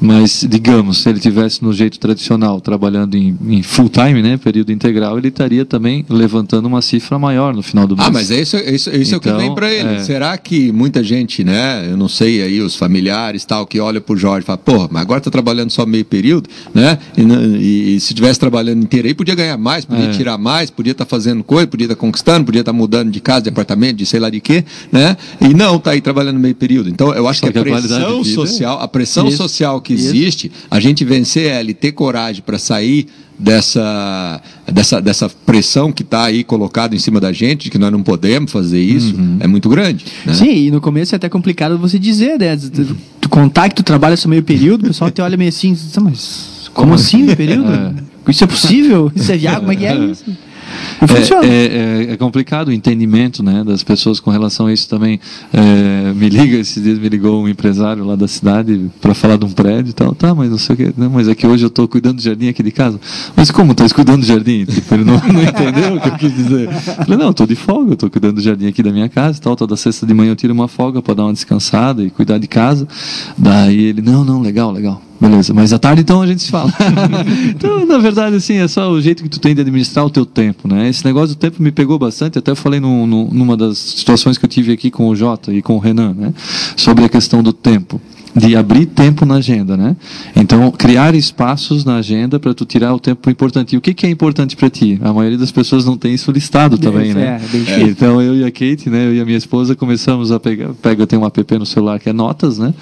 Mas 0.00 0.46
digamos, 0.48 0.98
se 0.98 1.08
ele 1.08 1.20
tivesse 1.20 1.62
no 1.62 1.72
jeito 1.72 1.98
tradicional, 1.98 2.60
trabalhando 2.60 3.16
em, 3.16 3.36
em 3.48 3.62
full 3.62 3.88
time, 3.88 4.22
né, 4.22 4.36
período 4.36 4.72
integral, 4.72 5.18
ele 5.18 5.30
estaria 5.46 5.64
também 5.64 6.04
levantando 6.08 6.66
uma 6.66 6.82
cifra 6.82 7.18
maior 7.18 7.54
no 7.54 7.62
final 7.62 7.86
do 7.86 7.94
ah, 7.94 7.96
mês. 7.96 8.08
Ah, 8.08 8.12
mas 8.12 8.30
é 8.30 8.40
isso, 8.40 8.56
é 8.56 8.74
isso, 8.74 8.90
é 8.90 8.96
isso 8.96 9.14
então, 9.14 9.32
é 9.32 9.34
o 9.34 9.38
que 9.38 9.46
vem 9.46 9.54
para 9.54 9.72
ele. 9.72 9.96
É... 9.96 9.98
Será 10.00 10.36
que 10.36 10.72
muita 10.72 11.02
gente, 11.02 11.44
né, 11.44 11.88
eu 11.88 11.96
não 11.96 12.08
sei 12.08 12.42
aí, 12.42 12.60
os 12.60 12.74
familiares 12.74 13.44
tal, 13.44 13.66
que 13.66 13.78
olha 13.80 14.00
pro 14.00 14.16
Jorge 14.16 14.42
e 14.42 14.46
fala, 14.46 14.58
porra, 14.58 14.88
mas 14.90 15.02
agora 15.02 15.20
tá 15.20 15.30
trabalhando 15.30 15.70
só 15.70 15.86
meio 15.86 16.04
período, 16.04 16.48
né? 16.74 16.98
E, 17.16 17.22
e, 17.22 17.96
e 17.96 18.00
se 18.00 18.12
estivesse 18.12 18.38
trabalhando 18.38 18.82
inteiro 18.82 19.06
aí, 19.06 19.14
podia 19.14 19.34
ganhar 19.34 19.56
mais, 19.56 19.84
podia 19.84 20.06
é. 20.06 20.10
tirar 20.10 20.36
mais, 20.36 20.70
podia 20.70 20.92
estar 20.92 21.04
tá 21.04 21.08
fazendo 21.08 21.44
coisa, 21.44 21.66
podia 21.66 21.86
estar 21.86 21.94
tá 21.94 22.00
conquistando, 22.00 22.44
podia 22.44 22.60
estar 22.60 22.72
tá 22.72 22.76
mudando 22.76 23.10
de 23.10 23.20
casa, 23.20 23.42
de 23.42 23.48
apartamento, 23.48 23.96
de 23.96 24.06
sei 24.06 24.20
lá 24.20 24.28
de 24.28 24.40
quê, 24.40 24.64
né? 24.90 25.16
E 25.40 25.54
não, 25.54 25.78
tá 25.78 25.92
aí 25.92 26.00
trabalhando 26.00 26.38
meio 26.38 26.54
período. 26.54 26.88
Então, 26.88 27.14
eu 27.14 27.28
acho 27.28 27.40
que 27.40 27.48
a 27.48 27.52
pressão 27.52 28.24
social, 28.24 28.80
a 28.80 28.88
pressão 28.88 29.28
isso, 29.28 29.36
social 29.36 29.80
que 29.80 29.92
existe, 29.92 30.48
isso. 30.48 30.66
a 30.70 30.80
gente 30.80 31.04
vencer 31.04 31.46
ela 31.46 31.70
e 31.70 31.74
ter 31.74 31.92
coragem 31.92 32.42
para 32.44 32.58
sair 32.58 33.06
dessa, 33.38 34.40
dessa, 34.66 35.00
dessa 35.00 35.28
pressão 35.44 35.92
que 35.92 36.02
está 36.02 36.24
aí 36.24 36.42
colocada 36.42 36.94
em 36.94 36.98
cima 36.98 37.20
da 37.20 37.32
gente, 37.32 37.64
de 37.64 37.70
que 37.70 37.78
nós 37.78 37.92
não 37.92 38.02
podemos 38.02 38.50
fazer 38.50 38.80
isso, 38.80 39.14
uhum. 39.14 39.36
é 39.40 39.46
muito 39.46 39.68
grande. 39.68 40.04
Né? 40.24 40.34
Sim, 40.34 40.66
e 40.66 40.70
no 40.70 40.80
começo 40.80 41.14
é 41.14 41.16
até 41.16 41.28
complicado 41.28 41.78
você 41.78 41.98
dizer, 41.98 42.38
né? 42.38 42.56
Tu 43.20 43.28
contar 43.28 43.68
que 43.68 43.74
tu 43.74 43.82
trabalha 43.82 44.16
só 44.16 44.28
meio 44.28 44.42
período, 44.42 44.84
o 44.84 44.86
pessoal 44.88 45.10
te 45.10 45.20
olha 45.20 45.36
meio 45.36 45.48
assim, 45.48 45.76
mas 46.00 46.70
como 46.72 46.94
assim 46.94 47.22
meio 47.22 47.36
período? 47.36 47.66
É. 48.26 48.30
Isso 48.30 48.42
é 48.42 48.46
possível? 48.48 49.12
Isso 49.14 49.30
é 49.30 49.36
viável? 49.36 49.60
Como 49.60 49.70
é 49.70 49.76
que 49.76 49.86
é 49.86 49.94
isso? 49.96 50.24
É, 51.42 52.06
é, 52.08 52.12
é, 52.12 52.16
complicado 52.16 52.68
o 52.68 52.72
entendimento 52.72 53.42
né, 53.42 53.62
das 53.64 53.82
pessoas 53.82 54.20
com 54.20 54.30
relação 54.30 54.66
a 54.66 54.72
isso 54.72 54.88
também. 54.88 55.20
É, 55.52 56.12
me 56.14 56.28
liga, 56.28 56.56
esses 56.56 56.82
dias 56.82 56.98
me 56.98 57.08
ligou 57.08 57.42
um 57.42 57.48
empresário 57.48 58.04
lá 58.04 58.16
da 58.16 58.26
cidade 58.26 58.90
para 59.00 59.14
falar 59.14 59.36
de 59.36 59.44
um 59.44 59.50
prédio 59.50 59.90
e 59.90 59.92
tal. 59.92 60.14
Tá, 60.14 60.34
mas 60.34 60.50
não 60.50 60.58
sei 60.58 60.74
o 60.74 60.76
que. 60.76 60.92
Não, 60.96 61.10
mas 61.10 61.28
é 61.28 61.34
que 61.34 61.46
hoje 61.46 61.64
eu 61.64 61.68
estou 61.68 61.86
cuidando 61.86 62.16
do 62.16 62.22
jardim 62.22 62.48
aqui 62.48 62.62
de 62.62 62.70
casa. 62.70 63.00
Mas 63.36 63.50
como 63.50 63.72
estás 63.72 63.92
cuidando 63.92 64.20
do 64.20 64.26
jardim? 64.26 64.64
Tipo, 64.64 64.94
ele 64.94 65.04
não, 65.04 65.14
não 65.14 65.42
entendeu 65.42 65.96
o 65.96 66.00
que 66.00 66.08
eu 66.08 66.16
quis 66.16 66.34
dizer. 66.34 66.68
Eu 66.68 67.04
falei, 67.04 67.18
não, 67.18 67.30
estou 67.30 67.46
de 67.46 67.56
folga, 67.56 67.94
estou 67.94 68.10
cuidando 68.10 68.34
do 68.34 68.40
jardim 68.40 68.66
aqui 68.66 68.82
da 68.82 68.92
minha 68.92 69.08
casa 69.08 69.38
e 69.38 69.40
tal. 69.40 69.56
Toda 69.56 69.76
sexta 69.76 70.06
de 70.06 70.14
manhã 70.14 70.32
eu 70.32 70.36
tiro 70.36 70.52
uma 70.52 70.68
folga 70.68 71.00
para 71.02 71.14
dar 71.14 71.24
uma 71.24 71.32
descansada 71.32 72.02
e 72.02 72.10
cuidar 72.10 72.38
de 72.38 72.46
casa. 72.46 72.86
Daí 73.36 73.84
ele, 73.84 74.02
não, 74.02 74.24
não, 74.24 74.40
legal, 74.40 74.72
legal. 74.72 75.02
Beleza, 75.20 75.54
mas 75.54 75.72
à 75.72 75.78
tarde 75.78 76.02
então 76.02 76.20
a 76.20 76.26
gente 76.26 76.42
se 76.42 76.50
fala. 76.50 76.72
então, 77.48 77.86
na 77.86 77.98
verdade, 77.98 78.36
assim, 78.36 78.58
é 78.58 78.68
só 78.68 78.90
o 78.90 79.00
jeito 79.00 79.22
que 79.22 79.28
tu 79.28 79.40
tem 79.40 79.54
de 79.54 79.62
administrar 79.62 80.04
o 80.04 80.10
teu 80.10 80.26
tempo, 80.26 80.68
né? 80.68 80.88
Esse 80.88 81.04
negócio 81.04 81.34
do 81.34 81.38
tempo 81.38 81.62
me 81.62 81.72
pegou 81.72 81.98
bastante, 81.98 82.38
até 82.38 82.50
eu 82.50 82.56
falei 82.56 82.80
numa 82.80 83.56
das 83.56 83.78
situações 83.78 84.36
que 84.36 84.44
eu 84.44 84.48
tive 84.48 84.72
aqui 84.72 84.90
com 84.90 85.08
o 85.08 85.16
Jota 85.16 85.52
e 85.52 85.62
com 85.62 85.76
o 85.76 85.78
Renan, 85.78 86.14
né? 86.14 86.34
Sobre 86.76 87.04
a 87.04 87.08
questão 87.08 87.42
do 87.42 87.52
tempo 87.52 88.00
de 88.36 88.54
abrir 88.54 88.84
tempo 88.84 89.24
na 89.24 89.36
agenda, 89.36 89.76
né? 89.78 89.96
Então, 90.34 90.70
criar 90.70 91.14
espaços 91.14 91.86
na 91.86 91.96
agenda 91.96 92.38
para 92.38 92.52
tu 92.52 92.66
tirar 92.66 92.94
o 92.94 93.00
tempo 93.00 93.30
importante. 93.30 93.74
E 93.74 93.78
o 93.78 93.80
que, 93.80 93.94
que 93.94 94.06
é 94.06 94.10
importante 94.10 94.54
para 94.54 94.68
ti? 94.68 94.98
A 95.02 95.10
maioria 95.10 95.38
das 95.38 95.50
pessoas 95.50 95.86
não 95.86 95.96
tem 95.96 96.12
isso 96.12 96.30
listado 96.30 96.76
também, 96.76 97.14
né? 97.14 97.40
É, 97.68 97.80
então, 97.82 98.20
eu 98.20 98.36
e 98.36 98.44
a 98.44 98.50
Kate, 98.50 98.90
né, 98.90 99.06
eu 99.06 99.14
e 99.14 99.20
a 99.20 99.24
minha 99.24 99.38
esposa 99.38 99.74
começamos 99.74 100.30
a 100.30 100.38
pegar, 100.38 100.68
pega, 100.82 101.06
tenho 101.06 101.22
um 101.22 101.26
app 101.26 101.58
no 101.58 101.64
celular 101.64 101.98
que 101.98 102.10
é 102.10 102.12
notas, 102.12 102.58
né? 102.58 102.74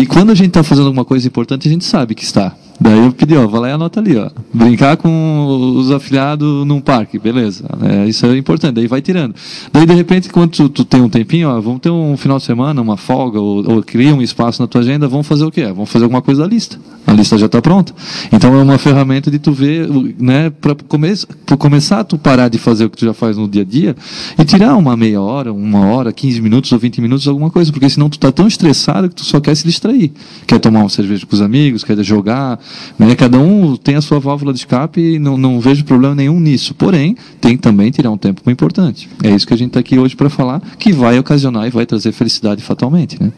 E 0.00 0.06
quando 0.06 0.30
a 0.30 0.34
gente 0.34 0.48
está 0.48 0.62
fazendo 0.62 0.86
alguma 0.86 1.04
coisa 1.04 1.26
importante, 1.26 1.68
a 1.68 1.70
gente 1.70 1.84
sabe 1.84 2.14
que 2.14 2.24
está. 2.24 2.56
Daí 2.78 2.98
eu 2.98 3.12
pedi, 3.12 3.34
ó, 3.36 3.46
vai 3.46 3.60
lá 3.62 3.68
e 3.70 3.72
anota 3.72 4.00
ali, 4.00 4.16
ó. 4.16 4.28
Brincar 4.52 4.96
com 4.96 5.74
os 5.76 5.90
afiliados 5.90 6.66
num 6.66 6.80
parque, 6.80 7.18
beleza. 7.18 7.64
É, 7.82 8.06
isso 8.06 8.26
é 8.26 8.36
importante, 8.36 8.74
daí 8.74 8.86
vai 8.86 9.00
tirando. 9.00 9.34
Daí, 9.72 9.86
de 9.86 9.94
repente, 9.94 10.28
quando 10.28 10.50
tu, 10.50 10.68
tu, 10.68 10.84
tem 10.84 11.00
um 11.00 11.08
tempinho, 11.08 11.48
ó, 11.48 11.60
vamos 11.60 11.80
ter 11.80 11.90
um 11.90 12.16
final 12.16 12.38
de 12.38 12.44
semana, 12.44 12.80
uma 12.80 12.96
folga, 12.96 13.40
ou, 13.40 13.76
ou 13.76 13.82
cria 13.82 14.14
um 14.14 14.20
espaço 14.20 14.60
na 14.60 14.68
tua 14.68 14.82
agenda, 14.82 15.08
vamos 15.08 15.26
fazer 15.26 15.44
o 15.44 15.50
quê? 15.50 15.64
Vamos 15.66 15.90
fazer 15.90 16.04
alguma 16.04 16.20
coisa 16.20 16.42
da 16.42 16.48
lista. 16.48 16.78
A 17.06 17.12
lista 17.12 17.38
já 17.38 17.46
está 17.46 17.62
pronta. 17.62 17.94
Então 18.32 18.54
é 18.54 18.62
uma 18.62 18.78
ferramenta 18.78 19.30
de 19.30 19.38
tu 19.38 19.52
ver, 19.52 19.88
né, 20.18 20.50
para 20.50 20.74
come 20.74 21.14
começar 21.58 22.00
a 22.00 22.04
tu 22.04 22.18
parar 22.18 22.48
de 22.48 22.58
fazer 22.58 22.84
o 22.84 22.90
que 22.90 22.96
tu 22.96 23.04
já 23.04 23.14
faz 23.14 23.36
no 23.36 23.48
dia 23.48 23.62
a 23.62 23.64
dia 23.64 23.96
e 24.38 24.44
tirar 24.44 24.76
uma 24.76 24.96
meia 24.96 25.20
hora, 25.20 25.52
uma 25.52 25.86
hora, 25.86 26.12
15 26.12 26.40
minutos 26.40 26.72
ou 26.72 26.78
20 26.78 27.00
minutos, 27.00 27.28
alguma 27.28 27.50
coisa, 27.50 27.70
porque 27.72 27.88
senão 27.88 28.10
tu 28.10 28.18
tá 28.18 28.32
tão 28.32 28.46
estressado 28.46 29.08
que 29.08 29.14
tu 29.14 29.24
só 29.24 29.40
quer 29.40 29.54
se 29.54 29.64
distrair. 29.64 30.12
Quer 30.46 30.58
tomar 30.58 30.80
uma 30.80 30.88
cerveja 30.88 31.24
com 31.24 31.34
os 31.34 31.40
amigos, 31.40 31.84
quer 31.84 31.96
jogar, 32.02 32.58
né? 32.98 33.14
Cada 33.14 33.38
um 33.38 33.76
tem 33.76 33.96
a 33.96 34.00
sua 34.00 34.18
válvula 34.18 34.52
de 34.52 34.60
escape 34.60 35.00
e 35.00 35.18
não, 35.18 35.36
não 35.36 35.60
vejo 35.60 35.84
problema 35.84 36.14
nenhum 36.14 36.40
nisso. 36.40 36.74
Porém, 36.74 37.16
tem 37.40 37.56
também 37.56 37.90
tirar 37.90 38.10
um 38.10 38.18
tempo 38.18 38.48
importante. 38.50 39.08
É 39.22 39.30
isso 39.34 39.46
que 39.46 39.54
a 39.54 39.58
gente 39.58 39.68
está 39.68 39.80
aqui 39.80 39.98
hoje 39.98 40.16
para 40.16 40.30
falar, 40.30 40.60
que 40.78 40.92
vai 40.92 41.18
ocasionar 41.18 41.66
e 41.66 41.70
vai 41.70 41.86
trazer 41.86 42.12
felicidade 42.12 42.62
fatalmente. 42.62 43.22
Né? 43.22 43.32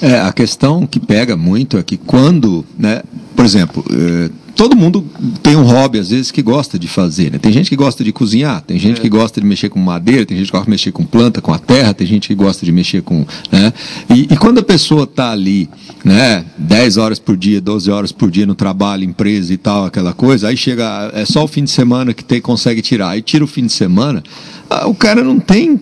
É, 0.00 0.20
a 0.20 0.32
questão 0.32 0.86
que 0.86 1.00
pega 1.00 1.36
muito 1.36 1.76
é 1.76 1.82
que 1.82 1.96
quando, 1.96 2.64
né, 2.78 3.02
por 3.34 3.44
exemplo, 3.44 3.84
eh, 3.90 4.30
todo 4.62 4.76
mundo 4.76 5.04
tem 5.42 5.56
um 5.56 5.64
hobby, 5.64 5.98
às 5.98 6.10
vezes, 6.10 6.30
que 6.30 6.40
gosta 6.40 6.78
de 6.78 6.86
fazer. 6.86 7.32
Né? 7.32 7.38
Tem 7.38 7.50
gente 7.50 7.68
que 7.68 7.74
gosta 7.74 8.04
de 8.04 8.12
cozinhar, 8.12 8.60
tem 8.60 8.78
gente 8.78 8.98
é. 8.98 9.00
que 9.00 9.08
gosta 9.08 9.40
de 9.40 9.46
mexer 9.46 9.68
com 9.68 9.80
madeira, 9.80 10.24
tem 10.24 10.36
gente 10.36 10.46
que 10.46 10.52
gosta 10.52 10.66
de 10.66 10.70
mexer 10.70 10.92
com 10.92 11.04
planta, 11.04 11.42
com 11.42 11.52
a 11.52 11.58
terra, 11.58 11.92
tem 11.92 12.06
gente 12.06 12.28
que 12.28 12.34
gosta 12.36 12.64
de 12.64 12.70
mexer 12.70 13.02
com. 13.02 13.26
Né? 13.50 13.72
E, 14.08 14.28
e 14.32 14.36
quando 14.36 14.58
a 14.58 14.62
pessoa 14.62 15.02
está 15.02 15.32
ali, 15.32 15.68
né, 16.04 16.44
10 16.56 16.96
horas 16.96 17.18
por 17.18 17.36
dia, 17.36 17.60
12 17.60 17.90
horas 17.90 18.12
por 18.12 18.30
dia 18.30 18.46
no 18.46 18.54
trabalho, 18.54 19.02
empresa 19.02 19.52
e 19.52 19.56
tal, 19.56 19.86
aquela 19.86 20.12
coisa, 20.12 20.46
aí 20.46 20.56
chega, 20.56 21.10
é 21.12 21.24
só 21.24 21.42
o 21.42 21.48
fim 21.48 21.64
de 21.64 21.70
semana 21.72 22.14
que 22.14 22.22
tem, 22.22 22.40
consegue 22.40 22.80
tirar. 22.82 23.08
Aí 23.08 23.20
tira 23.20 23.42
o 23.42 23.48
fim 23.48 23.66
de 23.66 23.72
semana, 23.72 24.22
ah, 24.70 24.86
o 24.86 24.94
cara 24.94 25.24
não 25.24 25.40
tem 25.40 25.80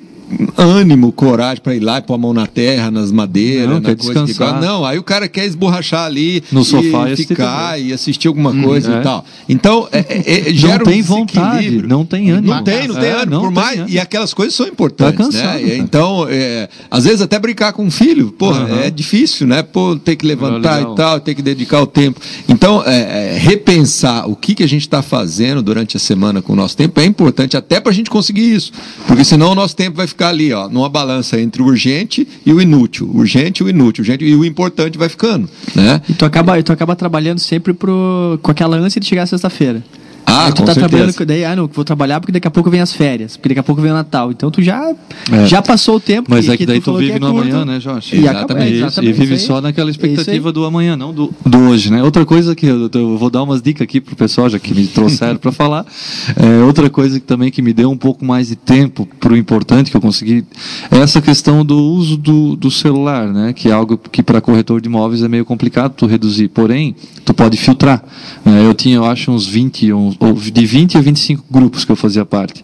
ânimo, 0.57 1.13
coragem 1.13 1.63
para 1.63 1.75
ir 1.75 1.81
lá 1.81 1.99
e 1.99 2.03
pôr 2.03 2.15
a 2.15 2.19
mão 2.19 2.33
na 2.33 2.47
terra, 2.47 2.91
nas 2.91 3.11
madeiras, 3.11 3.69
não, 3.69 3.81
na 3.81 3.97
coisa 3.97 4.25
que 4.25 4.35
gosta. 4.35 4.61
Não, 4.61 4.85
aí 4.85 4.99
o 4.99 5.03
cara 5.03 5.29
quer 5.29 5.45
esborrachar 5.45 6.05
ali 6.05 6.43
no 6.53 6.65
sofá 6.65 7.11
e 7.11 7.17
ficar 7.17 7.81
e 7.81 7.93
assistir 7.93 8.29
alguma 8.29 8.51
hum, 8.51 8.63
coisa 8.63 8.97
é. 8.97 9.01
e 9.01 9.03
tal. 9.03 9.25
Então, 9.49 9.89
é, 9.91 9.99
é, 9.99 10.51
é 10.51 10.55
gera 10.55 10.79
não 10.79 10.85
tem 10.85 11.01
um 11.01 11.05
vontade, 11.05 11.83
não 11.83 12.05
tem 12.05 12.31
ânimo. 12.31 12.55
Não 12.55 12.65
tem, 12.65 12.89
não 12.89 12.95
tem 12.95 13.09
é, 13.09 13.13
ânimo. 13.13 13.41
Por 13.41 13.51
mais, 13.51 13.79
ânimo. 13.81 13.89
E 13.91 13.99
aquelas 13.99 14.33
coisas 14.33 14.55
são 14.55 14.67
importantes, 14.67 15.19
tá 15.19 15.25
cansado, 15.25 15.63
né? 15.63 15.77
Então, 15.77 16.27
é, 16.29 16.69
às 16.91 17.05
vezes 17.05 17.21
até 17.21 17.39
brincar 17.39 17.73
com 17.73 17.87
o 17.87 17.91
filho, 17.91 18.33
pô, 18.33 18.53
uhum. 18.53 18.81
é 18.81 18.91
difícil, 18.91 19.47
né? 19.47 19.63
Pô, 19.63 19.97
ter 19.97 20.17
que 20.17 20.27
levantar 20.27 20.83
e 20.83 20.95
tal, 20.95 21.21
ter 21.21 21.35
que 21.35 21.43
dedicar 21.43 21.81
o 21.83 21.87
tempo. 21.87 22.21
Então, 22.49 22.83
repensar 23.39 24.29
o 24.29 24.37
que, 24.37 24.55
que 24.55 24.63
a 24.63 24.69
gente 24.69 24.83
está 24.83 25.03
fazendo 25.03 25.63
durante 25.63 25.97
a 25.97 26.01
semana 26.01 26.41
com 26.41 26.53
o 26.53 26.57
nosso 26.57 26.77
tempo 26.77 27.01
é 27.01 27.05
importante 27.05 27.57
até 27.57 27.81
para 27.81 27.91
a 27.91 27.95
gente 27.95 28.11
conseguir 28.11 28.55
isso. 28.55 28.73
Porque 29.07 29.25
senão 29.25 29.53
o 29.53 29.55
nosso 29.55 29.75
tempo 29.75 29.97
vai 29.97 30.07
ficar 30.07 30.20
ficar 30.21 30.29
ali, 30.29 30.53
ó, 30.53 30.69
numa 30.69 30.89
balança 30.91 31.41
entre 31.41 31.63
o 31.63 31.65
urgente 31.65 32.29
e 32.45 32.53
o 32.53 32.61
inútil. 32.61 33.11
Urgente 33.15 33.63
e 33.63 33.65
o 33.65 33.71
inútil. 33.71 34.03
Urgente, 34.03 34.23
e 34.23 34.35
o 34.35 34.45
importante 34.45 34.99
vai 34.99 35.09
ficando. 35.09 35.49
Né? 35.75 36.03
E 36.09 36.13
tu 36.13 36.27
acaba, 36.27 36.63
tu 36.63 36.73
acaba 36.73 36.95
trabalhando 36.95 37.39
sempre 37.39 37.73
pro, 37.73 38.39
com 38.43 38.51
aquela 38.51 38.77
ânsia 38.77 39.01
de 39.01 39.07
chegar 39.07 39.25
sexta-feira. 39.27 39.83
Ah, 40.31 40.47
aí 40.47 40.53
tu 40.53 40.63
tá 40.63 40.73
certeza. 40.73 40.89
trabalhando 40.89 41.27
daí, 41.27 41.45
ah, 41.45 41.57
não, 41.57 41.67
vou 41.67 41.85
trabalhar 41.85 42.21
porque 42.21 42.33
daqui 42.33 42.47
a 42.47 42.51
pouco 42.51 42.71
vem 42.71 42.81
as 42.81 42.93
férias, 42.93 43.37
porque 43.37 43.51
daqui 43.51 43.61
a 43.61 43.63
pouco 43.63 43.83
vem 43.83 43.91
o 43.91 43.95
Natal. 43.95 44.31
Então 44.31 44.51
tu 44.51 44.63
já, 44.63 44.91
é. 45.33 45.47
já 45.47 45.61
passou 45.61 45.97
o 45.97 46.01
tempo. 46.01 46.31
Mas 46.31 46.47
que, 46.47 46.53
é 46.53 46.57
que 46.57 46.67
daí 46.67 46.81
tu, 46.81 46.93
tu 46.93 46.99
vive 46.99 47.13
é 47.13 47.19
no 47.19 47.33
curto. 47.33 47.49
amanhã, 47.49 47.65
né, 47.65 47.81
Jorge? 47.81 48.17
E 48.17 48.21
exatamente. 48.21 48.75
exatamente. 48.75 49.11
E 49.11 49.13
vive 49.13 49.39
só 49.39 49.61
naquela 49.61 49.91
expectativa 49.91 50.53
do 50.53 50.65
amanhã, 50.65 50.97
não 50.97 51.13
do, 51.13 51.33
do 51.45 51.59
hoje, 51.59 51.91
né? 51.91 52.03
Outra 52.03 52.25
coisa 52.25 52.55
que 52.55 52.67
eu, 52.67 52.91
eu 52.93 53.19
vou 53.19 53.31
dar 53.31 53.43
umas 53.43 53.61
dicas 53.61 53.83
aqui 53.83 54.01
pro 54.01 54.15
pessoal, 54.15 54.49
já 54.49 54.59
que 54.59 54.73
me 54.75 54.87
trouxeram 54.87 55.37
para 55.37 55.53
falar. 55.53 55.85
É, 56.37 56.63
outra 56.65 56.89
coisa 56.89 57.19
que 57.19 57.27
também 57.27 57.51
que 57.51 57.61
me 57.61 57.73
deu 57.73 57.91
um 57.91 57.97
pouco 57.97 58.25
mais 58.25 58.49
de 58.49 58.57
tempo 58.57 59.07
pro 59.19 59.37
importante 59.37 59.91
que 59.91 59.97
eu 59.97 60.01
consegui 60.01 60.45
é 60.91 60.99
essa 60.99 61.21
questão 61.21 61.65
do 61.65 61.77
uso 61.77 62.17
do, 62.17 62.57
do 62.57 62.71
celular, 62.71 63.27
né? 63.27 63.53
Que 63.53 63.69
é 63.69 63.73
algo 63.73 63.99
que 63.99 64.23
para 64.23 64.41
corretor 64.41 64.81
de 64.81 64.89
imóveis 64.89 65.23
é 65.23 65.29
meio 65.29 65.45
complicado 65.45 65.93
tu 65.97 66.07
reduzir. 66.07 66.49
Porém, 66.49 66.95
tu 67.25 67.35
pode 67.35 67.57
filtrar. 67.57 68.03
Né? 68.45 68.65
Eu 68.65 68.75
tinha, 68.75 68.97
eu 68.97 69.05
acho, 69.05 69.31
uns 69.31 69.47
20, 69.47 69.93
um, 69.93 70.13
de 70.53 70.67
20 70.67 70.99
a 70.99 71.01
25 71.01 71.45
grupos 71.51 71.85
que 71.85 71.93
eu 71.93 71.97
fazia 71.97 72.25
parte. 72.25 72.63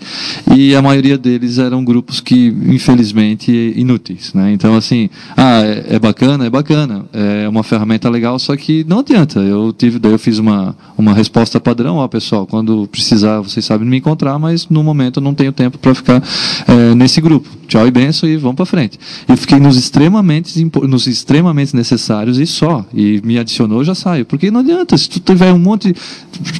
E 0.55 0.75
a 0.75 0.83
maioria 0.83 1.17
deles 1.17 1.59
eram 1.59 1.85
grupos 1.85 2.21
que, 2.21 2.55
infelizmente, 2.67 3.73
inúteis. 3.77 4.33
Né? 4.35 4.53
Então, 4.53 4.77
assim, 4.77 5.09
ah, 5.37 5.63
é, 5.63 5.97
é 5.97 5.99
bacana? 5.99 6.47
É 6.47 6.51
bacana. 6.51 7.07
É 7.13 7.49
uma 7.49 7.63
ferramenta 7.63 8.11
legal, 8.11 8.39
só 8.39 8.55
que 8.57 8.85
não 8.89 9.01
adianta. 9.01 9.41
Eu 9.41 9.73
tive, 9.73 9.99
daí 9.99 10.13
eu 10.13 10.19
fiz 10.19 10.39
uma, 10.39 10.77
uma 10.97 11.15
resposta 11.15 11.59
padrão, 11.59 11.97
ó, 11.97 12.09
pessoal, 12.09 12.47
quando 12.47 12.87
precisar, 12.89 13.41
vocês 13.41 13.65
sabem 13.65 13.89
me 13.89 13.97
encontrar, 13.97 14.39
mas 14.39 14.69
no 14.69 14.83
momento 14.83 15.19
eu 15.21 15.23
não 15.23 15.35
tenho 15.35 15.53
tempo 15.53 15.79
para 15.79 15.95
ficar 15.95 16.23
é, 16.67 16.95
nesse 16.95 17.21
grupo. 17.21 17.49
Tchau 17.67 17.87
e 17.87 17.91
benção 17.91 18.29
e 18.29 18.37
vamos 18.37 18.57
para 18.57 18.67
frente. 18.67 18.99
Eu 19.27 19.37
fiquei 19.37 19.59
nos 19.59 19.77
extremamente, 19.77 20.71
nos 20.83 21.07
extremamente 21.07 21.75
necessários 21.75 22.39
e 22.39 22.47
só. 22.47 22.85
E 22.95 23.21
me 23.25 23.39
adicionou, 23.39 23.83
já 23.83 23.95
saio. 23.95 24.25
Porque 24.25 24.51
não 24.51 24.61
adianta, 24.61 24.97
se 24.97 25.09
tu 25.09 25.21
tiver 25.21 25.53
um 25.53 25.59
monte, 25.59 25.95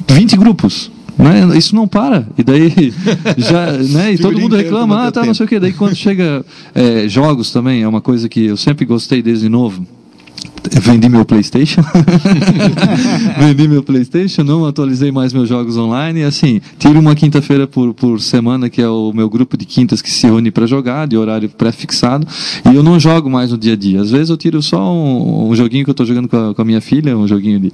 20 0.07 0.37
grupos, 0.37 0.86
né? 1.17 1.57
Isso 1.57 1.75
não 1.75 1.87
para. 1.87 2.27
E 2.37 2.43
daí 2.43 2.93
já, 3.37 3.71
né? 3.71 4.13
E 4.13 4.17
todo 4.17 4.39
mundo 4.39 4.55
reclama, 4.55 5.07
ah, 5.07 5.11
tá, 5.11 5.25
não 5.25 5.33
sei 5.33 5.45
o 5.45 5.49
quê. 5.49 5.59
Daí 5.59 5.73
quando 5.73 5.95
chega 5.97 6.45
é, 6.73 7.07
jogos 7.07 7.51
também, 7.51 7.83
é 7.83 7.87
uma 7.87 8.01
coisa 8.01 8.29
que 8.29 8.45
eu 8.45 8.57
sempre 8.57 8.85
gostei 8.85 9.21
desde 9.21 9.49
novo 9.49 9.85
vendi 10.81 11.09
meu 11.09 11.25
PlayStation. 11.25 11.81
vendi 13.39 13.67
meu 13.67 13.83
PlayStation, 13.83 14.43
não 14.43 14.65
atualizei 14.65 15.11
mais 15.11 15.33
meus 15.33 15.47
jogos 15.47 15.77
online. 15.77 16.21
E 16.21 16.23
assim, 16.23 16.61
tiro 16.77 16.99
uma 16.99 17.15
quinta-feira 17.15 17.67
por, 17.67 17.93
por 17.93 18.19
semana, 18.21 18.69
que 18.69 18.81
é 18.81 18.87
o 18.87 19.11
meu 19.13 19.29
grupo 19.29 19.57
de 19.57 19.65
quintas 19.65 20.01
que 20.01 20.09
se 20.09 20.25
reúne 20.27 20.51
para 20.51 20.65
jogar, 20.65 21.07
de 21.07 21.17
horário 21.17 21.49
pré-fixado. 21.49 22.27
E 22.71 22.75
eu 22.75 22.83
não 22.83 22.99
jogo 22.99 23.29
mais 23.29 23.51
no 23.51 23.57
dia 23.57 23.73
a 23.73 23.75
dia. 23.75 24.01
Às 24.01 24.11
vezes 24.11 24.29
eu 24.29 24.37
tiro 24.37 24.61
só 24.61 24.93
um, 24.93 25.49
um 25.49 25.55
joguinho 25.55 25.83
que 25.83 25.89
eu 25.89 25.93
estou 25.93 26.05
jogando 26.05 26.27
com 26.27 26.37
a, 26.37 26.55
com 26.55 26.61
a, 26.61 26.65
minha 26.65 26.81
filha, 26.81 27.17
um 27.17 27.27
joguinho 27.27 27.59
de, 27.59 27.73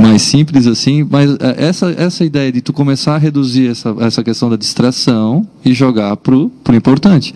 mais 0.00 0.22
simples 0.22 0.66
assim. 0.66 1.06
Mas 1.08 1.30
é, 1.40 1.64
essa, 1.64 1.94
essa 1.96 2.24
ideia 2.24 2.50
de 2.50 2.60
tu 2.60 2.72
começar 2.72 3.14
a 3.14 3.18
reduzir 3.18 3.68
essa, 3.68 3.94
essa 4.00 4.22
questão 4.22 4.48
da 4.50 4.56
distração 4.56 5.46
e 5.64 5.72
jogar 5.72 6.16
pro, 6.16 6.50
pro 6.62 6.74
importante. 6.74 7.34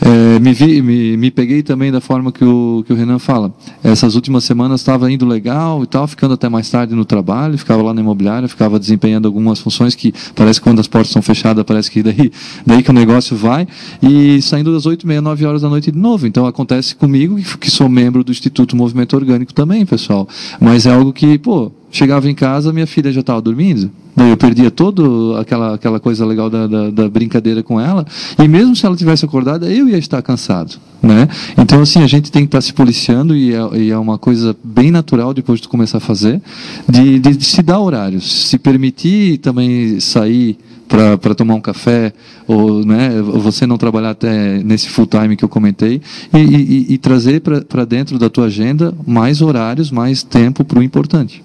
É, 0.00 0.38
me, 0.38 0.52
vi, 0.52 0.82
me, 0.82 1.16
me 1.16 1.30
peguei 1.30 1.62
também 1.62 1.90
da 1.90 2.00
forma 2.00 2.32
que 2.32 2.44
o, 2.44 2.84
que 2.86 2.92
o 2.92 2.96
Renan 2.96 3.18
fala. 3.18 3.52
Essas 3.82 4.14
últimas 4.14 4.35
últimas 4.36 4.44
semanas 4.44 4.80
estava 4.80 5.10
indo 5.10 5.26
legal 5.26 5.82
e 5.82 5.86
tal, 5.86 6.06
ficando 6.06 6.34
até 6.34 6.48
mais 6.48 6.70
tarde 6.70 6.94
no 6.94 7.04
trabalho, 7.04 7.56
ficava 7.58 7.82
lá 7.82 7.94
na 7.94 8.00
imobiliária, 8.00 8.48
ficava 8.48 8.78
desempenhando 8.78 9.26
algumas 9.26 9.58
funções 9.58 9.94
que 9.94 10.12
parece 10.34 10.60
que 10.60 10.64
quando 10.64 10.80
as 10.80 10.86
portas 10.86 11.10
são 11.10 11.22
fechadas, 11.22 11.64
parece 11.64 11.90
que 11.90 12.02
daí, 12.02 12.30
daí 12.64 12.82
que 12.82 12.90
o 12.90 12.92
negócio 12.92 13.36
vai, 13.36 13.66
e 14.02 14.40
saindo 14.42 14.72
das 14.72 14.86
8, 14.86 15.06
meia, 15.06 15.20
9 15.20 15.44
horas 15.46 15.62
da 15.62 15.68
noite 15.68 15.90
de 15.90 15.98
novo. 15.98 16.26
Então 16.26 16.46
acontece 16.46 16.94
comigo, 16.94 17.36
que 17.58 17.70
sou 17.70 17.88
membro 17.88 18.22
do 18.22 18.30
Instituto 18.30 18.76
Movimento 18.76 19.16
Orgânico 19.16 19.52
também, 19.52 19.84
pessoal. 19.86 20.28
Mas 20.60 20.86
é 20.86 20.92
algo 20.92 21.12
que, 21.12 21.38
pô, 21.38 21.72
chegava 21.96 22.28
em 22.30 22.34
casa, 22.34 22.72
minha 22.72 22.86
filha 22.86 23.10
já 23.10 23.20
estava 23.20 23.40
dormindo. 23.40 23.90
Daí 24.14 24.30
eu 24.30 24.36
perdia 24.36 24.70
toda 24.70 25.38
aquela, 25.38 25.74
aquela 25.74 26.00
coisa 26.00 26.24
legal 26.24 26.48
da, 26.48 26.66
da, 26.66 26.90
da, 26.90 27.08
brincadeira 27.08 27.62
com 27.62 27.78
ela. 27.78 28.06
E 28.38 28.48
mesmo 28.48 28.74
se 28.74 28.86
ela 28.86 28.96
tivesse 28.96 29.24
acordada, 29.24 29.70
eu 29.70 29.88
ia 29.88 29.98
estar 29.98 30.22
cansado. 30.22 30.76
Né? 31.02 31.28
Então, 31.58 31.82
assim, 31.82 32.02
a 32.02 32.06
gente 32.06 32.32
tem 32.32 32.42
que 32.42 32.48
estar 32.48 32.62
se 32.62 32.72
policiando, 32.72 33.36
e 33.36 33.54
é, 33.54 33.78
e 33.78 33.90
é 33.90 33.98
uma 33.98 34.16
coisa 34.16 34.56
bem 34.64 34.90
natural 34.90 35.34
depois 35.34 35.60
de 35.60 35.68
começar 35.68 35.98
a 35.98 36.00
fazer, 36.00 36.40
de, 36.88 37.18
de, 37.18 37.36
de 37.36 37.44
se 37.44 37.62
dar 37.62 37.78
horários. 37.78 38.48
Se 38.48 38.58
permitir 38.58 39.38
também 39.38 40.00
sair 40.00 40.56
para 40.88 41.34
tomar 41.34 41.54
um 41.54 41.60
café, 41.60 42.12
ou 42.46 42.84
né, 42.86 43.20
você 43.20 43.66
não 43.66 43.76
trabalhar 43.76 44.10
até 44.10 44.62
nesse 44.62 44.88
full 44.88 45.06
time 45.06 45.36
que 45.36 45.44
eu 45.44 45.48
comentei, 45.48 46.00
e, 46.32 46.38
e, 46.38 46.94
e 46.94 46.98
trazer 46.98 47.40
para 47.40 47.84
dentro 47.84 48.18
da 48.18 48.30
tua 48.30 48.46
agenda 48.46 48.94
mais 49.06 49.42
horários, 49.42 49.90
mais 49.90 50.22
tempo 50.22 50.64
para 50.64 50.78
o 50.78 50.82
importante. 50.82 51.42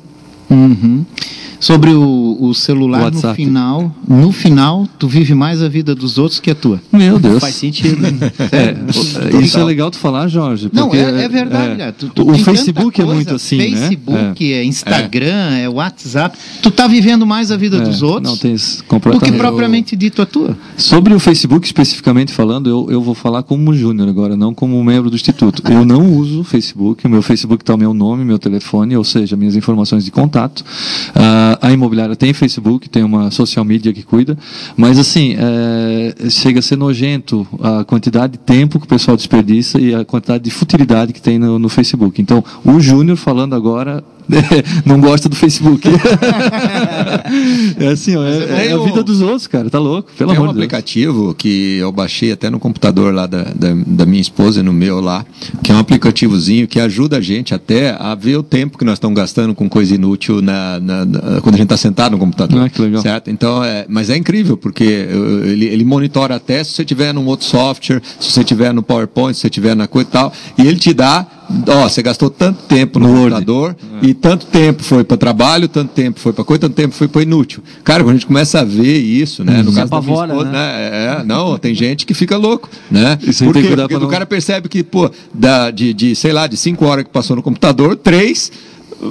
Uhum. 0.52 1.06
Sobre 1.60 1.92
o, 1.92 2.38
o 2.40 2.56
celular 2.56 2.98
no 2.98 3.06
WhatsApp. 3.06 3.36
final, 3.36 3.96
no 4.08 4.32
final, 4.32 4.88
tu 4.98 5.08
vive 5.08 5.36
mais 5.36 5.62
a 5.62 5.70
vida 5.70 5.94
dos 5.94 6.18
outros 6.18 6.40
que 6.40 6.50
a 6.50 6.56
tua. 6.56 6.82
Meu 6.92 7.20
Deus. 7.20 7.40
Faz 7.40 7.54
sentido. 7.54 8.02
É, 8.52 8.76
isso 9.40 9.60
é 9.60 9.64
legal 9.64 9.92
tu 9.92 9.98
falar, 9.98 10.28
Jorge. 10.28 10.70
Não, 10.74 10.94
é, 10.94 11.24
é 11.26 11.30
verdade. 11.30 11.82
é, 11.82 11.92
Tu- 11.92 12.10
tu 12.10 12.30
o 12.30 12.38
Facebook 12.38 12.98
tanta 12.98 13.12
é 13.12 13.14
muito 13.14 13.28
coisa, 13.30 13.36
assim, 13.36 13.58
Facebook, 13.60 14.44
né? 14.50 14.54
é 14.54 14.64
Instagram, 14.64 15.56
é. 15.56 15.70
WhatsApp. 15.70 16.38
Tu 16.64 16.72
tá 16.72 16.88
vivendo 16.88 17.26
mais 17.28 17.52
a 17.52 17.58
vida 17.58 17.78
É, 17.78 17.82
dos 17.82 18.02
outros 18.02 18.42
Não, 18.44 18.52
isso 18.52 18.84
do 18.84 19.20
que 19.20 19.32
propriamente 19.34 19.96
dito 19.96 20.22
a 20.22 20.26
tua. 20.26 20.58
Sobre 20.76 21.14
o 21.14 21.20
Facebook 21.20 21.66
especificamente 21.66 22.34
falando, 22.34 22.70
eu, 22.70 22.88
eu 22.90 23.02
vou 23.02 23.14
falar 23.14 23.44
como 23.44 23.74
júnior 23.74 24.10
agora, 24.10 24.36
não 24.36 24.54
como 24.54 24.84
membro 24.84 25.10
do 25.12 25.16
Instituto. 25.16 25.62
Eu 25.72 25.86
não 25.86 26.12
uso 26.16 26.42
o 26.42 26.44
Facebook, 26.44 27.06
o 27.06 27.10
meu 27.10 27.22
Facebook 27.22 27.62
está 27.62 27.76
o 27.76 27.78
meu 27.78 27.94
nome, 27.94 28.26
meu 28.26 28.40
telefone, 28.40 28.98
ou 28.98 29.04
seja, 29.04 29.36
minhas 29.38 29.56
informações 29.56 30.04
de 30.04 30.12
contato. 30.12 30.41
Ah, 31.14 31.60
a 31.62 31.72
imobiliária 31.72 32.16
tem 32.16 32.34
Facebook, 32.34 32.90
tem 32.90 33.04
uma 33.04 33.30
social 33.32 33.66
media 33.66 33.92
que 33.94 34.04
cuida, 34.04 34.38
mas 34.76 34.98
assim, 34.98 35.36
é, 35.38 36.30
chega 36.30 36.60
a 36.60 36.62
ser 36.62 36.78
nojento 36.78 37.48
a 37.62 37.84
quantidade 37.84 38.34
de 38.34 38.40
tempo 38.40 38.80
que 38.80 38.86
o 38.86 38.90
pessoal 38.90 39.18
desperdiça 39.18 39.80
e 39.80 39.94
a 39.94 40.06
quantidade 40.06 40.44
de 40.44 40.52
futilidade 40.52 41.14
que 41.14 41.22
tem 41.22 41.38
no, 41.38 41.60
no 41.60 41.70
Facebook. 41.70 42.22
Então, 42.22 42.44
o 42.66 42.80
júnior 42.80 43.18
falando 43.18 43.56
agora 43.56 44.04
não 44.86 45.00
gosta 45.00 45.28
do 45.30 45.36
Facebook. 45.36 45.88
é 47.80 47.88
assim, 47.88 48.16
ó, 48.16 48.24
é, 48.24 48.68
é 48.68 48.72
a 48.74 48.78
vida 48.78 49.04
dos 49.04 49.22
outros, 49.22 49.48
cara, 49.48 49.70
tá 49.70 49.80
louco, 49.80 50.10
pelo 50.18 50.32
Tem 50.32 50.40
um 50.40 50.44
amor 50.44 50.54
de 50.54 50.60
Deus. 50.60 50.66
aplicativo 50.66 51.34
que 51.34 51.78
eu 51.78 51.92
baixei 51.92 52.32
até 52.32 52.50
no 52.50 52.60
computador 52.60 53.14
lá 53.14 53.26
da, 53.28 53.44
da, 53.44 53.70
da 53.86 54.06
minha 54.06 54.22
esposa 54.22 54.60
e 54.60 54.64
no 54.64 54.74
meu 54.74 55.00
lá, 55.02 55.26
que 55.64 55.72
é 55.72 55.76
um 55.76 55.80
aplicativozinho 55.80 56.68
que 56.68 56.80
ajuda 56.80 57.18
a 57.18 57.22
gente 57.22 57.54
até 57.54 57.96
a 58.00 58.16
ver 58.16 58.38
o 58.38 58.44
tempo 58.44 58.78
que 58.78 58.86
nós 58.86 58.94
estamos 58.96 59.16
gastando 59.16 59.54
com 59.56 59.70
coisa 59.70 59.96
inútil 59.96 60.42
na, 60.42 60.80
na- 60.80 61.06
na- 61.06 61.42
quando 61.42 61.56
a 61.56 61.58
gente 61.58 61.66
está 61.66 61.78
sentado 61.78 62.12
no 62.14 62.18
computador. 62.18 62.64
Ah, 62.64 62.70
que 62.70 62.82
legal. 62.82 63.02
Certo? 63.02 63.30
Então, 63.30 63.64
é, 63.64 63.86
mas 63.90 64.10
é 64.10 64.18
incrível, 64.18 64.58
porque 64.58 64.84
ele, 64.84 65.66
ele 65.66 65.84
monitora 65.86 66.36
até 66.36 66.64
se 66.64 66.72
você 66.74 66.86
tiver 66.86 67.14
num 67.14 67.26
outro 67.26 67.46
software, 67.46 68.02
se 68.20 68.32
você 68.32 68.44
tiver 68.44 68.74
no 68.74 68.84
PowerPoint, 68.84 69.36
se 69.36 69.42
você 69.42 69.50
tiver 69.50 69.76
na 69.76 69.88
coisa 69.88 70.08
e 70.10 70.12
tal, 70.12 70.34
e 70.58 70.68
ele 70.68 70.78
te 70.78 70.94
dá, 70.94 71.26
ó, 71.68 71.88
você 71.90 72.02
gastou 72.02 72.30
tanto 72.30 72.64
tempo 72.64 73.00
no, 73.00 73.08
No 73.08 73.14
computador 73.24 73.76
e 74.02 74.14
tanto 74.14 74.46
tempo 74.46 74.84
foi 74.84 75.04
para 75.04 75.18
trabalho, 75.18 75.68
tanto 75.68 75.92
tempo 75.94 76.20
foi 76.20 76.34
para 76.34 76.44
coisa, 76.44 76.62
tanto 76.62 76.74
tempo 76.76 76.94
foi 76.96 77.08
para 77.08 77.22
inútil. 77.22 77.62
Cara, 77.84 78.04
quando 78.04 78.12
a 78.12 78.14
gente 78.14 78.26
começa 78.26 78.60
a 78.60 78.64
ver 78.64 78.98
isso, 78.98 79.44
né, 79.44 79.62
no 79.62 79.72
Se 79.72 79.78
caso 79.78 79.90
da 79.92 79.98
apavora, 79.98 80.32
esposa, 80.32 80.52
né? 80.52 80.58
né? 80.60 81.18
É, 81.22 81.24
não, 81.24 81.58
tem 81.58 81.74
gente 81.76 82.06
que 82.06 82.14
fica 82.14 82.38
louco, 82.38 82.70
né? 82.90 83.18
Isso 83.22 83.44
Por 83.46 83.54
quê? 83.54 83.62
Porque 83.76 83.96
o 83.96 84.00
não- 84.00 84.08
cara 84.08 84.26
percebe 84.26 84.70
que, 84.70 84.84
pô, 84.84 85.10
da, 85.34 85.72
de, 85.72 85.94
de, 85.94 86.16
sei 86.16 86.32
lá, 86.32 86.48
de 86.48 86.58
cinco 86.58 86.86
horas 86.86 87.04
que 87.04 87.10
passou 87.12 87.36
no 87.36 87.42
computador, 87.44 87.96
três 87.96 88.52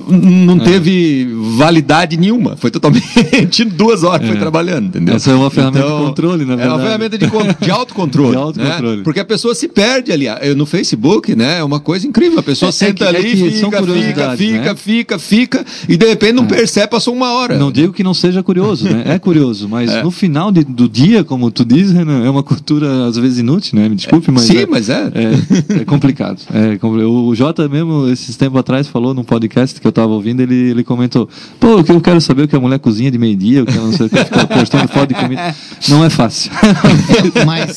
não 0.09 0.57
É. 0.57 0.61
teve 0.61 1.29
validade 1.57 2.17
nenhuma. 2.17 2.57
Foi 2.57 2.71
totalmente 2.71 3.65
duas 3.65 4.05
horas 4.05 4.27
foi 4.29 4.37
trabalhando, 4.37 4.87
entendeu? 4.87 5.17
Essa 5.17 5.31
é 5.33 5.35
uma 5.35 5.51
ferramenta 5.51 5.87
de 5.87 5.93
controle, 5.93 6.45
na 6.45 6.53
É 6.53 6.57
uma 6.57 6.79
verdade. 6.79 6.83
ferramenta 6.83 7.19
de, 7.19 7.65
de 7.67 7.71
autocontrole. 7.71 8.31
De 8.31 8.37
autocontrole. 8.37 8.97
né? 8.99 9.03
Porque 9.05 9.21
a 9.21 9.25
pessoa 9.25 9.55
se 9.55 9.69
perde 9.69 10.13
ali. 10.13 10.27
No 10.57 10.67
Facebook, 10.67 11.35
né? 11.35 11.59
É 11.59 11.65
uma 11.65 11.81
coisa 11.81 12.07
incrível. 12.07 12.39
A 12.39 12.43
pessoa 12.43 12.69
É- 12.69 12.71
é 12.71 12.73
senta 12.73 12.95
que- 12.95 13.05
é 13.05 13.09
ali, 13.09 13.31
que 13.31 13.37
fica, 13.37 13.83
fica, 13.83 14.37
fica, 14.37 14.69
né? 14.71 14.75
fica, 14.77 15.19
fica, 15.19 15.67
e 15.89 15.97
de 15.97 16.07
repente 16.07 16.33
não 16.35 16.47
percebe, 16.47 16.89
passou 16.89 17.15
uma 17.15 17.33
hora. 17.33 17.59
Não 17.59 17.73
digo 17.73 17.93
que 17.93 18.03
não 18.05 18.15
seja 18.15 18.43
curioso, 18.43 18.85
né? 18.89 19.03
É 19.07 19.19
curioso, 19.19 19.69
mas 19.69 19.91
É. 20.01 20.03
no 20.03 20.11
final 20.11 20.53
de- 20.53 20.65
do 20.65 20.89
dia, 20.89 21.25
como 21.25 21.51
tu 21.51 21.65
diz, 21.65 21.91
Renan, 21.91 22.25
é 22.25 22.31
uma 22.31 22.43
cultura 22.43 23.07
às 23.07 23.17
vezes 23.17 23.39
inútil, 23.39 23.79
né? 23.79 23.89
Me 23.89 23.97
desculpe, 23.97 24.31
mas. 24.31 24.43
Sim, 24.45 24.59
é, 24.59 24.67
mas 24.67 24.89
é. 24.89 25.11
É, 25.15 25.81
é 25.81 25.85
complicado. 25.85 26.41
É 26.53 26.79
o 26.87 27.35
Jota 27.35 27.69
mesmo, 27.69 28.09
esses 28.09 28.37
tempos 28.37 28.59
atrás, 28.61 28.87
falou 28.87 29.13
num 29.15 29.25
podcast 29.25 29.80
que 29.81 29.87
eu 29.87 29.93
tava 29.93 30.13
ouvindo, 30.13 30.41
ele, 30.43 30.55
ele 30.71 30.85
comentou: 30.85 31.29
pô, 31.59 31.77
o 31.79 31.85
que 31.85 31.91
eu 31.93 32.01
quero 32.01 32.21
saber 32.21 32.43
é 32.43 32.45
o 32.45 32.49
que 32.49 32.57
a 32.57 32.61
mulher 32.61 32.79
cozinha 32.79 33.11
de 33.11 33.19
meio-dia, 33.19 33.63
o 33.63 33.67
que 33.67 33.77
ela 33.77 33.87
não 33.87 33.93
sei 33.97 34.07
o 34.07 34.11
que, 34.11 34.17
fica 34.25 34.47
postando 34.47 34.89
foto 34.89 35.09
de 35.09 35.15
comida. 35.15 35.55
Não 35.89 36.05
é 36.05 36.11
fácil. 36.11 36.51
Mas, 37.47 37.77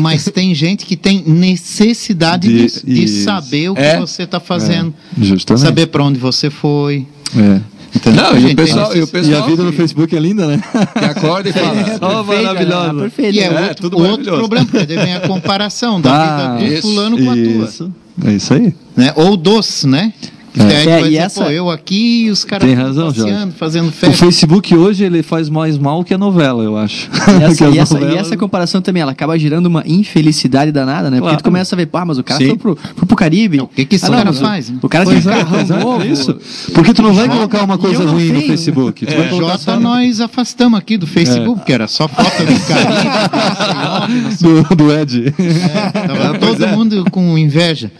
mas 0.00 0.24
tem 0.26 0.54
gente 0.54 0.84
que 0.86 0.96
tem 0.96 1.22
necessidade 1.26 2.46
De- 2.48 2.62
disso, 2.62 2.86
de 2.86 3.08
saber 3.08 3.70
o 3.70 3.74
que 3.74 3.80
É. 3.80 3.98
você 3.98 4.22
está 4.24 4.38
fazendo. 4.40 4.94
Justamente. 5.18 5.62
Saber 5.64 5.86
para 5.86 6.04
onde 6.04 6.18
você 6.18 6.50
foi. 6.50 7.06
É. 7.36 7.60
Entendeu? 7.94 8.22
Não, 8.22 8.38
e 8.38 8.52
o 8.52 8.56
pessoal, 8.56 8.96
e 8.96 9.02
o 9.02 9.06
pessoal 9.06 9.40
E 9.40 9.42
a 9.42 9.46
vida 9.46 9.62
no 9.62 9.72
Facebook 9.72 10.16
é 10.16 10.18
linda, 10.18 10.46
né? 10.46 10.62
que 10.98 11.04
acorda 11.04 11.48
e 11.48 11.52
fala. 11.52 11.74
Oh, 12.20 12.24
maravilhosa. 12.24 12.94
Perfeito. 12.94 13.36
E 13.36 13.40
é, 13.40 13.44
É, 13.44 13.60
outro, 13.68 13.90
tudo 13.90 13.98
outro 14.02 14.36
problema, 14.36 14.66
porque 14.66 14.86
vem 14.86 15.14
a 15.14 15.20
comparação 15.20 16.00
da 16.00 16.10
Ah, 16.10 16.56
vida 16.56 16.66
do 16.68 16.72
isso, 16.74 16.82
fulano 16.82 17.18
com 17.18 17.30
a 17.30 17.34
tua. 17.34 17.64
Isso. 17.68 17.92
É 18.24 18.32
isso 18.32 18.54
aí. 18.54 18.74
Né? 18.96 19.12
Ou 19.16 19.36
dos, 19.36 19.84
né? 19.84 20.12
É. 20.58 20.84
daí 20.84 20.88
É, 20.88 21.08
e 21.10 21.16
essa- 21.16 21.44
pô, 21.44 21.50
eu 21.50 21.70
aqui 21.70 22.24
e 22.26 22.30
os 22.30 22.44
caras 22.44 22.66
Tem 22.68 22.76
razão, 22.76 23.06
passeando, 23.12 23.54
fazendo 23.54 23.88
O 23.88 23.92
festa. 23.92 24.16
Facebook 24.26 24.74
hoje 24.76 25.04
ele 25.04 25.22
faz 25.22 25.48
mais 25.48 25.78
mal 25.78 26.04
que 26.04 26.12
a 26.12 26.18
novela, 26.18 26.62
eu 26.62 26.76
acho. 26.76 27.08
E 27.40 27.42
essa, 27.44 27.68
e, 27.70 27.78
essa, 27.78 27.96
e 27.96 28.00
novelas- 28.00 28.26
essa 28.26 28.36
comparação 28.36 28.82
também, 28.82 29.02
ela 29.02 29.12
acaba 29.12 29.38
gerando 29.38 29.66
uma 29.66 29.82
infelicidade 29.86 30.70
danada, 30.70 31.04
né? 31.10 31.16
Porque 31.16 31.22
Claro. 31.28 31.36
tu 31.38 31.44
começa 31.44 31.74
a 31.74 31.76
ver, 31.78 31.86
pá, 31.86 32.04
mas 32.04 32.18
o 32.18 32.22
cara 32.24 32.38
Sim. 32.40 32.48
foi 32.48 32.58
pro, 32.58 32.76
foi 32.96 33.06
pro 33.06 33.16
Caribe. 33.16 33.60
O 33.60 33.66
que 33.66 33.84
que 33.86 33.96
esse 33.96 34.04
Ah, 34.06 34.10
não, 34.10 34.18
cara 34.18 34.30
o- 34.30 34.34
faz, 34.34 34.68
né? 34.70 34.78
O 34.82 34.88
cara 34.88 35.04
tem 35.06 35.16
é, 35.16 35.20
carrão 35.22 35.46
pois 35.50 35.70
é, 35.70 35.78
novo. 35.78 36.04
isso. 36.06 36.36
Porque 36.74 36.92
tu 36.92 37.02
não 37.02 37.12
vai 37.14 37.24
Jota- 37.26 37.36
colocar 37.38 37.62
uma 37.64 37.78
coisa 37.78 38.04
ruim 38.04 38.28
no 38.28 38.34
tenho. 38.40 38.46
Facebook. 38.48 39.06
Tu 39.06 39.16
vai 39.16 39.28
colocar 39.30 39.58
Jota, 39.58 39.80
nós 39.80 40.20
afastamos 40.20 40.78
aqui 40.78 40.96
do 40.98 41.06
Facebook, 41.06 41.64
que 41.64 41.72
era 41.72 41.86
só 41.88 42.06
foto 42.08 42.42
do 42.44 42.60
Caribe. 42.68 44.38
do, 44.68 44.76
do 44.76 44.92
Ed. 44.92 45.34
Tava 45.92 46.38
todo 46.38 46.68
mundo 46.68 47.04
com 47.10 47.38
inveja. 47.38 47.90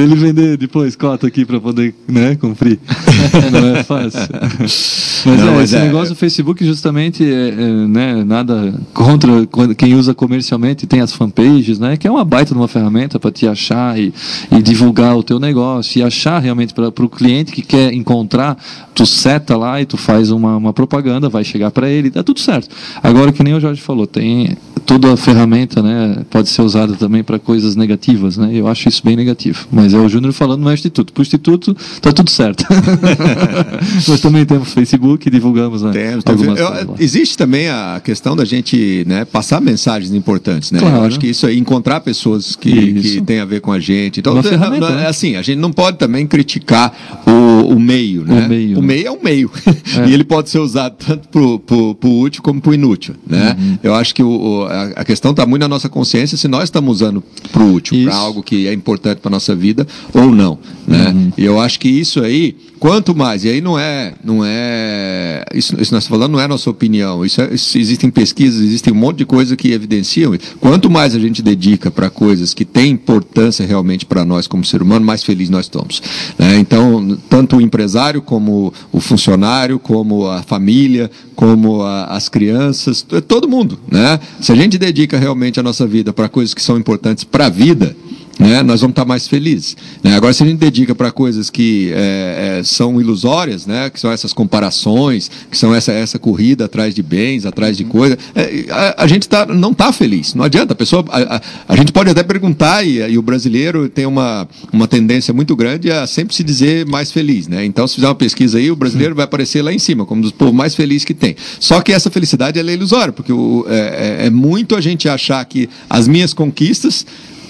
Dele 0.00 0.14
vender 0.14 0.56
depois 0.56 0.96
cota 0.96 1.26
aqui 1.26 1.44
pra 1.44 1.60
poder 1.60 1.94
né, 2.08 2.34
cumprir. 2.34 2.78
Não 3.52 3.76
é 3.76 3.84
fácil. 3.84 4.20
Mas, 4.58 5.24
Não, 5.26 5.48
é, 5.48 5.54
mas 5.56 5.64
esse 5.72 5.76
é- 5.76 5.84
negócio 5.84 6.14
do 6.14 6.18
Facebook 6.18 6.64
justamente 6.64 7.22
é, 7.22 7.48
é, 7.48 7.52
né, 7.86 8.24
nada 8.24 8.74
contra 8.94 9.46
quem 9.76 9.94
usa 9.94 10.14
comercialmente 10.14 10.86
tem 10.86 11.02
as 11.02 11.12
fanpages, 11.12 11.78
né? 11.78 11.98
Que 11.98 12.08
é 12.08 12.10
uma 12.10 12.24
baita 12.24 12.54
de 12.54 12.58
uma 12.58 12.68
ferramenta 12.68 13.18
para 13.20 13.30
te 13.30 13.46
achar 13.46 13.98
e, 13.98 14.12
e 14.50 14.62
divulgar 14.62 15.14
o 15.16 15.22
teu 15.22 15.38
negócio 15.38 15.98
e 15.98 16.02
achar 16.02 16.38
realmente 16.38 16.72
para 16.72 16.88
o 16.88 17.08
cliente 17.08 17.52
que 17.52 17.60
quer 17.60 17.92
encontrar, 17.92 18.56
tu 18.94 19.04
seta 19.04 19.56
lá 19.56 19.82
e 19.82 19.84
tu 19.84 19.98
faz 19.98 20.30
uma, 20.30 20.56
uma 20.56 20.72
propaganda, 20.72 21.28
vai 21.28 21.44
chegar 21.44 21.70
para 21.70 21.90
ele, 21.90 22.10
tá 22.10 22.22
tudo 22.22 22.40
certo. 22.40 22.74
Agora 23.02 23.32
que 23.32 23.42
nem 23.42 23.52
o 23.52 23.60
Jorge 23.60 23.82
falou, 23.82 24.06
tem 24.06 24.56
toda 24.86 25.12
a 25.12 25.16
ferramenta, 25.16 25.82
né? 25.82 26.24
Pode 26.30 26.48
ser 26.48 26.62
usada 26.62 26.94
também 26.94 27.22
para 27.22 27.38
coisas 27.38 27.76
negativas, 27.76 28.36
né? 28.36 28.50
Eu 28.52 28.66
acho 28.66 28.88
isso 28.88 29.02
bem 29.04 29.14
negativo. 29.14 29.66
Mas 29.70 29.89
é 29.94 29.98
o 29.98 30.08
Júnior 30.08 30.32
falando 30.32 30.62
no 30.62 30.72
Instituto. 30.72 31.12
Para 31.12 31.20
o 31.20 31.22
Instituto, 31.22 31.76
tá 32.00 32.12
tudo 32.12 32.30
certo. 32.30 32.64
Nós 34.08 34.20
também 34.20 34.44
temos 34.44 34.72
Facebook 34.72 35.26
e 35.28 35.30
divulgamos, 35.30 35.82
né? 35.82 35.90
Temos, 35.92 36.24
algumas 36.26 36.58
Eu- 36.58 36.94
existe 36.98 37.36
também 37.36 37.68
a 37.68 38.00
questão 38.02 38.34
da 38.36 38.44
gente 38.44 39.04
né, 39.06 39.24
passar 39.24 39.60
mensagens 39.60 40.12
importantes, 40.14 40.70
né? 40.72 40.78
Claro. 40.80 40.96
Eu 40.96 41.02
acho 41.04 41.18
que 41.18 41.26
isso 41.28 41.46
aí, 41.46 41.58
encontrar 41.58 42.00
pessoas 42.00 42.56
que, 42.56 42.94
que 42.94 43.20
tem 43.20 43.40
a 43.40 43.44
ver 43.44 43.60
com 43.60 43.72
a 43.72 43.78
gente. 43.80 44.20
Então, 44.20 44.38
é 44.38 45.06
assim, 45.06 45.36
a 45.36 45.42
gente 45.42 45.58
não 45.58 45.72
pode 45.72 45.98
também 45.98 46.26
criticar 46.26 47.22
o, 47.26 47.74
o 47.74 47.80
meio, 47.80 48.24
né? 48.24 48.46
O 48.46 48.48
meio, 48.48 48.78
O 48.78 48.80
né? 48.80 48.86
meio 48.86 49.06
é 49.06 49.10
um 49.10 49.22
meio. 49.22 49.50
É. 49.96 50.06
e 50.08 50.12
ele 50.12 50.24
pode 50.24 50.50
ser 50.50 50.58
usado 50.58 50.96
tanto 51.04 51.28
pro, 51.28 51.58
pro 51.58 52.10
útil 52.10 52.42
como 52.42 52.60
pro 52.60 52.74
inútil, 52.74 53.14
né? 53.26 53.56
Uhum. 53.58 53.78
Eu 53.82 53.94
acho 53.94 54.14
que 54.14 54.22
o, 54.22 54.28
o- 54.28 54.62
a, 54.66 54.82
a 54.96 55.04
questão 55.04 55.30
está 55.30 55.46
muito 55.46 55.62
na 55.62 55.68
nossa 55.68 55.88
consciência 55.88 56.36
se 56.36 56.48
nós 56.48 56.64
estamos 56.64 56.96
usando 56.96 57.22
pro 57.52 57.64
útil, 57.74 58.04
para 58.04 58.14
algo 58.14 58.42
que 58.42 58.66
é 58.66 58.72
importante 58.72 59.18
para 59.18 59.30
nossa 59.30 59.54
vida 59.54 59.79
ou 60.12 60.30
não, 60.32 60.58
né? 60.86 61.08
Uhum. 61.08 61.32
E 61.36 61.44
eu 61.44 61.60
acho 61.60 61.78
que 61.80 61.88
isso 61.88 62.22
aí, 62.22 62.56
quanto 62.78 63.14
mais, 63.14 63.44
e 63.44 63.48
aí 63.48 63.60
não 63.60 63.78
é, 63.78 64.14
não 64.24 64.44
é, 64.44 65.44
isso, 65.54 65.74
isso 65.80 65.92
nós 65.94 66.02
estamos 66.04 66.06
falando 66.08 66.32
não 66.32 66.40
é 66.40 66.46
nossa 66.48 66.68
opinião, 66.70 67.24
isso, 67.24 67.40
é- 67.40 67.54
isso 67.54 67.76
existem 67.78 68.10
pesquisas, 68.10 68.60
existem 68.62 68.92
um 68.92 68.96
monte 68.96 69.18
de 69.18 69.24
coisas 69.26 69.56
que 69.56 69.72
evidenciam, 69.72 70.32
quanto 70.60 70.90
mais 70.90 71.14
a 71.14 71.18
gente 71.18 71.42
dedica 71.42 71.90
para 71.90 72.08
coisas 72.10 72.52
que 72.54 72.64
têm 72.64 72.92
importância 72.92 73.66
realmente 73.66 74.04
para 74.06 74.24
nós 74.24 74.46
como 74.46 74.64
ser 74.64 74.82
humano, 74.82 75.04
mais 75.04 75.22
feliz 75.22 75.48
nós 75.50 75.66
estamos. 75.66 76.02
né? 76.38 76.58
Então, 76.58 77.18
tanto 77.28 77.56
o 77.56 77.60
empresário 77.60 78.22
como 78.22 78.72
o 78.92 79.00
funcionário, 79.00 79.78
como 79.78 80.26
a 80.26 80.42
família, 80.42 81.10
como 81.34 81.82
a- 81.82 82.04
as 82.06 82.28
crianças, 82.28 83.04
todo 83.28 83.48
mundo, 83.48 83.78
né? 83.90 84.18
Se 84.40 84.52
a 84.52 84.54
gente 84.54 84.76
dedica 84.78 85.18
realmente 85.18 85.58
a 85.60 85.62
nossa 85.62 85.86
vida 85.86 86.12
para 86.12 86.28
coisas 86.28 86.54
que 86.54 86.62
são 86.62 86.76
importantes 86.78 87.24
para 87.24 87.46
a 87.46 87.48
vida, 87.50 87.96
né, 88.40 88.62
nós 88.62 88.80
vamos 88.80 88.92
estar 88.92 89.04
mais 89.04 89.28
felizes. 89.28 89.76
né? 90.02 90.14
Agora, 90.16 90.32
se 90.32 90.42
a 90.42 90.46
gente 90.46 90.58
dedica 90.58 90.94
para 90.94 91.12
coisas 91.12 91.50
que 91.50 91.90
é, 91.94 92.58
é, 92.60 92.64
são 92.64 93.00
ilusórias, 93.00 93.66
né, 93.66 93.90
que 93.90 94.00
são 94.00 94.10
essas 94.10 94.32
comparações, 94.32 95.30
que 95.50 95.56
são 95.56 95.74
essa, 95.74 95.92
essa 95.92 96.18
corrida 96.18 96.64
atrás 96.64 96.94
de 96.94 97.02
bens, 97.02 97.44
atrás 97.44 97.76
de 97.76 97.84
coisas, 97.84 98.18
é, 98.34 98.64
a, 98.70 99.04
a 99.04 99.06
gente 99.06 99.28
tá, 99.28 99.44
não 99.46 99.72
está 99.72 99.92
feliz. 99.92 100.34
Não 100.34 100.44
adianta. 100.44 100.72
A 100.72 100.76
pessoa, 100.76 101.04
a, 101.10 101.36
a- 101.36 101.40
a 101.68 101.76
gente 101.76 101.92
pode 101.92 102.10
até 102.10 102.22
perguntar 102.22 102.82
e, 102.84 102.98
e 102.98 103.18
o 103.18 103.22
brasileiro 103.22 103.88
tem 103.88 104.06
uma, 104.06 104.48
uma 104.72 104.88
tendência 104.88 105.32
muito 105.34 105.54
grande 105.54 105.90
a 105.90 106.06
sempre 106.06 106.34
se 106.34 106.42
dizer 106.42 106.86
mais 106.86 107.12
feliz, 107.12 107.46
né? 107.46 107.64
Então, 107.64 107.86
se 107.86 107.96
fizer 107.96 108.06
uma 108.08 108.14
pesquisa 108.14 108.58
aí, 108.58 108.70
o 108.70 108.76
brasileiro 108.76 109.14
vai 109.14 109.24
aparecer 109.24 109.62
lá 109.62 109.72
em 109.72 109.78
cima 109.78 110.06
como 110.06 110.20
um 110.20 110.22
dos 110.22 110.32
povos 110.32 110.54
mais 110.54 110.74
felizes 110.74 111.04
que 111.04 111.14
tem. 111.14 111.36
Só 111.58 111.80
que 111.80 111.92
essa 111.92 112.10
felicidade 112.10 112.58
é 112.58 112.62
ilusória, 112.72 113.12
porque 113.12 113.32
o, 113.32 113.66
é, 113.68 114.20
é- 114.22 114.26
é 114.26 114.30
muito 114.30 114.74
a 114.76 114.80
gente 114.80 115.08
achar 115.08 115.44
que 115.44 115.68
as 115.88 116.08
minhas 116.08 116.32
conquistas 116.32 117.04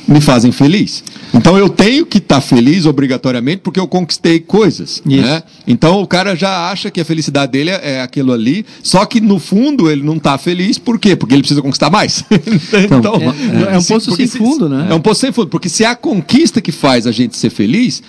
me 0.07 0.20
fazem 0.20 0.51
feliz. 0.53 1.05
Então 1.32 1.57
eu 1.57 1.68
tenho 1.68 2.05
que 2.05 2.18
estar 2.18 2.36
tá 2.36 2.40
feliz 2.40 2.86
obrigatoriamente 2.86 3.59
porque 3.62 3.78
eu 3.78 3.86
conquistei 3.86 4.40
coisas. 4.40 5.03
Né? 5.05 5.42
Então 5.66 6.03
o 6.03 6.07
cara 6.07 6.34
já 6.34 6.70
acha 6.70 6.90
que 6.90 7.01
a 7.01 7.05
felicidade 7.05 7.53
dele 7.53 7.70
é 7.70 8.01
aquilo 8.03 8.32
ali, 8.32 8.64
só 8.82 9.05
que 9.05 9.20
no 9.20 9.38
fundo 9.38 9.90
ele 9.90 10.03
não 10.03 10.16
está 10.16 10.36
feliz, 10.38 10.78
por 10.78 10.98
quê? 10.98 11.14
Porque 11.14 11.34
ele 11.34 11.42
precisa 11.42 11.62
conquistar 11.62 11.90
mais. 11.90 12.24
então, 12.30 12.98
então 12.98 13.14
é, 13.14 13.74
é, 13.74 13.78
um 13.78 13.82
poço 13.82 14.14
sem 14.16 14.26
fundo, 14.26 14.68
né? 14.68 14.88
É 14.90 14.94
um 14.94 15.01
poço 15.01 15.20
sem 15.20 15.32
fundo, 15.32 15.48
porque 15.48 15.68
se 15.68 15.84
é 15.84 15.86
a 15.86 15.94
conquista 15.94 16.61
que 16.61 16.72
faz 16.72 17.07
a 17.07 17.12
gente 17.12 17.36
ser 17.36 17.51
feliz, 17.51 18.03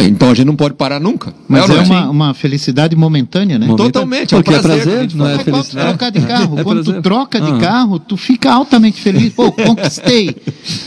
então 0.00 0.30
a 0.30 0.34
gente 0.34 0.46
não 0.46 0.56
pode 0.56 0.74
parar 0.74 1.00
nunca. 1.00 1.34
Mas 1.48 1.68
é, 1.68 1.76
é 1.76 1.80
uma, 1.80 2.10
uma, 2.10 2.34
felicidade 2.34 2.96
momentânea, 2.96 3.58
né? 3.58 3.66
Totalmente, 3.76 4.34
é 4.34 4.38
um 4.38 4.42
prazer. 4.42 4.70
É 4.70 4.84
prazer 4.84 5.14
não 5.14 5.28
é 5.28 5.38
felicidade. 5.38 5.88
Trocar 5.88 6.10
de 6.10 6.20
carro. 6.20 6.58
É 6.58 6.64
Quando 6.64 6.84
tu 6.84 7.02
troca 7.02 7.40
de 7.40 7.50
ah. 7.50 7.58
carro, 7.58 7.98
tu 7.98 8.16
fica 8.16 8.52
altamente 8.52 9.00
feliz. 9.00 9.32
Pô, 9.32 9.52
conquistei. 9.52 10.34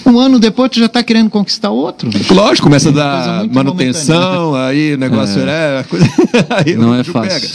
Um 0.05 0.19
ano 0.19 0.39
depois 0.39 0.71
tu 0.71 0.79
já 0.79 0.85
está 0.85 1.03
querendo 1.03 1.29
conquistar 1.29 1.69
outro. 1.69 2.09
Lógico, 2.31 2.67
começa 2.67 2.89
a 2.89 2.91
dar 2.91 3.47
manutenção, 3.47 4.55
aí 4.55 4.93
o 4.93 4.97
negócio 4.97 5.41
é. 5.41 5.45
é 5.45 5.85
aí 6.49 6.75
não 6.75 6.93
é 6.95 7.03
fácil. 7.03 7.49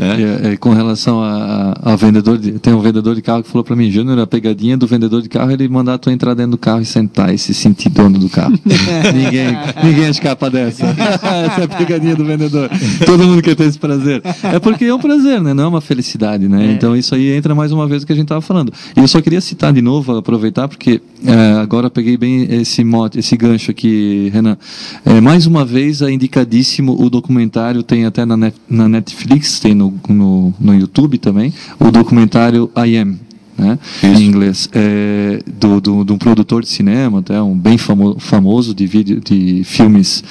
É. 0.00 0.52
É, 0.52 0.56
com 0.56 0.70
relação 0.70 1.22
a, 1.22 1.74
a, 1.82 1.96
vendedor, 1.96 2.38
de, 2.38 2.52
tem 2.52 2.72
um 2.72 2.80
vendedor 2.80 3.14
de 3.14 3.22
carro 3.22 3.42
que 3.42 3.48
falou 3.48 3.64
para 3.64 3.76
mim, 3.76 3.90
Júnior, 3.90 4.18
a 4.18 4.26
pegadinha 4.26 4.76
do 4.76 4.86
vendedor 4.86 5.22
de 5.22 5.28
carro 5.28 5.50
é 5.50 5.54
ele 5.54 5.68
mandar 5.68 5.98
tu 5.98 6.10
entrar 6.10 6.34
dentro 6.34 6.52
do 6.52 6.58
carro 6.58 6.80
e 6.80 6.84
sentar 6.84 7.32
e 7.34 7.38
se 7.38 7.54
sentir 7.54 7.88
dono 7.88 8.18
do 8.18 8.28
carro. 8.28 8.58
ninguém, 9.14 9.56
ninguém 9.82 10.10
escapa 10.10 10.50
dessa. 10.50 10.85
Essa 11.46 11.60
é 11.60 11.64
a 11.64 11.68
pegadinha 11.68 12.14
do 12.14 12.24
vendedor. 12.24 12.70
Todo 13.04 13.24
mundo 13.24 13.42
quer 13.42 13.54
ter 13.54 13.64
esse 13.64 13.78
prazer. 13.78 14.22
É 14.42 14.58
porque 14.58 14.84
é 14.84 14.94
um 14.94 14.98
prazer, 14.98 15.40
né? 15.40 15.54
Não 15.54 15.64
é 15.64 15.66
uma 15.68 15.80
felicidade, 15.80 16.48
né? 16.48 16.66
É. 16.66 16.72
Então 16.72 16.96
isso 16.96 17.14
aí 17.14 17.32
entra 17.32 17.54
mais 17.54 17.72
uma 17.72 17.86
vez 17.86 18.02
o 18.02 18.06
que 18.06 18.12
a 18.12 18.16
gente 18.16 18.24
estava 18.24 18.40
falando. 18.40 18.72
E 18.96 19.00
eu 19.00 19.08
só 19.08 19.20
queria 19.20 19.40
citar 19.40 19.72
de 19.72 19.82
novo, 19.82 20.16
aproveitar, 20.16 20.68
porque 20.68 21.00
é, 21.24 21.60
agora 21.60 21.90
peguei 21.90 22.16
bem 22.16 22.46
esse 22.50 22.82
mote, 22.84 23.18
esse 23.18 23.36
gancho 23.36 23.70
aqui, 23.70 24.30
Renan. 24.32 24.56
É, 25.04 25.20
mais 25.20 25.46
uma 25.46 25.64
vez 25.64 26.02
é 26.02 26.10
indicadíssimo 26.10 26.96
o 27.00 27.10
documentário, 27.10 27.82
tem 27.82 28.04
até 28.04 28.24
na, 28.24 28.36
net, 28.36 28.56
na 28.68 28.88
Netflix, 28.88 29.60
tem 29.60 29.74
no, 29.74 29.94
no, 30.08 30.54
no 30.58 30.74
YouTube 30.74 31.18
também, 31.18 31.52
o 31.78 31.90
documentário 31.90 32.70
I 32.76 32.96
Am, 32.96 33.18
né, 33.56 33.78
em 34.02 34.22
inglês, 34.22 34.68
é, 34.72 35.40
do, 35.58 35.80
do, 35.80 36.04
de 36.04 36.12
um 36.12 36.18
produtor 36.18 36.62
de 36.62 36.68
cinema, 36.68 37.20
até 37.20 37.40
um 37.40 37.56
bem 37.56 37.78
famo, 37.78 38.16
famoso 38.18 38.74
de, 38.74 38.86
vídeo, 38.86 39.20
de 39.20 39.62
filmes. 39.64 40.22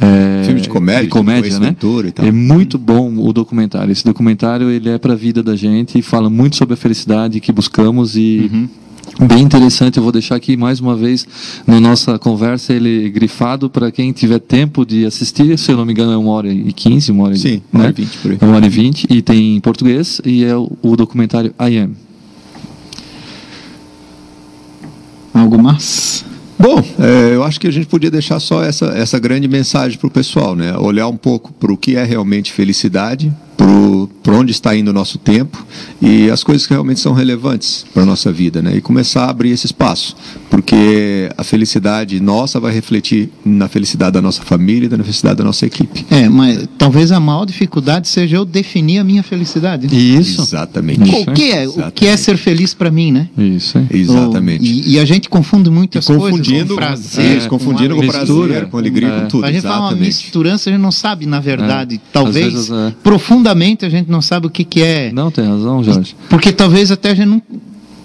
É, 0.00 0.52
de 0.54 0.68
comédia, 0.68 1.02
de 1.02 1.08
comédia 1.08 1.58
né? 1.58 1.76
É 2.16 2.32
muito 2.32 2.78
bom 2.78 3.18
o 3.18 3.32
documentário. 3.32 3.92
Esse 3.92 4.04
documentário 4.04 4.70
ele 4.70 4.88
é 4.88 4.98
para 4.98 5.12
a 5.12 5.16
vida 5.16 5.42
da 5.42 5.54
gente 5.54 5.98
e 5.98 6.02
fala 6.02 6.30
muito 6.30 6.56
sobre 6.56 6.74
a 6.74 6.76
felicidade 6.76 7.38
que 7.38 7.52
buscamos 7.52 8.16
e 8.16 8.50
uhum 8.50 8.68
bem 9.26 9.42
interessante. 9.42 9.96
Eu 9.96 10.02
vou 10.02 10.12
deixar 10.12 10.36
aqui 10.36 10.56
mais 10.56 10.80
uma 10.80 10.96
vez 10.96 11.26
na 11.66 11.80
nossa 11.80 12.18
conversa 12.18 12.72
ele 12.72 13.10
grifado 13.10 13.68
para 13.68 13.90
quem 13.90 14.12
tiver 14.12 14.38
tempo 14.38 14.84
de 14.84 15.04
assistir. 15.04 15.58
Se 15.58 15.72
eu 15.72 15.76
não 15.76 15.84
me 15.84 15.92
engano, 15.92 16.12
é 16.12 16.16
uma 16.16 16.30
hora 16.30 16.52
e 16.52 16.72
quinze, 16.72 17.10
uma 17.10 17.24
hora, 17.24 17.36
Sim, 17.36 17.62
uma 17.72 17.84
hora 17.84 17.94
e 17.96 18.02
vinte 18.02 18.18
por 18.18 18.30
aí. 18.30 18.38
Uma 18.40 18.56
hora 18.56 18.66
e 18.66 18.68
vinte 18.68 19.06
e 19.10 19.22
tem 19.22 19.56
em 19.56 19.60
português 19.60 20.20
e 20.24 20.44
é 20.44 20.56
o, 20.56 20.70
o 20.82 20.96
documentário 20.96 21.52
I 21.60 21.78
Am. 21.78 21.90
Algo 25.32 25.60
mais? 25.62 26.24
Bom, 26.58 26.84
é, 26.98 27.34
eu 27.34 27.42
acho 27.42 27.58
que 27.58 27.66
a 27.66 27.70
gente 27.70 27.86
podia 27.86 28.10
deixar 28.10 28.38
só 28.38 28.62
essa, 28.62 28.86
essa 28.88 29.18
grande 29.18 29.48
mensagem 29.48 29.98
para 29.98 30.08
o 30.08 30.10
pessoal, 30.10 30.54
né? 30.54 30.76
Olhar 30.76 31.08
um 31.08 31.16
pouco 31.16 31.52
para 31.54 31.72
o 31.72 31.76
que 31.76 31.96
é 31.96 32.04
realmente 32.04 32.52
felicidade, 32.52 33.32
para 33.56 33.66
onde 34.32 34.52
está 34.52 34.76
indo 34.76 34.88
o 34.88 34.92
nosso 34.92 35.18
tempo 35.18 35.64
e 36.00 36.30
as 36.30 36.42
coisas 36.42 36.66
que 36.66 36.72
realmente 36.72 37.00
são 37.00 37.12
relevantes 37.12 37.84
para 37.92 38.02
a 38.02 38.06
nossa 38.06 38.32
vida, 38.32 38.60
né? 38.60 38.76
E 38.76 38.80
começar 38.80 39.24
a 39.24 39.30
abrir 39.30 39.50
esse 39.50 39.66
espaço, 39.66 40.16
porque 40.48 41.30
a 41.36 41.44
felicidade 41.44 42.20
nossa 42.20 42.60
vai 42.60 42.72
refletir 42.72 43.30
na 43.44 43.68
felicidade 43.68 44.12
da 44.12 44.22
nossa 44.22 44.42
família 44.42 44.86
e 44.86 44.96
na 44.96 45.02
felicidade 45.02 45.36
da 45.36 45.44
nossa 45.44 45.66
equipe. 45.66 46.04
É, 46.10 46.28
mas 46.28 46.68
talvez 46.76 47.12
a 47.12 47.20
maior 47.20 47.44
dificuldade 47.44 48.08
seja 48.08 48.36
eu 48.36 48.44
definir 48.44 48.98
a 48.98 49.04
minha 49.04 49.22
felicidade. 49.22 49.86
Né? 49.86 49.98
Isso. 49.98 50.42
Exatamente. 50.42 51.00
O 51.00 51.32
que 51.32 51.52
é, 51.52 51.68
o 51.68 51.90
que 51.92 52.06
é 52.06 52.16
ser 52.16 52.36
feliz 52.36 52.74
para 52.74 52.90
mim, 52.90 53.12
né? 53.12 53.28
Isso. 53.38 53.78
Exatamente. 53.90 54.64
E, 54.64 54.94
e, 54.94 54.98
a 54.98 55.04
gente 55.04 55.28
confunde 55.28 55.70
muitas 55.70 56.06
confundindo, 56.06 56.40
coisas 56.40 56.68
com 56.68 56.76
prazer, 56.76 57.42
é, 57.42 57.46
confundindo 57.46 57.94
com, 57.94 58.00
com 58.02 58.08
prazer, 58.08 58.66
com 58.66 58.78
alegria, 58.78 59.08
é. 59.08 59.20
com 59.20 59.28
tudo. 59.28 59.44
A 59.44 59.52
gente 59.52 59.62
fala 59.62 59.88
uma 59.88 59.96
misturança, 59.96 60.68
a 60.68 60.72
gente 60.72 60.82
não 60.82 60.92
sabe, 60.92 61.26
na 61.26 61.40
verdade, 61.40 61.96
é. 61.96 62.00
talvez 62.12 62.52
vezes, 62.52 62.70
é. 62.70 62.92
profundamente 63.02 63.84
a 63.84 63.88
gente 63.88 64.10
não 64.10 64.19
sabe 64.22 64.46
o 64.46 64.50
que, 64.50 64.64
que 64.64 64.82
é. 64.82 65.12
Não, 65.12 65.30
tem 65.30 65.46
razão, 65.46 65.82
Jorge. 65.82 66.16
Porque 66.28 66.52
talvez 66.52 66.90
até 66.90 67.10
a 67.10 67.14
gente 67.14 67.28
não 67.28 67.42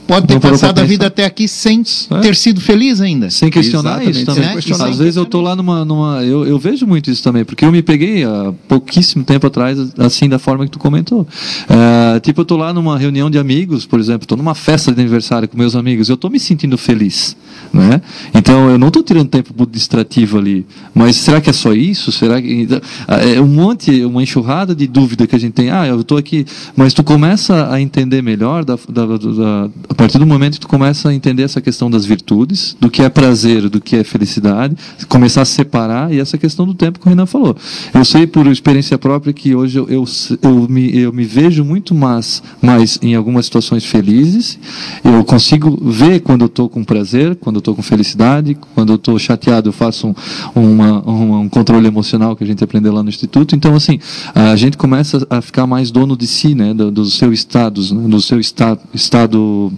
pode 0.05 0.27
ter 0.27 0.39
passado 0.39 0.79
a 0.79 0.83
vida 0.83 1.07
até 1.07 1.25
aqui 1.25 1.47
sem 1.47 1.83
é. 2.11 2.19
ter 2.19 2.35
sido 2.35 2.61
feliz 2.61 3.01
ainda. 3.01 3.29
Sem 3.29 3.49
questionar 3.49 4.01
Exatamente, 4.01 4.17
isso 4.17 4.25
também. 4.25 4.53
Questionar. 4.53 4.89
Às 4.89 4.97
vezes 4.97 5.15
eu 5.15 5.23
estou 5.23 5.41
lá 5.41 5.55
numa. 5.55 5.83
numa 5.83 6.23
eu, 6.23 6.45
eu, 6.45 6.57
vejo 6.57 6.85
muito 6.85 7.09
isso 7.09 7.23
também, 7.23 7.43
porque 7.43 7.65
eu 7.65 7.71
me 7.71 7.81
peguei 7.81 8.23
há 8.23 8.53
pouquíssimo 8.67 9.23
tempo 9.23 9.47
atrás, 9.47 9.77
assim, 9.97 10.29
da 10.29 10.39
forma 10.39 10.65
que 10.65 10.71
tu 10.71 10.79
comentou. 10.79 11.27
É, 11.69 12.19
tipo, 12.19 12.41
eu 12.41 12.43
estou 12.43 12.57
lá 12.57 12.73
numa 12.73 12.97
reunião 12.97 13.29
de 13.29 13.37
amigos, 13.37 13.85
por 13.85 13.99
exemplo, 13.99 14.23
estou 14.23 14.37
numa 14.37 14.55
festa 14.55 14.91
de 14.91 14.99
aniversário 14.99 15.47
com 15.47 15.57
meus 15.57 15.75
amigos, 15.75 16.09
eu 16.09 16.15
estou 16.15 16.29
me 16.29 16.39
sentindo 16.39 16.77
feliz. 16.77 17.35
Né? 17.75 18.01
Então 18.33 18.69
eu 18.69 18.77
não 18.77 18.87
estou 18.87 19.03
tirando 19.03 19.27
tempo 19.27 19.67
distrativo 19.69 20.37
ali, 20.37 20.65
mas 20.93 21.17
será 21.17 21.41
que 21.41 21.49
é 21.49 21.53
só 21.53 21.73
isso? 21.73 22.09
Será 22.09 22.41
que 22.41 22.49
então, 22.49 22.79
é 23.07 23.41
um 23.41 23.47
monte, 23.47 24.05
uma 24.05 24.23
enxurrada 24.23 24.73
de 24.73 24.87
dúvida 24.87 25.27
que 25.27 25.35
a 25.35 25.39
gente 25.39 25.51
tem? 25.51 25.69
Ah, 25.69 25.85
eu 25.85 25.99
estou 25.99 26.17
aqui, 26.17 26.45
mas 26.73 26.93
tu 26.93 27.03
começa 27.03 27.69
a 27.69 27.81
entender 27.81 28.21
melhor 28.21 28.63
da, 28.63 28.79
da, 28.87 29.05
da, 29.05 29.69
a 29.89 29.93
partir 29.93 30.17
do 30.17 30.25
momento 30.25 30.53
que 30.53 30.61
tu 30.61 30.69
começa 30.69 31.09
a 31.09 31.13
entender 31.13 31.43
essa 31.43 31.59
questão 31.59 31.91
das 31.91 32.05
virtudes, 32.05 32.77
do 32.79 32.89
que 32.89 33.01
é 33.01 33.09
prazer, 33.09 33.67
do 33.67 33.81
que 33.81 33.97
é 33.97 34.05
felicidade, 34.05 34.73
começar 35.09 35.41
a 35.41 35.45
separar 35.45 36.13
e 36.13 36.19
essa 36.21 36.37
questão 36.37 36.65
do 36.65 36.73
tempo 36.73 36.97
que 36.97 37.07
o 37.07 37.09
Renan 37.09 37.25
falou. 37.25 37.57
Eu 37.93 38.05
sei 38.05 38.25
por 38.25 38.47
experiência 38.47 38.97
própria 38.97 39.33
que 39.33 39.53
hoje 39.53 39.79
eu, 39.79 39.89
eu, 39.89 40.05
eu, 40.41 40.67
me, 40.69 40.97
eu 40.97 41.11
me 41.11 41.25
vejo 41.25 41.65
muito 41.65 41.93
mais, 41.93 42.41
mais 42.61 42.97
em 43.01 43.15
algumas 43.15 43.47
situações 43.47 43.83
felizes, 43.83 44.57
eu 45.03 45.25
consigo 45.25 45.77
ver 45.91 46.21
quando 46.21 46.43
eu 46.43 46.47
estou 46.47 46.69
com 46.69 46.81
prazer, 46.81 47.35
quando 47.35 47.57
eu 47.57 47.64
estou 47.65 47.75
com 47.75 47.81
felicidade, 47.81 48.55
quando 48.75 48.93
eu 48.93 48.95
estou 48.95 49.17
chateado 49.17 49.69
eu 49.69 49.73
faço 49.73 50.07
um, 50.55 50.61
uma, 50.61 51.09
um, 51.09 51.39
um, 51.41 51.49
controle 51.49 51.87
emocional 51.87 52.35
que 52.35 52.43
a 52.43 52.47
gente 52.47 52.63
aprendeu 52.63 52.93
lá 52.93 53.01
no 53.01 53.09
instituto. 53.09 53.55
Então 53.55 53.75
assim 53.75 53.99
a 54.33 54.55
gente 54.55 54.77
começa 54.77 55.25
a 55.29 55.41
ficar 55.41 55.65
mais 55.65 55.89
dono 55.89 56.15
de 56.15 56.27
si, 56.27 56.53
né, 56.53 56.73
do, 56.73 56.91
do 56.91 57.05
seu 57.05 57.33
estado, 57.33 57.81
do 57.81 58.21
seu 58.21 58.39
estado, 58.39 58.79
estado 58.93 59.73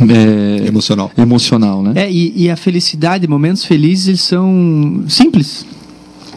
é, 0.00 0.66
emocional. 0.66 1.10
Emocional, 1.16 1.82
né? 1.82 1.92
É, 1.96 2.10
e, 2.10 2.32
e, 2.44 2.50
a 2.50 2.56
felicidade, 2.56 3.26
momentos 3.26 3.64
felizes, 3.64 4.08
eles 4.08 4.20
são 4.20 5.04
simples. 5.08 5.66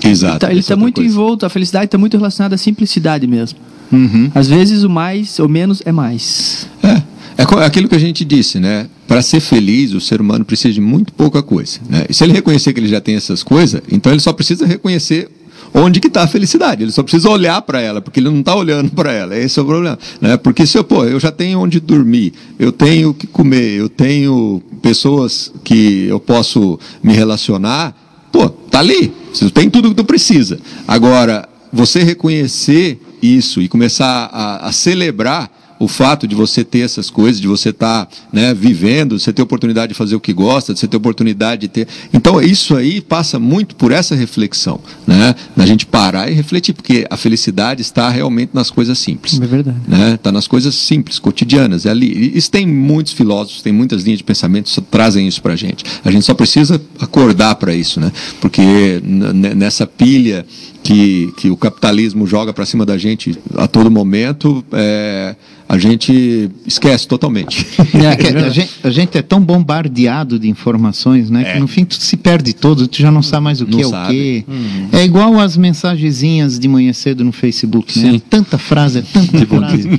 Exato. 0.03 0.45
Ele 0.47 0.59
está 0.59 0.75
tá 0.75 0.79
muito 0.79 0.95
coisa. 0.95 1.09
envolto, 1.09 1.45
a 1.45 1.49
felicidade 1.49 1.85
está 1.85 1.97
muito 1.97 2.17
relacionada 2.17 2.55
à 2.55 2.57
simplicidade 2.57 3.27
mesmo. 3.27 3.59
Uhum. 3.91 4.31
Às 4.33 4.47
vezes 4.47 4.83
o 4.83 4.89
mais 4.89 5.37
ou 5.39 5.47
menos 5.47 5.81
é 5.85 5.91
mais. 5.91 6.67
É. 6.81 7.10
É 7.41 7.65
aquilo 7.65 7.87
que 7.87 7.95
a 7.95 7.99
gente 7.99 8.23
disse, 8.23 8.59
né? 8.59 8.87
Para 9.07 9.21
ser 9.21 9.39
feliz, 9.39 9.93
o 9.93 10.01
ser 10.01 10.21
humano 10.21 10.45
precisa 10.45 10.73
de 10.73 10.81
muito 10.81 11.11
pouca 11.13 11.41
coisa. 11.41 11.79
Né? 11.89 12.05
E 12.09 12.13
se 12.13 12.23
ele 12.23 12.33
reconhecer 12.33 12.71
que 12.73 12.79
ele 12.79 12.87
já 12.87 13.01
tem 13.01 13.15
essas 13.15 13.43
coisas, 13.43 13.81
então 13.91 14.11
ele 14.11 14.21
só 14.21 14.31
precisa 14.31 14.65
reconhecer 14.65 15.29
onde 15.73 15.99
que 15.99 16.07
está 16.07 16.23
a 16.23 16.27
felicidade. 16.27 16.83
Ele 16.83 16.91
só 16.91 17.01
precisa 17.01 17.29
olhar 17.29 17.61
para 17.61 17.81
ela, 17.81 18.01
porque 18.01 18.19
ele 18.19 18.29
não 18.29 18.39
está 18.39 18.55
olhando 18.55 18.91
para 18.95 19.11
ela. 19.11 19.37
Esse 19.37 19.59
é 19.59 19.61
o 19.61 19.65
problema. 19.65 19.97
Né? 20.19 20.37
Porque 20.37 20.65
se 20.65 20.77
eu, 20.77 20.83
pô, 20.83 21.03
eu 21.05 21.19
já 21.19 21.31
tenho 21.31 21.59
onde 21.59 21.79
dormir, 21.79 22.33
eu 22.59 22.71
tenho 22.71 23.09
o 23.09 23.13
que 23.13 23.27
comer, 23.27 23.73
eu 23.73 23.89
tenho 23.89 24.61
pessoas 24.81 25.51
que 25.63 26.05
eu 26.07 26.19
posso 26.19 26.79
me 27.03 27.13
relacionar, 27.13 27.95
pô, 28.31 28.49
tá 28.49 28.79
ali. 28.79 29.11
Você 29.33 29.49
tem 29.49 29.69
tudo 29.69 29.89
que 29.89 29.95
tu 29.95 30.05
precisa. 30.05 30.59
Agora, 30.87 31.47
você 31.71 32.03
reconhecer 32.03 33.01
isso 33.21 33.61
e 33.61 33.67
começar 33.67 34.29
a, 34.31 34.67
a 34.67 34.71
celebrar 34.71 35.49
o 35.81 35.87
fato 35.87 36.27
de 36.27 36.35
você 36.35 36.63
ter 36.63 36.81
essas 36.81 37.09
coisas, 37.09 37.41
de 37.41 37.47
você 37.47 37.69
estar 37.69 38.05
tá, 38.05 38.11
né, 38.31 38.53
vivendo, 38.53 39.17
de 39.17 39.23
você 39.23 39.33
ter 39.33 39.41
oportunidade 39.41 39.93
de 39.93 39.97
fazer 39.97 40.15
o 40.15 40.19
que 40.19 40.31
gosta, 40.31 40.75
de 40.75 40.79
você 40.79 40.87
ter 40.87 40.95
oportunidade 40.95 41.61
de 41.61 41.67
ter. 41.67 41.87
Então, 42.13 42.39
isso 42.39 42.75
aí 42.75 43.01
passa 43.01 43.39
muito 43.39 43.75
por 43.75 43.91
essa 43.91 44.13
reflexão, 44.13 44.79
né? 45.07 45.33
Da 45.57 45.65
gente 45.65 45.87
parar 45.87 46.29
e 46.29 46.35
refletir, 46.35 46.73
porque 46.73 47.07
a 47.09 47.17
felicidade 47.17 47.81
está 47.81 48.09
realmente 48.09 48.51
nas 48.53 48.69
coisas 48.69 48.99
simples. 48.99 49.41
É 49.41 49.47
verdade. 49.47 49.77
Né? 49.87 50.13
Está 50.13 50.31
nas 50.31 50.47
coisas 50.47 50.75
simples, 50.75 51.17
cotidianas. 51.17 51.87
É 51.87 51.89
ali. 51.89 52.31
Isso 52.37 52.51
tem 52.51 52.67
muitos 52.67 53.13
filósofos, 53.13 53.63
tem 53.63 53.73
muitas 53.73 54.03
linhas 54.03 54.19
de 54.19 54.23
pensamento 54.23 54.71
que 54.71 54.81
trazem 54.81 55.27
isso 55.27 55.41
para 55.41 55.53
a 55.53 55.55
gente. 55.55 55.83
A 56.05 56.11
gente 56.11 56.23
só 56.23 56.35
precisa 56.35 56.79
acordar 56.99 57.55
para 57.55 57.73
isso, 57.73 57.99
né? 57.99 58.11
Porque 58.39 59.01
nessa 59.03 59.87
pilha 59.87 60.45
que, 60.83 61.31
que 61.37 61.49
o 61.49 61.57
capitalismo 61.57 62.25
joga 62.25 62.53
para 62.53 62.65
cima 62.65 62.85
da 62.85 62.97
gente 62.97 63.37
a 63.55 63.67
todo 63.67 63.91
momento, 63.91 64.63
é, 64.71 65.35
a 65.69 65.77
gente 65.77 66.49
esquece 66.65 67.07
totalmente. 67.07 67.65
É, 67.93 68.07
a, 68.07 68.49
gente, 68.49 68.69
a, 68.83 68.89
gente, 68.89 69.17
é 69.17 69.21
tão 69.21 69.39
bombardeado 69.39 70.39
de 70.39 70.49
informações, 70.49 71.29
né? 71.29 71.43
É. 71.43 71.53
Que 71.53 71.59
no 71.59 71.67
fim 71.67 71.85
tu 71.85 71.95
se 71.95 72.17
perde 72.17 72.53
todo, 72.53 72.87
tu 72.87 73.01
já 73.01 73.11
não 73.11 73.21
sabe 73.21 73.43
mais 73.43 73.61
o 73.61 73.65
que 73.65 73.71
não 73.71 73.79
é 73.79 73.83
sabe. 73.83 74.07
o 74.07 74.11
que. 74.11 74.45
Hum. 74.49 74.87
É 74.91 75.03
igual 75.03 75.39
as 75.39 75.55
mensagenzinhas 75.55 76.57
de 76.57 76.67
manhã 76.67 76.91
cedo 76.93 77.23
no 77.23 77.31
Facebook, 77.31 77.97
né? 77.99 78.05
Sim. 78.05 78.11
né? 78.13 78.21
Tanta 78.29 78.57
frase, 78.57 78.99
é 78.99 79.01
tanta 79.01 79.37
que 79.37 79.45
frase. 79.45 79.89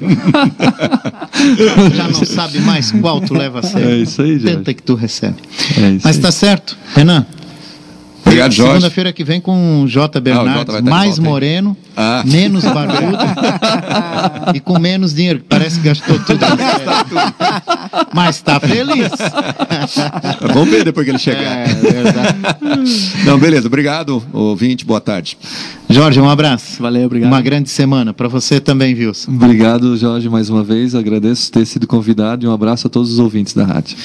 já 1.95 2.09
não 2.09 2.25
sabe 2.25 2.61
mais 2.61 2.91
qual 2.93 3.21
tu 3.21 3.35
leva 3.35 3.61
a 3.61 3.63
sério. 3.63 3.91
É 3.91 3.97
isso 3.99 4.21
aí, 4.21 4.39
já. 4.39 4.51
Tanta 4.51 4.75
que 4.75 4.83
tu 4.83 4.95
recebe. 4.95 5.37
É 5.79 5.99
Mas 6.03 6.19
tá 6.19 6.33
certo, 6.33 6.77
Renan. 6.95 7.25
Obrigado, 8.25 8.53
Jorge. 8.53 8.73
Segunda-feira 8.75 9.13
que 9.13 9.25
vem 9.25 9.41
com 9.41 9.83
o 9.83 9.89
J. 9.89 10.21
Bernardes, 10.21 10.75
ah, 10.75 10.83
mais 10.83 11.19
moreno, 11.19 11.77
ah. 11.97 12.23
menos 12.25 12.65
barbudo 12.65 13.19
e 14.55 14.61
com 14.61 14.79
menos 14.79 15.13
dinheiro. 15.15 15.45
Parece 15.49 15.81
que 15.81 15.89
gastou 15.89 16.19
tudo. 16.21 16.41
Mas 18.15 18.37
está 18.37 18.59
feliz. 18.61 19.11
Vamos 20.53 20.71
ver 20.71 20.85
depois 20.85 21.05
que 21.05 21.11
ele 21.11 21.19
chegar. 21.19 21.69
É, 21.69 21.75
verdade. 21.75 22.39
Não, 23.25 23.39
beleza. 23.39 23.67
Obrigado, 23.67 24.23
ouvinte. 24.33 24.85
Boa 24.85 25.01
tarde. 25.01 25.37
Jorge, 25.89 26.21
um 26.21 26.29
abraço. 26.29 26.81
Valeu, 26.81 27.05
obrigado. 27.05 27.29
Uma 27.29 27.43
grande 27.43 27.69
semana 27.69 28.15
para 28.15 28.27
você 28.29 28.59
também, 28.59 28.95
Wilson. 28.95 29.33
Obrigado, 29.33 29.95
Jorge, 29.97 30.29
mais 30.29 30.49
uma 30.49 30.65
vez. 30.65 30.95
Agradeço 30.95 31.53
ter 31.53 31.67
sido 31.67 31.87
convidado 31.87 32.47
e 32.47 32.49
um 32.49 32.53
abraço 32.53 32.87
a 32.87 32.91
todos 32.91 33.13
os 33.13 33.19
ouvintes 33.19 33.53
da 33.53 33.65
rádio. 33.65 33.97